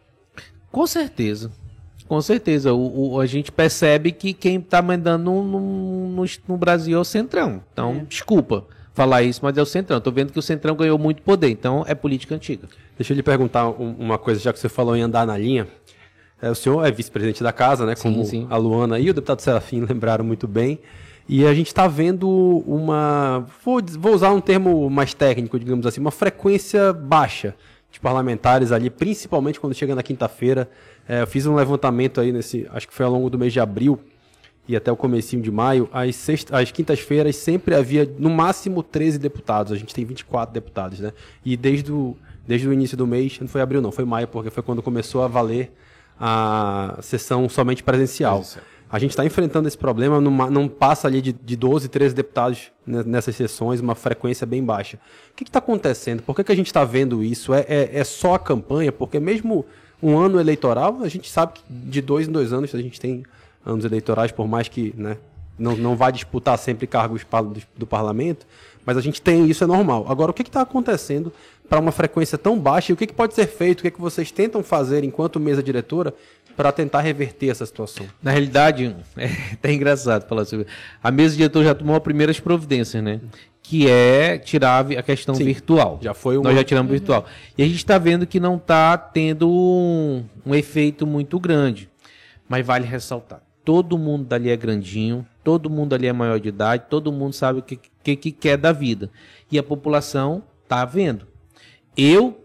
Com 0.72 0.86
certeza. 0.86 1.52
Com 2.08 2.20
certeza. 2.22 2.72
O, 2.72 3.12
o- 3.12 3.20
a 3.20 3.26
gente 3.26 3.52
percebe 3.52 4.12
que 4.12 4.32
quem 4.32 4.56
está 4.56 4.80
mandando 4.80 5.24
no, 5.30 5.44
no, 5.44 6.24
no- 6.48 6.56
Brasil 6.56 6.96
é 6.96 7.00
o 7.00 7.04
Centrão. 7.04 7.62
Então, 7.72 8.04
desculpa 8.08 8.64
falar 8.94 9.22
isso, 9.22 9.40
mas 9.42 9.56
é 9.58 9.62
o 9.62 9.66
Centrão. 9.66 9.98
Estou 9.98 10.12
vendo 10.12 10.32
que 10.32 10.38
o 10.38 10.42
Centrão 10.42 10.74
ganhou 10.74 10.98
muito 10.98 11.20
poder. 11.22 11.50
Então, 11.50 11.84
é 11.86 11.94
política 11.94 12.34
antiga. 12.34 12.66
Deixa 12.96 13.12
eu 13.12 13.16
lhe 13.16 13.22
perguntar 13.22 13.68
um- 13.68 13.94
uma 13.98 14.16
coisa, 14.18 14.40
já 14.40 14.52
que 14.54 14.58
você 14.58 14.68
falou 14.70 14.96
em 14.96 15.02
andar 15.02 15.26
na 15.26 15.36
linha. 15.36 15.68
É, 16.42 16.50
o 16.50 16.54
senhor 16.54 16.82
é 16.86 16.90
vice-presidente 16.90 17.42
da 17.42 17.52
casa, 17.52 17.84
né? 17.84 17.94
Como 17.94 18.24
sim. 18.24 18.46
a 18.48 18.56
Luana 18.56 18.98
e 18.98 19.10
o 19.10 19.14
deputado 19.14 19.40
Serafim 19.40 19.80
lembraram 19.88 20.24
muito 20.24 20.48
bem. 20.48 20.78
E 21.32 21.46
a 21.46 21.54
gente 21.54 21.68
está 21.68 21.86
vendo 21.86 22.28
uma. 22.66 23.46
Vou, 23.64 23.80
vou 23.96 24.12
usar 24.12 24.32
um 24.32 24.40
termo 24.40 24.90
mais 24.90 25.14
técnico, 25.14 25.60
digamos 25.60 25.86
assim, 25.86 26.00
uma 26.00 26.10
frequência 26.10 26.92
baixa 26.92 27.54
de 27.88 28.00
parlamentares 28.00 28.72
ali, 28.72 28.90
principalmente 28.90 29.60
quando 29.60 29.72
chega 29.72 29.94
na 29.94 30.02
quinta-feira. 30.02 30.68
É, 31.08 31.22
eu 31.22 31.28
fiz 31.28 31.46
um 31.46 31.54
levantamento 31.54 32.20
aí 32.20 32.32
nesse. 32.32 32.66
Acho 32.72 32.88
que 32.88 32.92
foi 32.92 33.06
ao 33.06 33.12
longo 33.12 33.30
do 33.30 33.38
mês 33.38 33.52
de 33.52 33.60
abril 33.60 34.00
e 34.66 34.74
até 34.74 34.90
o 34.90 34.96
comecinho 34.96 35.40
de 35.40 35.52
maio, 35.52 35.88
às, 35.92 36.16
sexta, 36.16 36.58
às 36.58 36.72
quintas-feiras 36.72 37.36
sempre 37.36 37.76
havia 37.76 38.12
no 38.18 38.28
máximo 38.28 38.82
13 38.82 39.16
deputados. 39.16 39.70
A 39.70 39.76
gente 39.76 39.94
tem 39.94 40.04
24 40.04 40.52
deputados, 40.52 40.98
né? 40.98 41.12
E 41.44 41.56
desde 41.56 41.92
o, 41.92 42.16
desde 42.44 42.66
o 42.66 42.72
início 42.72 42.96
do 42.96 43.06
mês, 43.06 43.38
não 43.38 43.46
foi 43.46 43.60
abril 43.60 43.80
não, 43.80 43.92
foi 43.92 44.04
maio, 44.04 44.26
porque 44.26 44.50
foi 44.50 44.64
quando 44.64 44.82
começou 44.82 45.22
a 45.22 45.28
valer 45.28 45.72
a 46.18 46.98
sessão 47.00 47.48
somente 47.48 47.84
presencial. 47.84 48.44
A 48.92 48.98
gente 48.98 49.10
está 49.10 49.24
enfrentando 49.24 49.68
esse 49.68 49.78
problema, 49.78 50.20
numa- 50.20 50.50
não 50.50 50.66
passa 50.66 51.06
ali 51.06 51.22
de, 51.22 51.32
de 51.32 51.56
12, 51.56 51.88
13 51.88 52.14
deputados 52.14 52.72
ne- 52.84 53.04
nessas 53.04 53.36
sessões, 53.36 53.80
uma 53.80 53.94
frequência 53.94 54.44
bem 54.46 54.64
baixa. 54.64 54.98
O 55.32 55.36
que 55.36 55.44
está 55.44 55.60
acontecendo? 55.60 56.22
Por 56.22 56.34
que, 56.34 56.42
que 56.42 56.50
a 56.52 56.56
gente 56.56 56.66
está 56.66 56.84
vendo 56.84 57.22
isso? 57.22 57.54
É, 57.54 57.60
é, 57.68 57.90
é 57.92 58.04
só 58.04 58.34
a 58.34 58.38
campanha? 58.38 58.90
Porque 58.90 59.20
mesmo 59.20 59.64
um 60.02 60.18
ano 60.18 60.40
eleitoral, 60.40 60.98
a 61.02 61.08
gente 61.08 61.30
sabe 61.30 61.52
que 61.54 61.62
de 61.68 62.00
dois 62.00 62.26
em 62.26 62.32
dois 62.32 62.52
anos 62.52 62.74
a 62.74 62.82
gente 62.82 62.98
tem 63.00 63.22
anos 63.64 63.84
eleitorais, 63.84 64.32
por 64.32 64.48
mais 64.48 64.66
que 64.66 64.92
né, 64.96 65.16
não, 65.58 65.76
não 65.76 65.94
vá 65.94 66.10
disputar 66.10 66.58
sempre 66.58 66.86
cargos 66.86 67.22
do, 67.24 67.62
do 67.78 67.86
parlamento, 67.86 68.44
mas 68.84 68.96
a 68.96 69.00
gente 69.00 69.20
tem 69.22 69.46
isso, 69.46 69.62
é 69.62 69.66
normal. 69.66 70.06
Agora, 70.08 70.30
o 70.30 70.34
que 70.34 70.42
está 70.42 70.62
acontecendo 70.62 71.32
para 71.68 71.78
uma 71.78 71.92
frequência 71.92 72.36
tão 72.36 72.58
baixa 72.58 72.90
e 72.90 72.94
o 72.94 72.96
que, 72.96 73.06
que 73.06 73.12
pode 73.12 73.34
ser 73.34 73.46
feito? 73.46 73.80
O 73.80 73.82
que, 73.82 73.90
que 73.92 74.00
vocês 74.00 74.32
tentam 74.32 74.62
fazer 74.64 75.04
enquanto 75.04 75.38
mesa 75.38 75.62
diretora 75.62 76.12
para 76.56 76.72
tentar 76.72 77.00
reverter 77.00 77.48
essa 77.50 77.64
situação? 77.66 78.06
Na 78.22 78.30
realidade, 78.30 78.94
é 79.16 79.26
até 79.54 79.72
engraçado 79.72 80.28
falar 80.28 80.44
sobre 80.44 80.66
A 81.02 81.10
mesa 81.10 81.36
diretora 81.36 81.66
já 81.66 81.74
tomou 81.74 81.96
as 81.96 82.02
primeiras 82.02 82.38
providências, 82.40 83.02
né? 83.02 83.20
Que 83.62 83.88
é 83.88 84.36
tirar 84.38 84.84
a 84.92 85.02
questão 85.02 85.34
Sim, 85.34 85.44
virtual. 85.44 85.98
já 86.02 86.12
foi 86.14 86.36
uma- 86.36 86.44
Nós 86.44 86.56
já 86.56 86.64
tiramos 86.64 86.90
virtual. 86.90 87.24
E 87.56 87.62
a 87.62 87.66
gente 87.66 87.76
está 87.76 87.98
vendo 87.98 88.26
que 88.26 88.40
não 88.40 88.56
está 88.56 88.96
tendo 88.98 89.48
um, 89.48 90.24
um 90.44 90.54
efeito 90.54 91.06
muito 91.06 91.38
grande. 91.38 91.88
Mas 92.48 92.66
vale 92.66 92.86
ressaltar. 92.86 93.40
Todo 93.64 93.96
mundo 93.96 94.24
dali 94.24 94.50
é 94.50 94.56
grandinho, 94.56 95.24
todo 95.44 95.70
mundo 95.70 95.94
ali 95.94 96.06
é 96.08 96.12
maior 96.12 96.40
de 96.40 96.48
idade, 96.48 96.84
todo 96.90 97.12
mundo 97.12 97.34
sabe 97.34 97.60
o 97.60 97.62
que, 97.62 97.78
que, 98.02 98.16
que 98.16 98.32
quer 98.32 98.56
da 98.56 98.72
vida. 98.72 99.08
E 99.52 99.58
a 99.58 99.62
população 99.62 100.42
está 100.64 100.84
vendo. 100.84 101.26
Eu 101.96 102.42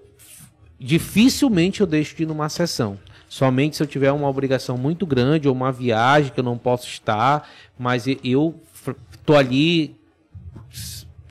dificilmente 0.79 1.81
eu 1.81 1.87
deixo 1.87 2.15
de 2.15 2.23
ir 2.23 2.25
numa 2.25 2.49
sessão. 2.49 2.99
Somente 3.35 3.75
se 3.75 3.83
eu 3.83 3.87
tiver 3.87 4.13
uma 4.13 4.29
obrigação 4.29 4.77
muito 4.77 5.05
grande 5.05 5.45
ou 5.45 5.53
uma 5.53 5.69
viagem 5.69 6.31
que 6.31 6.39
eu 6.39 6.43
não 6.43 6.57
posso 6.57 6.87
estar, 6.87 7.45
mas 7.77 8.05
eu 8.23 8.55
tô 9.25 9.35
ali 9.35 9.93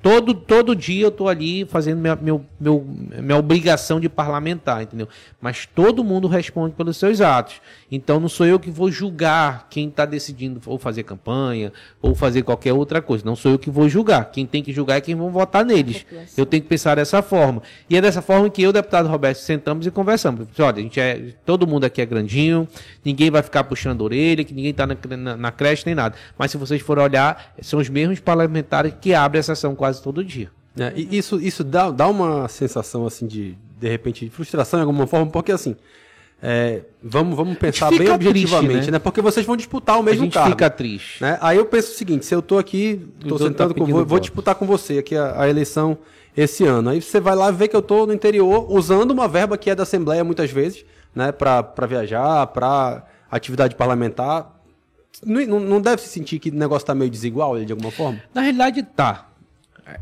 Todo, 0.02 0.34
todo 0.34 0.76
dia 0.76 1.06
eu 1.06 1.10
tô 1.10 1.28
ali 1.28 1.64
fazendo 1.64 1.98
minha, 1.98 2.14
meu, 2.14 2.44
meu, 2.60 2.86
minha 2.86 3.38
obrigação 3.38 3.98
de 3.98 4.06
parlamentar, 4.06 4.82
entendeu? 4.82 5.08
Mas 5.40 5.64
todo 5.64 6.04
mundo 6.04 6.28
responde 6.28 6.74
pelos 6.74 6.98
seus 6.98 7.22
atos. 7.22 7.58
Então 7.94 8.20
não 8.20 8.28
sou 8.28 8.44
eu 8.44 8.60
que 8.60 8.70
vou 8.70 8.90
julgar 8.90 9.68
quem 9.70 9.88
está 9.88 10.04
decidindo 10.04 10.60
ou 10.66 10.78
fazer 10.78 11.04
campanha 11.04 11.72
ou 12.02 12.14
fazer 12.14 12.42
qualquer 12.42 12.74
outra 12.74 13.00
coisa. 13.00 13.24
Não 13.24 13.34
sou 13.34 13.52
eu 13.52 13.58
que 13.58 13.70
vou 13.70 13.88
julgar. 13.88 14.30
Quem 14.30 14.44
tem 14.44 14.62
que 14.62 14.72
julgar 14.72 14.96
é 14.96 15.00
quem 15.00 15.14
vão 15.14 15.30
votar 15.30 15.64
neles. 15.64 16.04
Eu 16.36 16.44
tenho 16.44 16.62
que 16.62 16.68
pensar 16.68 16.96
dessa 16.96 17.22
forma. 17.22 17.62
E 17.88 17.96
é 17.96 18.00
dessa 18.00 18.20
forma 18.20 18.50
que 18.50 18.62
eu, 18.62 18.72
deputado 18.72 19.08
Roberto, 19.08 19.38
sentamos 19.38 19.86
e 19.86 19.90
conversamos. 19.90 20.46
Olha, 20.58 20.78
a 20.78 20.80
gente 20.80 21.00
é, 21.00 21.32
todo 21.46 21.66
mundo 21.66 21.84
aqui 21.84 22.02
é 22.02 22.06
grandinho, 22.06 22.68
ninguém 23.02 23.30
vai 23.30 23.42
ficar 23.42 23.64
puxando 23.64 24.02
a 24.02 24.04
orelha, 24.04 24.44
que 24.44 24.52
ninguém 24.52 24.70
está 24.70 24.86
na, 24.86 24.96
na, 25.16 25.36
na 25.36 25.52
creche 25.52 25.84
nem 25.86 25.94
nada. 25.94 26.14
Mas 26.36 26.50
se 26.50 26.58
vocês 26.58 26.82
forem 26.82 27.04
olhar, 27.04 27.54
são 27.62 27.78
os 27.78 27.88
mesmos 27.88 28.20
parlamentares 28.20 28.92
que 29.00 29.14
abrem 29.14 29.40
a 29.40 29.42
sessão 29.42 29.74
quase 29.74 29.94
quase 29.94 30.02
todo 30.02 30.24
dia. 30.24 30.50
É, 30.78 30.92
e 30.96 31.16
isso 31.16 31.40
isso 31.40 31.62
dá, 31.62 31.90
dá 31.90 32.08
uma 32.08 32.48
sensação 32.48 33.06
assim 33.06 33.26
de 33.26 33.56
de 33.78 33.88
repente 33.88 34.24
de 34.24 34.30
frustração 34.30 34.80
de 34.80 34.82
alguma 34.82 35.06
forma, 35.06 35.30
porque 35.30 35.52
assim 35.52 35.76
é, 36.46 36.82
vamos, 37.02 37.34
vamos 37.34 37.56
pensar 37.56 37.88
bem 37.88 38.10
objetivamente, 38.10 38.72
triste, 38.72 38.90
né? 38.90 38.92
né? 38.92 38.98
Porque 38.98 39.22
vocês 39.22 39.46
vão 39.46 39.56
disputar 39.56 39.98
o 39.98 40.02
mesmo 40.02 40.30
cargo. 40.30 40.50
fica 40.50 40.68
triste. 40.68 41.22
Né? 41.22 41.38
Aí 41.40 41.56
eu 41.56 41.64
penso 41.64 41.92
o 41.92 41.94
seguinte: 41.94 42.26
se 42.26 42.34
eu 42.34 42.40
estou 42.40 42.58
aqui, 42.58 43.08
estou 43.18 43.38
sentando 43.38 43.72
tá 43.72 43.80
com 43.80 43.86
vou, 43.86 44.04
vou 44.04 44.20
disputar 44.20 44.54
com 44.54 44.66
você 44.66 44.98
aqui 44.98 45.16
a, 45.16 45.40
a, 45.40 45.48
eleição 45.48 45.96
esse 46.36 46.62
ano. 46.62 46.90
Aí 46.90 47.00
você 47.00 47.18
vai 47.18 47.34
lá 47.34 47.50
ver 47.50 47.68
que 47.68 47.74
eu 47.74 47.80
estou 47.80 48.06
no 48.06 48.12
interior 48.12 48.70
usando 48.70 49.10
uma 49.10 49.26
verba 49.26 49.56
que 49.56 49.70
é 49.70 49.74
da 49.74 49.84
Assembleia 49.84 50.22
muitas 50.22 50.50
vezes, 50.50 50.84
né? 51.14 51.32
Para 51.32 51.86
viajar, 51.88 52.46
para 52.48 53.06
atividade 53.30 53.74
parlamentar. 53.74 54.54
Não, 55.24 55.58
não 55.60 55.80
deve 55.80 56.02
se 56.02 56.08
sentir 56.08 56.38
que 56.38 56.50
o 56.50 56.54
negócio 56.54 56.82
está 56.82 56.94
meio 56.94 57.10
desigual 57.10 57.58
de 57.64 57.72
alguma 57.72 57.90
forma? 57.90 58.20
Na 58.34 58.42
realidade, 58.42 58.82
tá 58.82 59.28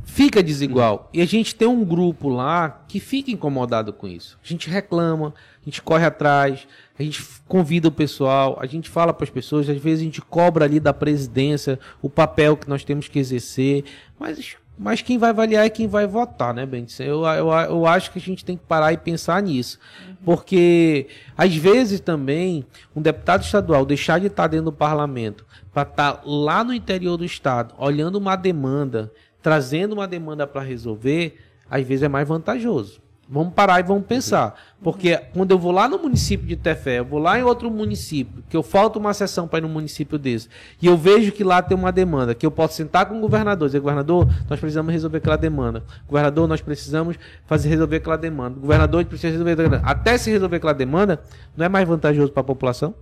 fica 0.04 0.42
desigual. 0.42 1.08
E 1.12 1.20
a 1.20 1.26
gente 1.26 1.54
tem 1.54 1.66
um 1.66 1.84
grupo 1.84 2.28
lá 2.28 2.84
que 2.86 3.00
fica 3.00 3.30
incomodado 3.30 3.92
com 3.92 4.06
isso. 4.06 4.38
A 4.42 4.46
gente 4.46 4.70
reclama, 4.70 5.34
a 5.60 5.64
gente 5.64 5.82
corre 5.82 6.04
atrás, 6.04 6.66
a 6.98 7.02
gente 7.02 7.24
convida 7.48 7.88
o 7.88 7.92
pessoal, 7.92 8.58
a 8.60 8.66
gente 8.66 8.88
fala 8.88 9.12
para 9.12 9.24
as 9.24 9.30
pessoas, 9.30 9.68
às 9.68 9.78
vezes 9.78 10.00
a 10.00 10.04
gente 10.04 10.20
cobra 10.20 10.64
ali 10.64 10.78
da 10.78 10.92
presidência 10.92 11.78
o 12.00 12.08
papel 12.08 12.56
que 12.56 12.68
nós 12.68 12.84
temos 12.84 13.08
que 13.08 13.18
exercer, 13.18 13.84
mas, 14.18 14.56
mas 14.78 15.02
quem 15.02 15.18
vai 15.18 15.30
avaliar 15.30 15.66
é 15.66 15.70
quem 15.70 15.88
vai 15.88 16.06
votar, 16.06 16.54
né, 16.54 16.64
Bentes? 16.64 16.98
Eu, 17.00 17.24
eu, 17.24 17.50
eu 17.50 17.86
acho 17.86 18.12
que 18.12 18.18
a 18.18 18.22
gente 18.22 18.44
tem 18.44 18.56
que 18.56 18.64
parar 18.64 18.92
e 18.92 18.96
pensar 18.96 19.42
nisso. 19.42 19.78
Porque, 20.24 21.08
às 21.36 21.54
vezes 21.54 21.98
também, 21.98 22.64
um 22.94 23.02
deputado 23.02 23.42
estadual 23.42 23.84
deixar 23.84 24.20
de 24.20 24.28
estar 24.28 24.46
dentro 24.46 24.66
do 24.66 24.72
parlamento 24.72 25.44
para 25.72 25.82
estar 25.82 26.22
lá 26.24 26.62
no 26.62 26.72
interior 26.72 27.16
do 27.16 27.24
estado, 27.24 27.74
olhando 27.76 28.16
uma 28.16 28.36
demanda 28.36 29.10
trazendo 29.42 29.94
uma 29.94 30.06
demanda 30.06 30.46
para 30.46 30.62
resolver, 30.62 31.38
às 31.68 31.84
vezes 31.86 32.02
é 32.02 32.08
mais 32.08 32.26
vantajoso. 32.26 33.00
Vamos 33.28 33.54
parar 33.54 33.80
e 33.80 33.82
vamos 33.82 34.04
pensar. 34.04 34.60
Porque 34.82 35.16
quando 35.32 35.52
eu 35.52 35.58
vou 35.58 35.72
lá 35.72 35.88
no 35.88 35.98
município 35.98 36.46
de 36.46 36.54
Tefé, 36.54 36.98
eu 36.98 37.04
vou 37.04 37.18
lá 37.18 37.38
em 37.38 37.42
outro 37.42 37.70
município, 37.70 38.44
que 38.46 38.54
eu 38.54 38.62
falto 38.62 38.98
uma 38.98 39.14
sessão 39.14 39.48
para 39.48 39.60
ir 39.60 39.62
num 39.62 39.70
município 39.70 40.18
desse, 40.18 40.48
e 40.82 40.86
eu 40.86 40.98
vejo 40.98 41.32
que 41.32 41.42
lá 41.42 41.62
tem 41.62 41.74
uma 41.74 41.90
demanda, 41.90 42.34
que 42.34 42.44
eu 42.44 42.50
posso 42.50 42.74
sentar 42.74 43.06
com 43.06 43.16
o 43.16 43.20
governador 43.20 43.66
e 43.66 43.68
dizer, 43.70 43.80
governador, 43.80 44.28
nós 44.50 44.60
precisamos 44.60 44.92
resolver 44.92 45.16
aquela 45.18 45.36
demanda. 45.36 45.82
Governador, 46.06 46.46
nós 46.46 46.60
precisamos 46.60 47.16
fazer 47.46 47.70
resolver 47.70 47.96
aquela 47.96 48.16
demanda. 48.16 48.60
Governador, 48.60 49.02
precisa 49.06 49.30
resolver 49.30 49.52
aquela 49.52 49.68
demanda. 49.68 49.88
Até 49.88 50.18
se 50.18 50.30
resolver 50.30 50.56
aquela 50.56 50.74
demanda, 50.74 51.22
não 51.56 51.64
é 51.64 51.68
mais 51.70 51.88
vantajoso 51.88 52.32
para 52.32 52.42
a 52.42 52.44
população? 52.44 52.94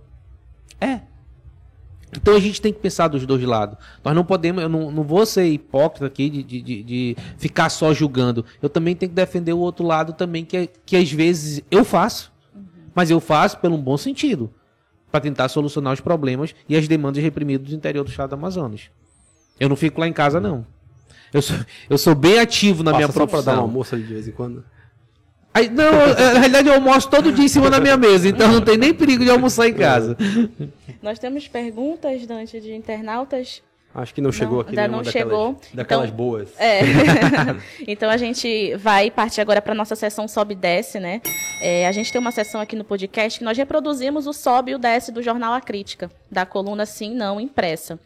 É. 0.79 1.10
Então 2.15 2.35
a 2.35 2.39
gente 2.39 2.61
tem 2.61 2.73
que 2.73 2.79
pensar 2.79 3.07
dos 3.07 3.25
dois 3.25 3.41
lados. 3.43 3.77
Nós 4.03 4.13
não 4.13 4.25
podemos, 4.25 4.61
eu 4.61 4.69
não, 4.69 4.91
não 4.91 5.03
vou 5.03 5.25
ser 5.25 5.45
hipócrita 5.45 6.05
aqui 6.05 6.29
de, 6.29 6.43
de, 6.43 6.83
de, 6.83 7.17
ficar 7.37 7.69
só 7.69 7.93
julgando. 7.93 8.45
Eu 8.61 8.69
também 8.69 8.95
tenho 8.95 9.09
que 9.09 9.15
defender 9.15 9.53
o 9.53 9.59
outro 9.59 9.85
lado 9.85 10.13
também, 10.13 10.43
que, 10.43 10.69
que 10.85 10.97
às 10.97 11.11
vezes 11.11 11.63
eu 11.71 11.85
faço, 11.85 12.31
mas 12.93 13.09
eu 13.09 13.19
faço 13.19 13.57
pelo 13.59 13.75
um 13.75 13.81
bom 13.81 13.97
sentido. 13.97 14.51
Para 15.09 15.21
tentar 15.21 15.49
solucionar 15.49 15.93
os 15.93 15.99
problemas 15.99 16.55
e 16.69 16.75
as 16.75 16.87
demandas 16.87 17.21
reprimidas 17.21 17.67
do 17.67 17.75
interior 17.75 18.03
do 18.03 18.09
estado 18.09 18.29
do 18.29 18.35
Amazonas. 18.35 18.89
Eu 19.59 19.67
não 19.67 19.75
fico 19.75 19.99
lá 19.99 20.07
em 20.07 20.13
casa, 20.13 20.39
não. 20.39 20.65
Eu 21.33 21.41
sou, 21.41 21.57
eu 21.89 21.97
sou 21.97 22.15
bem 22.15 22.39
ativo 22.39 22.83
na 22.83 22.91
Passa 22.91 22.97
minha 22.97 23.13
profissão. 23.13 23.39
Só 23.39 23.43
para 23.43 23.53
dar 23.53 23.59
uma 23.59 23.67
almoço 23.67 23.95
de 23.97 24.03
vez 24.03 24.27
em 24.27 24.31
quando? 24.31 24.63
Aí, 25.53 25.69
não, 25.69 25.91
na 25.91 26.39
realidade 26.39 26.67
eu 26.69 26.75
almoço 26.75 27.09
todo 27.09 27.31
dia 27.31 27.43
em 27.45 27.49
cima 27.49 27.69
da 27.69 27.79
minha 27.79 27.97
mesa, 27.97 28.27
então 28.27 28.49
não 28.49 28.61
tem 28.61 28.77
nem 28.77 28.93
perigo 28.93 29.23
de 29.23 29.29
almoçar 29.29 29.67
em 29.67 29.73
casa. 29.73 30.15
Nós 31.01 31.19
temos 31.19 31.47
perguntas, 31.47 32.25
Dante, 32.25 32.59
de 32.61 32.73
internautas. 32.73 33.61
Acho 33.93 34.13
que 34.13 34.21
não 34.21 34.31
chegou 34.31 34.55
não, 34.55 34.61
aqui 34.61 34.69
ainda 34.69 34.87
não 34.87 35.03
daquelas, 35.03 35.13
chegou. 35.13 35.59
Daquelas 35.73 36.05
então, 36.05 36.17
boas. 36.17 36.49
É. 36.57 36.79
então 37.85 38.09
a 38.09 38.15
gente 38.15 38.73
vai 38.75 39.11
partir 39.11 39.41
agora 39.41 39.61
para 39.61 39.75
nossa 39.75 39.95
sessão 39.95 40.29
sobe 40.29 40.53
e 40.53 40.55
desce, 40.55 40.99
né? 40.99 41.21
É, 41.61 41.85
a 41.85 41.91
gente 41.91 42.11
tem 42.11 42.19
uma 42.19 42.31
sessão 42.31 42.61
aqui 42.61 42.75
no 42.75 42.85
podcast 42.85 43.37
que 43.37 43.43
nós 43.45 43.57
reproduzimos 43.57 44.27
o 44.27 44.33
sobe 44.33 44.71
e 44.71 44.75
o 44.75 44.79
desce 44.79 45.11
do 45.11 45.21
jornal 45.21 45.53
A 45.53 45.59
Crítica, 45.59 46.09
da 46.31 46.45
coluna 46.45 46.85
Sim 46.85 47.13
Não 47.13 47.39
impressa. 47.39 47.99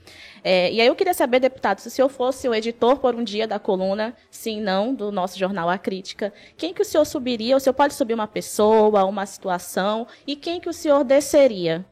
É, 0.43 0.71
e 0.71 0.81
aí 0.81 0.87
eu 0.87 0.95
queria 0.95 1.13
saber, 1.13 1.39
deputado, 1.39 1.79
se 1.79 1.87
o 1.87 1.91
senhor 1.91 2.09
fosse 2.09 2.47
o 2.47 2.53
editor 2.53 2.97
por 2.97 3.15
um 3.15 3.23
dia 3.23 3.47
da 3.47 3.59
coluna 3.59 4.15
Sim 4.31 4.61
Não 4.61 4.93
do 4.93 5.11
nosso 5.11 5.37
jornal 5.37 5.69
A 5.69 5.77
Crítica, 5.77 6.33
quem 6.57 6.73
que 6.73 6.81
o 6.81 6.85
senhor 6.85 7.05
subiria? 7.05 7.55
O 7.55 7.59
senhor 7.59 7.75
pode 7.75 7.93
subir 7.93 8.15
uma 8.15 8.27
pessoa, 8.27 9.05
uma 9.05 9.25
situação, 9.25 10.07
e 10.25 10.35
quem 10.35 10.59
que 10.59 10.69
o 10.69 10.73
senhor 10.73 11.03
desceria? 11.03 11.85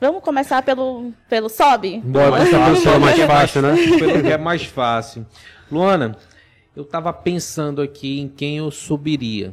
Vamos 0.00 0.22
começar 0.22 0.62
pelo, 0.62 1.12
pelo 1.28 1.48
sobe? 1.48 2.00
Bora 2.04 2.38
começar 2.38 2.64
pelo 2.64 2.76
sobe, 2.76 2.98
mais 3.00 3.20
fácil, 3.20 3.62
né? 3.62 3.74
Pelo 3.98 4.22
que 4.22 4.32
é 4.32 4.38
mais 4.38 4.64
fácil. 4.64 5.26
Luana, 5.70 6.16
eu 6.74 6.82
estava 6.82 7.12
pensando 7.12 7.82
aqui 7.82 8.20
em 8.20 8.28
quem 8.28 8.56
eu 8.56 8.70
subiria. 8.70 9.52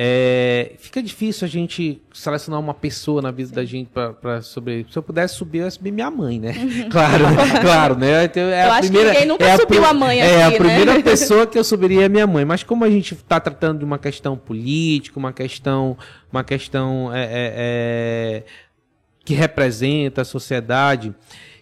É, 0.00 0.74
fica 0.78 1.02
difícil 1.02 1.44
a 1.44 1.48
gente 1.48 2.00
selecionar 2.12 2.60
uma 2.60 2.72
pessoa 2.72 3.20
na 3.20 3.32
vida 3.32 3.52
da 3.52 3.64
gente 3.64 3.90
para 3.90 4.40
sobre. 4.42 4.86
Se 4.88 4.96
eu 4.96 5.02
pudesse 5.02 5.34
subir, 5.34 5.58
eu 5.58 5.64
ia 5.64 5.70
subir 5.70 5.90
minha 5.90 6.10
mãe, 6.10 6.38
né? 6.38 6.54
Uhum. 6.56 6.88
Claro, 6.88 7.24
claro, 7.60 7.96
né? 7.96 8.24
Então, 8.24 8.42
é 8.44 8.66
eu 8.66 8.70
a 8.70 8.76
acho 8.76 8.88
primeira, 8.88 9.10
que 9.10 9.14
ninguém 9.14 9.28
nunca 9.28 9.44
é 9.44 9.56
subiu 9.56 9.84
a, 9.84 9.88
a 9.88 9.94
mãe 9.94 10.20
É 10.20 10.44
aqui, 10.44 10.54
a 10.54 10.58
primeira 10.58 10.94
né? 10.94 11.02
pessoa 11.02 11.46
que 11.46 11.58
eu 11.58 11.64
subiria 11.64 12.04
é 12.04 12.08
minha 12.08 12.26
mãe. 12.26 12.44
Mas 12.44 12.62
como 12.62 12.84
a 12.84 12.90
gente 12.90 13.14
está 13.14 13.40
tratando 13.40 13.80
de 13.80 13.84
uma 13.84 13.98
questão 13.98 14.36
política, 14.36 15.18
uma 15.18 15.32
questão, 15.32 15.96
uma 16.32 16.44
questão 16.44 17.12
é, 17.12 17.24
é, 17.24 17.52
é 17.56 18.44
que 19.28 19.34
representa 19.34 20.22
a 20.22 20.24
sociedade, 20.24 21.14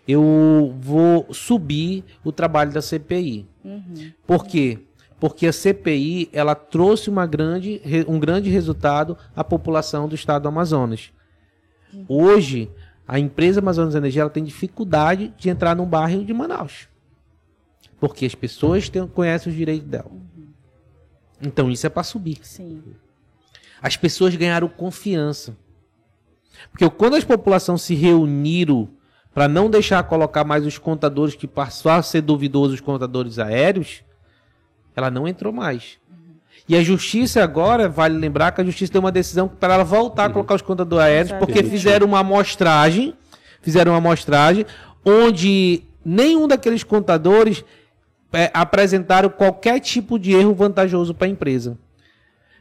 eu 0.06 0.72
vou 0.78 1.26
subir 1.34 2.04
o 2.22 2.30
trabalho 2.30 2.70
da 2.72 2.80
CPI. 2.80 3.44
Uhum. 3.64 4.12
Por 4.24 4.46
quê? 4.46 4.78
Porque 5.18 5.48
a 5.48 5.52
CPI 5.52 6.30
ela 6.32 6.54
trouxe 6.54 7.10
uma 7.10 7.26
grande, 7.26 7.82
um 8.06 8.20
grande 8.20 8.48
resultado 8.50 9.18
à 9.34 9.42
população 9.42 10.06
do 10.06 10.14
estado 10.14 10.42
do 10.42 10.48
Amazonas. 10.48 11.10
Uhum. 11.92 12.04
Hoje, 12.08 12.70
a 13.04 13.18
empresa 13.18 13.58
Amazonas 13.58 13.96
Energia 13.96 14.22
ela 14.22 14.30
tem 14.30 14.44
dificuldade 14.44 15.34
de 15.36 15.48
entrar 15.48 15.74
num 15.74 15.86
bairro 15.86 16.24
de 16.24 16.32
Manaus. 16.32 16.86
Porque 17.98 18.26
as 18.26 18.34
pessoas 18.36 18.88
têm, 18.88 19.08
conhecem 19.08 19.50
os 19.50 19.58
direitos 19.58 19.88
dela. 19.88 20.12
Uhum. 20.12 20.46
Então 21.42 21.68
isso 21.68 21.84
é 21.84 21.90
para 21.90 22.04
subir. 22.04 22.38
Sim. 22.42 22.80
As 23.82 23.96
pessoas 23.96 24.36
ganharam 24.36 24.68
confiança. 24.68 25.56
Porque 26.70 26.88
quando 26.90 27.16
as 27.16 27.24
populações 27.24 27.82
se 27.82 27.94
reuniram 27.94 28.88
para 29.32 29.48
não 29.48 29.68
deixar 29.68 30.02
colocar 30.04 30.44
mais 30.44 30.64
os 30.64 30.78
contadores 30.78 31.34
que 31.34 31.46
passaram 31.46 32.00
a 32.00 32.02
ser 32.02 32.22
duvidosos 32.22 32.74
os 32.74 32.80
contadores 32.80 33.38
aéreos, 33.38 34.02
ela 34.94 35.10
não 35.10 35.28
entrou 35.28 35.52
mais. 35.52 35.98
E 36.68 36.76
a 36.76 36.82
justiça 36.82 37.42
agora, 37.44 37.88
vale 37.88 38.18
lembrar 38.18 38.50
que 38.52 38.60
a 38.60 38.64
justiça 38.64 38.92
deu 38.92 39.00
uma 39.00 39.12
decisão 39.12 39.46
para 39.46 39.74
ela 39.74 39.84
voltar 39.84 40.24
a 40.24 40.30
colocar 40.30 40.54
os 40.54 40.62
contadores 40.62 41.04
aéreos, 41.04 41.32
porque 41.38 41.62
fizeram 41.62 42.06
uma 42.06 42.20
amostragem, 42.20 43.14
fizeram 43.60 43.92
uma 43.92 43.98
amostragem 43.98 44.66
onde 45.04 45.82
nenhum 46.04 46.48
daqueles 46.48 46.82
contadores 46.82 47.64
é, 48.32 48.50
apresentaram 48.52 49.28
qualquer 49.28 49.78
tipo 49.80 50.18
de 50.18 50.32
erro 50.32 50.54
vantajoso 50.54 51.14
para 51.14 51.26
a 51.26 51.30
empresa. 51.30 51.78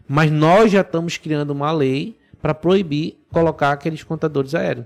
Mas 0.07 0.29
nós 0.29 0.71
já 0.71 0.81
estamos 0.81 1.17
criando 1.17 1.51
uma 1.51 1.71
lei 1.71 2.15
para 2.45 2.53
proibir 2.53 3.17
colocar 3.31 3.71
aqueles 3.71 4.03
contadores 4.03 4.53
aéreos. 4.53 4.85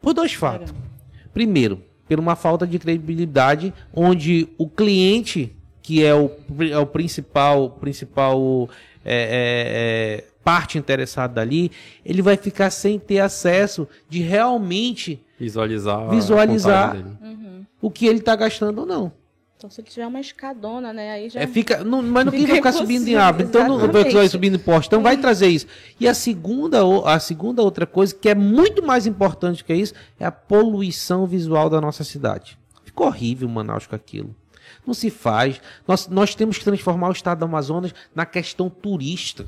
Por 0.00 0.12
dois 0.12 0.32
fatos. 0.32 0.74
Primeiro, 1.32 1.80
por 2.08 2.18
uma 2.18 2.34
falta 2.34 2.66
de 2.66 2.76
credibilidade, 2.76 3.72
onde 3.94 4.48
o 4.58 4.68
cliente, 4.68 5.54
que 5.80 6.04
é 6.04 6.12
o, 6.12 6.28
é 6.68 6.76
o 6.76 6.84
principal, 6.84 7.70
principal 7.70 8.68
é, 9.04 9.14
é, 9.14 10.24
é, 10.24 10.24
parte 10.42 10.76
interessada 10.76 11.40
ali, 11.40 11.70
ele 12.04 12.20
vai 12.20 12.36
ficar 12.36 12.68
sem 12.70 12.98
ter 12.98 13.20
acesso 13.20 13.86
de 14.08 14.20
realmente 14.20 15.24
visualizar, 15.38 16.10
visualizar 16.10 16.96
o 17.80 17.92
que 17.92 18.06
ele 18.06 18.18
está 18.18 18.34
gastando 18.34 18.80
ou 18.80 18.86
não. 18.86 19.12
Então, 19.62 19.70
se 19.70 19.80
ele 19.80 19.88
tiver 19.88 20.06
uma 20.08 20.18
escadona, 20.18 20.92
né? 20.92 21.12
Aí 21.12 21.30
já. 21.30 21.40
É, 21.40 21.46
fica, 21.46 21.84
não, 21.84 22.02
mas 22.02 22.24
não 22.24 22.32
fica, 22.34 22.48
vai 22.48 22.56
ficar 22.56 22.72
subindo 22.72 23.06
em 23.06 23.14
árvore. 23.14 23.44
Então, 23.44 23.68
não 23.68 23.92
vai 23.92 24.28
subindo 24.28 24.56
em 24.56 24.58
poste. 24.58 24.88
Então, 24.88 24.98
é. 24.98 25.02
vai 25.04 25.16
trazer 25.16 25.46
isso. 25.46 25.68
E 26.00 26.08
a 26.08 26.14
segunda, 26.14 26.80
a 27.04 27.20
segunda 27.20 27.62
outra 27.62 27.86
coisa, 27.86 28.12
que 28.12 28.28
é 28.28 28.34
muito 28.34 28.84
mais 28.84 29.06
importante 29.06 29.62
que 29.62 29.72
isso, 29.72 29.94
é 30.18 30.24
a 30.24 30.32
poluição 30.32 31.26
visual 31.26 31.70
da 31.70 31.80
nossa 31.80 32.02
cidade. 32.02 32.58
Ficou 32.84 33.06
horrível 33.06 33.48
Manaus 33.48 33.86
com 33.86 33.94
aquilo. 33.94 34.34
Não 34.84 34.94
se 34.94 35.10
faz. 35.10 35.60
Nós, 35.86 36.08
nós 36.08 36.34
temos 36.34 36.58
que 36.58 36.64
transformar 36.64 37.10
o 37.10 37.12
estado 37.12 37.38
do 37.38 37.44
Amazonas 37.44 37.94
na 38.12 38.26
questão 38.26 38.68
turista. 38.68 39.46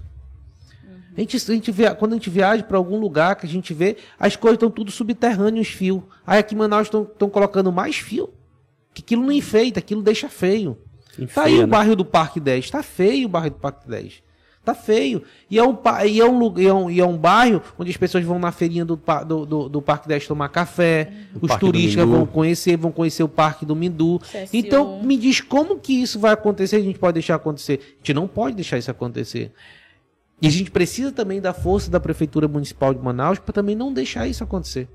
A 1.17 1.21
gente, 1.21 1.37
a 1.37 1.55
gente 1.55 1.73
vê, 1.73 1.93
quando 1.93 2.13
a 2.13 2.17
gente 2.17 2.31
viaja 2.31 2.63
para 2.63 2.77
algum 2.77 3.01
lugar 3.01 3.35
que 3.35 3.47
a 3.47 3.49
gente 3.49 3.75
vê, 3.75 3.97
as 4.17 4.37
coisas 4.37 4.59
estão 4.59 4.71
tudo 4.71 4.93
subterrâneos, 4.93 5.67
fio. 5.67 6.09
Aí 6.25 6.39
aqui 6.39 6.55
em 6.55 6.59
Manaus 6.59 6.87
estão 6.87 7.29
colocando 7.29 7.73
mais 7.73 7.97
fio. 7.97 8.33
Que 8.95 9.03
aquilo 9.03 9.23
não 9.23 9.33
enfeita, 9.33 9.81
aquilo 9.81 10.03
deixa 10.03 10.29
feio. 10.29 10.79
Enfeia, 11.19 11.29
tá 11.29 11.43
aí 11.45 11.59
né? 11.59 11.65
o 11.65 11.67
bairro 11.67 11.97
do 11.97 12.05
Parque 12.05 12.41
10. 12.41 12.71
Tá 12.71 12.83
feio 12.83 13.27
o 13.27 13.29
bairro 13.29 13.51
do 13.51 13.57
Parque 13.57 13.89
10. 13.89 14.23
Tá 14.65 14.75
feio. 14.75 15.23
E 15.51 15.59
é 15.59 15.63
um, 15.63 15.77
e 16.07 16.21
é 16.21 16.25
um, 16.25 16.59
e 16.59 16.67
é 16.67 16.73
um, 16.73 16.91
e 16.91 17.01
é 17.01 17.05
um 17.05 17.19
bairro 17.19 17.61
onde 17.79 17.91
as 17.91 17.97
pessoas 17.99 18.25
vão 18.25 18.39
na 18.39 18.51
feirinha 18.51 18.83
do, 18.83 18.99
do, 19.27 19.45
do, 19.45 19.69
do 19.69 19.83
Parque 19.83 20.09
10 20.09 20.27
tomar 20.27 20.49
café. 20.49 21.13
O 21.35 21.45
os 21.45 21.55
turistas 21.57 22.09
vão 22.09 22.25
conhecer, 22.25 22.77
vão 22.79 22.91
conhecer 22.91 23.23
o 23.23 23.29
Parque 23.29 23.67
do 23.67 23.77
Mindu. 23.77 24.21
CSU. 24.21 24.49
Então, 24.55 25.03
me 25.03 25.19
diz 25.19 25.43
como 25.43 25.79
que 25.79 25.93
isso 25.93 26.19
vai 26.19 26.33
acontecer? 26.33 26.77
A 26.77 26.81
gente 26.81 26.99
pode 26.99 27.15
deixar 27.15 27.35
acontecer? 27.35 27.81
A 27.95 27.97
gente 27.99 28.15
não 28.15 28.27
pode 28.27 28.57
deixar 28.57 28.79
isso 28.79 28.91
acontecer. 28.91 29.53
E 30.41 30.47
a 30.47 30.51
gente 30.51 30.71
precisa 30.71 31.13
também 31.13 31.43
da 31.43 31.53
força 31.53 31.91
da 31.91 32.01
Prefeitura 32.01 32.49
Municipal 32.49 32.95
de 32.95 33.01
Manaus 33.01 33.39
para 33.39 33.53
também 33.53 33.77
não 33.77 33.93
deixar 33.93 34.27
isso 34.27 34.43
acontecer. 34.43 34.89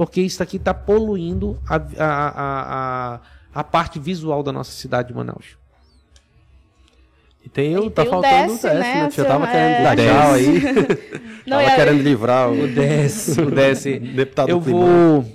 Porque 0.00 0.22
isso 0.22 0.42
aqui 0.42 0.56
está 0.56 0.72
poluindo 0.72 1.60
a, 1.68 1.76
a, 1.76 2.30
a, 2.38 3.20
a, 3.54 3.62
parte 3.62 3.98
visual 3.98 4.42
da 4.42 4.50
nossa 4.50 4.72
cidade 4.72 5.08
de 5.08 5.14
Manaus. 5.14 5.58
E 7.44 7.50
tem 7.50 7.74
eu, 7.74 7.90
tá 7.90 8.06
faltando 8.06 8.54
o 8.54 8.56
DS, 8.56 8.62
né? 8.62 8.72
né? 8.72 9.10
Já 9.10 9.24
tava 9.26 9.46
é... 9.46 9.52
querendo 9.52 9.82
dar 9.82 9.96
tchau 9.98 10.32
aí. 10.32 10.62
Não, 11.46 11.58
tava 11.58 11.76
querendo 11.76 12.02
livrar 12.02 12.48
o, 12.48 12.64
o 12.64 12.68
DS. 12.68 13.36
O 13.46 13.50
DS. 13.50 13.84
Deputado 14.14 14.48
eu 14.48 14.58
vou, 14.58 15.30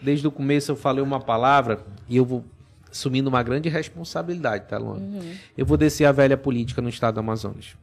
desde 0.00 0.26
o 0.26 0.30
começo 0.30 0.72
eu 0.72 0.76
falei 0.76 1.04
uma 1.04 1.20
palavra 1.20 1.84
e 2.08 2.16
eu 2.16 2.24
vou 2.24 2.42
assumindo 2.90 3.28
uma 3.28 3.42
grande 3.42 3.68
responsabilidade, 3.68 4.64
tá, 4.66 4.78
Luana? 4.78 5.00
Uhum. 5.00 5.34
Eu 5.58 5.66
vou 5.66 5.76
descer 5.76 6.06
a 6.06 6.12
velha 6.12 6.38
política 6.38 6.80
no 6.80 6.88
estado 6.88 7.16
do 7.16 7.20
Amazonas. 7.20 7.76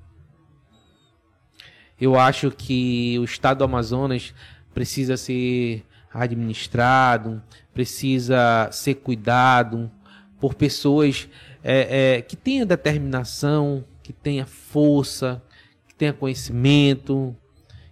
Eu 2.01 2.19
acho 2.19 2.49
que 2.49 3.19
o 3.19 3.23
estado 3.23 3.59
do 3.59 3.65
Amazonas 3.65 4.33
precisa 4.73 5.15
ser 5.15 5.85
administrado, 6.13 7.41
precisa 7.73 8.69
ser 8.71 8.95
cuidado 8.95 9.89
por 10.39 10.53
pessoas 10.53 11.27
é, 11.63 12.17
é, 12.17 12.21
que 12.21 12.35
tenham 12.35 12.65
determinação, 12.65 13.83
que 14.03 14.13
tenha 14.13 14.45
força, 14.45 15.41
que 15.87 15.95
tenha 15.95 16.13
conhecimento, 16.13 17.35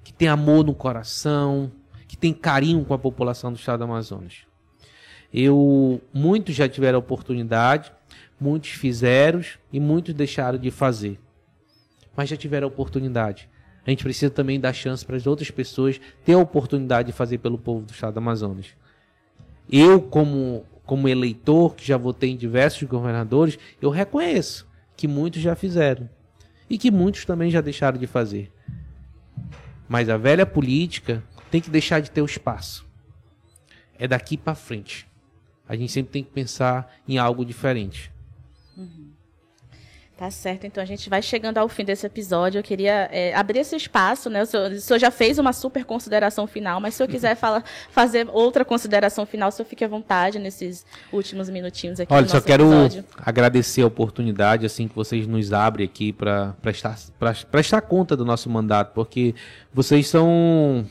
que 0.03 0.11
tenha 0.11 0.34
amor 0.34 0.65
no 0.65 0.76
coração, 0.76 1.72
que 2.07 2.17
tenha 2.17 2.34
carinho 2.34 2.84
com 2.84 2.93
a 2.93 2.99
população 2.99 3.51
do 3.51 3.57
estado 3.57 3.80
do 3.80 3.86
Amazonas. 3.86 4.39
Eu 5.34 6.01
muitos 6.13 6.53
já 6.53 6.67
tiveram 6.67 6.99
oportunidade, 6.99 7.91
muitos 8.39 8.72
fizeram 8.72 9.41
e 9.72 9.80
muitos 9.80 10.13
deixaram 10.13 10.59
de 10.59 10.69
fazer. 10.69 11.17
Mas 12.15 12.28
já 12.28 12.36
tiveram 12.36 12.67
oportunidade. 12.67 13.49
A 13.86 13.89
gente 13.89 14.03
precisa 14.03 14.29
também 14.29 14.59
dar 14.59 14.73
chance 14.73 15.05
para 15.05 15.15
as 15.15 15.25
outras 15.25 15.49
pessoas 15.49 15.99
ter 16.23 16.34
a 16.34 16.38
oportunidade 16.38 17.07
de 17.07 17.13
fazer 17.13 17.39
pelo 17.39 17.57
povo 17.57 17.86
do 17.86 17.91
estado 17.91 18.13
do 18.13 18.19
Amazonas. 18.19 18.67
Eu, 19.71 20.01
como, 20.01 20.65
como 20.86 21.07
eleitor, 21.07 21.75
que 21.75 21.86
já 21.86 21.97
votei 21.97 22.32
em 22.32 22.38
diversos 22.38 22.84
governadores, 22.84 23.57
eu 23.82 23.89
reconheço 23.89 24.67
que 24.95 25.07
muitos 25.07 25.41
já 25.41 25.55
fizeram. 25.55 26.09
E 26.69 26.77
que 26.77 26.91
muitos 26.91 27.25
também 27.25 27.49
já 27.49 27.59
deixaram 27.59 27.97
de 27.97 28.05
fazer. 28.07 28.51
Mas 29.89 30.09
a 30.09 30.17
velha 30.17 30.45
política 30.45 31.23
tem 31.49 31.59
que 31.59 31.69
deixar 31.69 31.99
de 31.99 32.11
ter 32.11 32.21
o 32.21 32.25
espaço. 32.25 32.86
É 33.97 34.07
daqui 34.07 34.38
para 34.38 34.55
frente. 34.55 35.07
A 35.67 35.75
gente 35.75 35.91
sempre 35.91 36.11
tem 36.11 36.23
que 36.23 36.32
pensar 36.32 36.93
em 37.07 37.17
algo 37.17 37.43
diferente. 37.43 38.11
Tá 40.18 40.30
certo, 40.30 40.68
então 40.68 40.84
a 40.84 40.86
gente 40.86 41.09
vai 41.09 41.20
chegando 41.20 41.57
ao 41.57 41.68
fim 41.68 41.84
desse 41.84 42.05
episódio. 42.05 42.59
Eu 42.59 42.64
queria 42.64 43.09
é, 43.12 43.34
abrir 43.34 43.59
esse 43.59 43.76
espaço, 43.76 44.30
né? 44.30 44.43
O 44.43 44.45
senhor, 44.45 44.72
o 44.72 44.80
senhor, 44.80 44.99
já 44.99 45.09
fez 45.09 45.39
uma 45.39 45.51
super 45.51 45.84
consideração 45.84 46.45
final, 46.45 46.80
mas 46.80 46.93
se 46.93 47.01
eu 47.01 47.07
quiser 47.07 47.34
fala, 47.36 47.64
fazer 47.89 48.28
outra 48.32 48.64
consideração 48.64 49.26
final, 49.26 49.49
o 49.49 49.51
senhor 49.51 49.68
fique 49.68 49.84
à 49.84 49.88
vontade 49.88 50.38
nesses 50.38 50.86
últimos 51.12 51.49
minutinhos 51.49 51.99
aqui. 51.99 52.14
Olha, 52.14 52.28
só 52.28 52.39
quero 52.39 52.66
episódio. 52.66 53.03
agradecer 53.18 53.82
a 53.82 53.88
oportunidade 53.88 54.64
assim 54.64 54.88
que 54.88 54.95
vocês 54.95 55.26
nos 55.26 55.51
abrem 55.51 55.86
aqui 55.86 56.14
para 56.14 56.53
prestar, 56.62 56.99
prestar 57.49 57.82
conta 57.82 58.16
do 58.16 58.24
nosso 58.24 58.47
mandato, 58.47 58.93
porque 58.93 59.34
vocês 59.74 60.07
são 60.07 60.86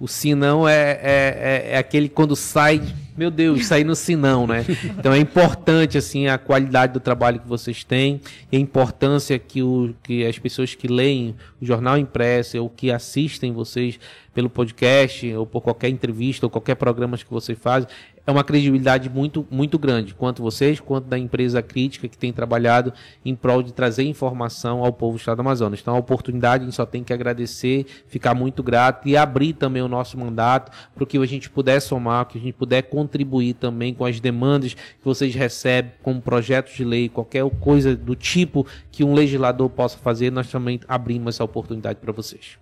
o 0.00 0.08
sinão 0.08 0.66
é, 0.66 0.92
é, 0.92 0.98
é, 1.02 1.70
é, 1.72 1.78
aquele 1.78 2.08
quando 2.08 2.34
sai, 2.34 2.80
meu 3.20 3.30
Deus, 3.30 3.66
sair 3.66 3.84
no 3.84 3.94
sinão, 3.94 4.46
né? 4.46 4.64
Então 4.98 5.12
é 5.12 5.18
importante 5.18 5.98
assim 5.98 6.26
a 6.26 6.38
qualidade 6.38 6.94
do 6.94 7.00
trabalho 7.00 7.38
que 7.38 7.46
vocês 7.46 7.84
têm, 7.84 8.18
a 8.50 8.56
importância 8.56 9.38
que, 9.38 9.62
o, 9.62 9.94
que 10.02 10.24
as 10.24 10.38
pessoas 10.38 10.74
que 10.74 10.88
leem 10.88 11.34
o 11.60 11.66
jornal 11.66 11.98
impresso 11.98 12.56
ou 12.62 12.70
que 12.70 12.90
assistem 12.90 13.52
vocês 13.52 14.00
pelo 14.32 14.48
podcast 14.48 15.34
ou 15.34 15.44
por 15.44 15.60
qualquer 15.60 15.90
entrevista 15.90 16.46
ou 16.46 16.50
qualquer 16.50 16.76
programa 16.76 17.18
que 17.18 17.30
vocês 17.30 17.58
fazem, 17.58 17.88
é 18.26 18.30
uma 18.30 18.44
credibilidade 18.44 19.10
muito, 19.10 19.46
muito 19.50 19.78
grande, 19.78 20.14
quanto 20.14 20.42
vocês, 20.42 20.78
quanto 20.78 21.06
da 21.06 21.18
empresa 21.18 21.62
crítica 21.62 22.08
que 22.08 22.16
tem 22.16 22.32
trabalhado 22.32 22.92
em 23.24 23.34
prol 23.34 23.62
de 23.62 23.72
trazer 23.72 24.04
informação 24.04 24.84
ao 24.84 24.92
povo 24.92 25.16
do 25.16 25.20
estado 25.20 25.36
do 25.36 25.40
Amazonas. 25.40 25.80
Então, 25.80 25.94
a 25.94 25.98
oportunidade 25.98 26.62
a 26.62 26.66
gente 26.66 26.76
só 26.76 26.86
tem 26.86 27.02
que 27.02 27.12
agradecer, 27.12 27.86
ficar 28.06 28.34
muito 28.34 28.62
grato 28.62 29.08
e 29.08 29.16
abrir 29.16 29.54
também 29.54 29.82
o 29.82 29.88
nosso 29.88 30.18
mandato 30.18 30.70
para 30.94 31.04
que 31.06 31.18
a 31.18 31.26
gente 31.26 31.50
puder 31.50 31.80
somar, 31.80 32.26
que 32.26 32.38
a 32.38 32.40
gente 32.40 32.52
puder 32.52 32.82
contribuir 32.82 33.09
também 33.58 33.94
com 33.94 34.04
as 34.04 34.20
demandas 34.20 34.74
que 34.74 35.04
vocês 35.04 35.34
recebem, 35.34 35.92
como 36.02 36.20
projetos 36.20 36.74
de 36.74 36.84
lei, 36.84 37.08
qualquer 37.08 37.48
coisa 37.60 37.96
do 37.96 38.14
tipo 38.14 38.66
que 38.90 39.04
um 39.04 39.14
legislador 39.14 39.68
possa 39.70 39.98
fazer, 39.98 40.30
nós 40.30 40.50
também 40.50 40.80
abrimos 40.88 41.36
essa 41.36 41.44
oportunidade 41.44 41.98
para 41.98 42.12
vocês. 42.12 42.58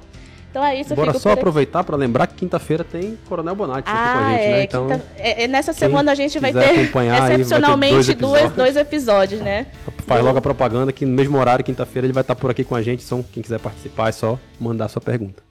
Então 0.58 0.66
é 0.66 0.80
isso. 0.80 0.96
Bora 0.96 1.14
só 1.20 1.34
aproveitar 1.34 1.84
para 1.84 1.96
lembrar 1.96 2.26
que 2.26 2.34
quinta-feira 2.34 2.84
tem 2.84 3.16
Coronel 3.30 3.54
Bonatti 3.54 3.88
ah, 3.88 3.94
aqui 3.94 4.12
com 4.12 4.18
a 4.18 4.28
ah, 4.28 4.32
gente, 4.32 4.42
é, 4.42 4.52
né? 4.52 4.64
Então, 4.64 4.88
quinta... 4.88 5.06
é, 5.18 5.44
é 5.44 5.48
nessa 5.48 5.72
semana 5.72 6.12
a 6.12 6.16
gente 6.16 6.40
vai 6.40 6.52
ter 6.52 6.80
excepcionalmente 6.80 7.94
vai 7.94 8.04
ter 8.04 8.16
dois, 8.16 8.42
episódios. 8.42 8.54
dois 8.54 8.76
episódios, 8.76 9.42
né? 9.42 9.68
Faz 10.08 10.24
logo 10.24 10.40
a 10.40 10.42
propaganda 10.42 10.92
que 10.92 11.06
no 11.06 11.14
mesmo 11.14 11.38
horário, 11.38 11.64
quinta-feira, 11.64 12.08
ele 12.08 12.14
vai 12.14 12.22
estar 12.22 12.34
por 12.34 12.50
aqui 12.50 12.64
com 12.64 12.74
a 12.74 12.82
gente. 12.82 13.06
Então, 13.06 13.24
quem 13.32 13.44
quiser 13.44 13.60
participar 13.60 14.10
é 14.10 14.12
só 14.12 14.40
mandar 14.60 14.88
sua 14.88 15.02
pergunta. 15.02 15.47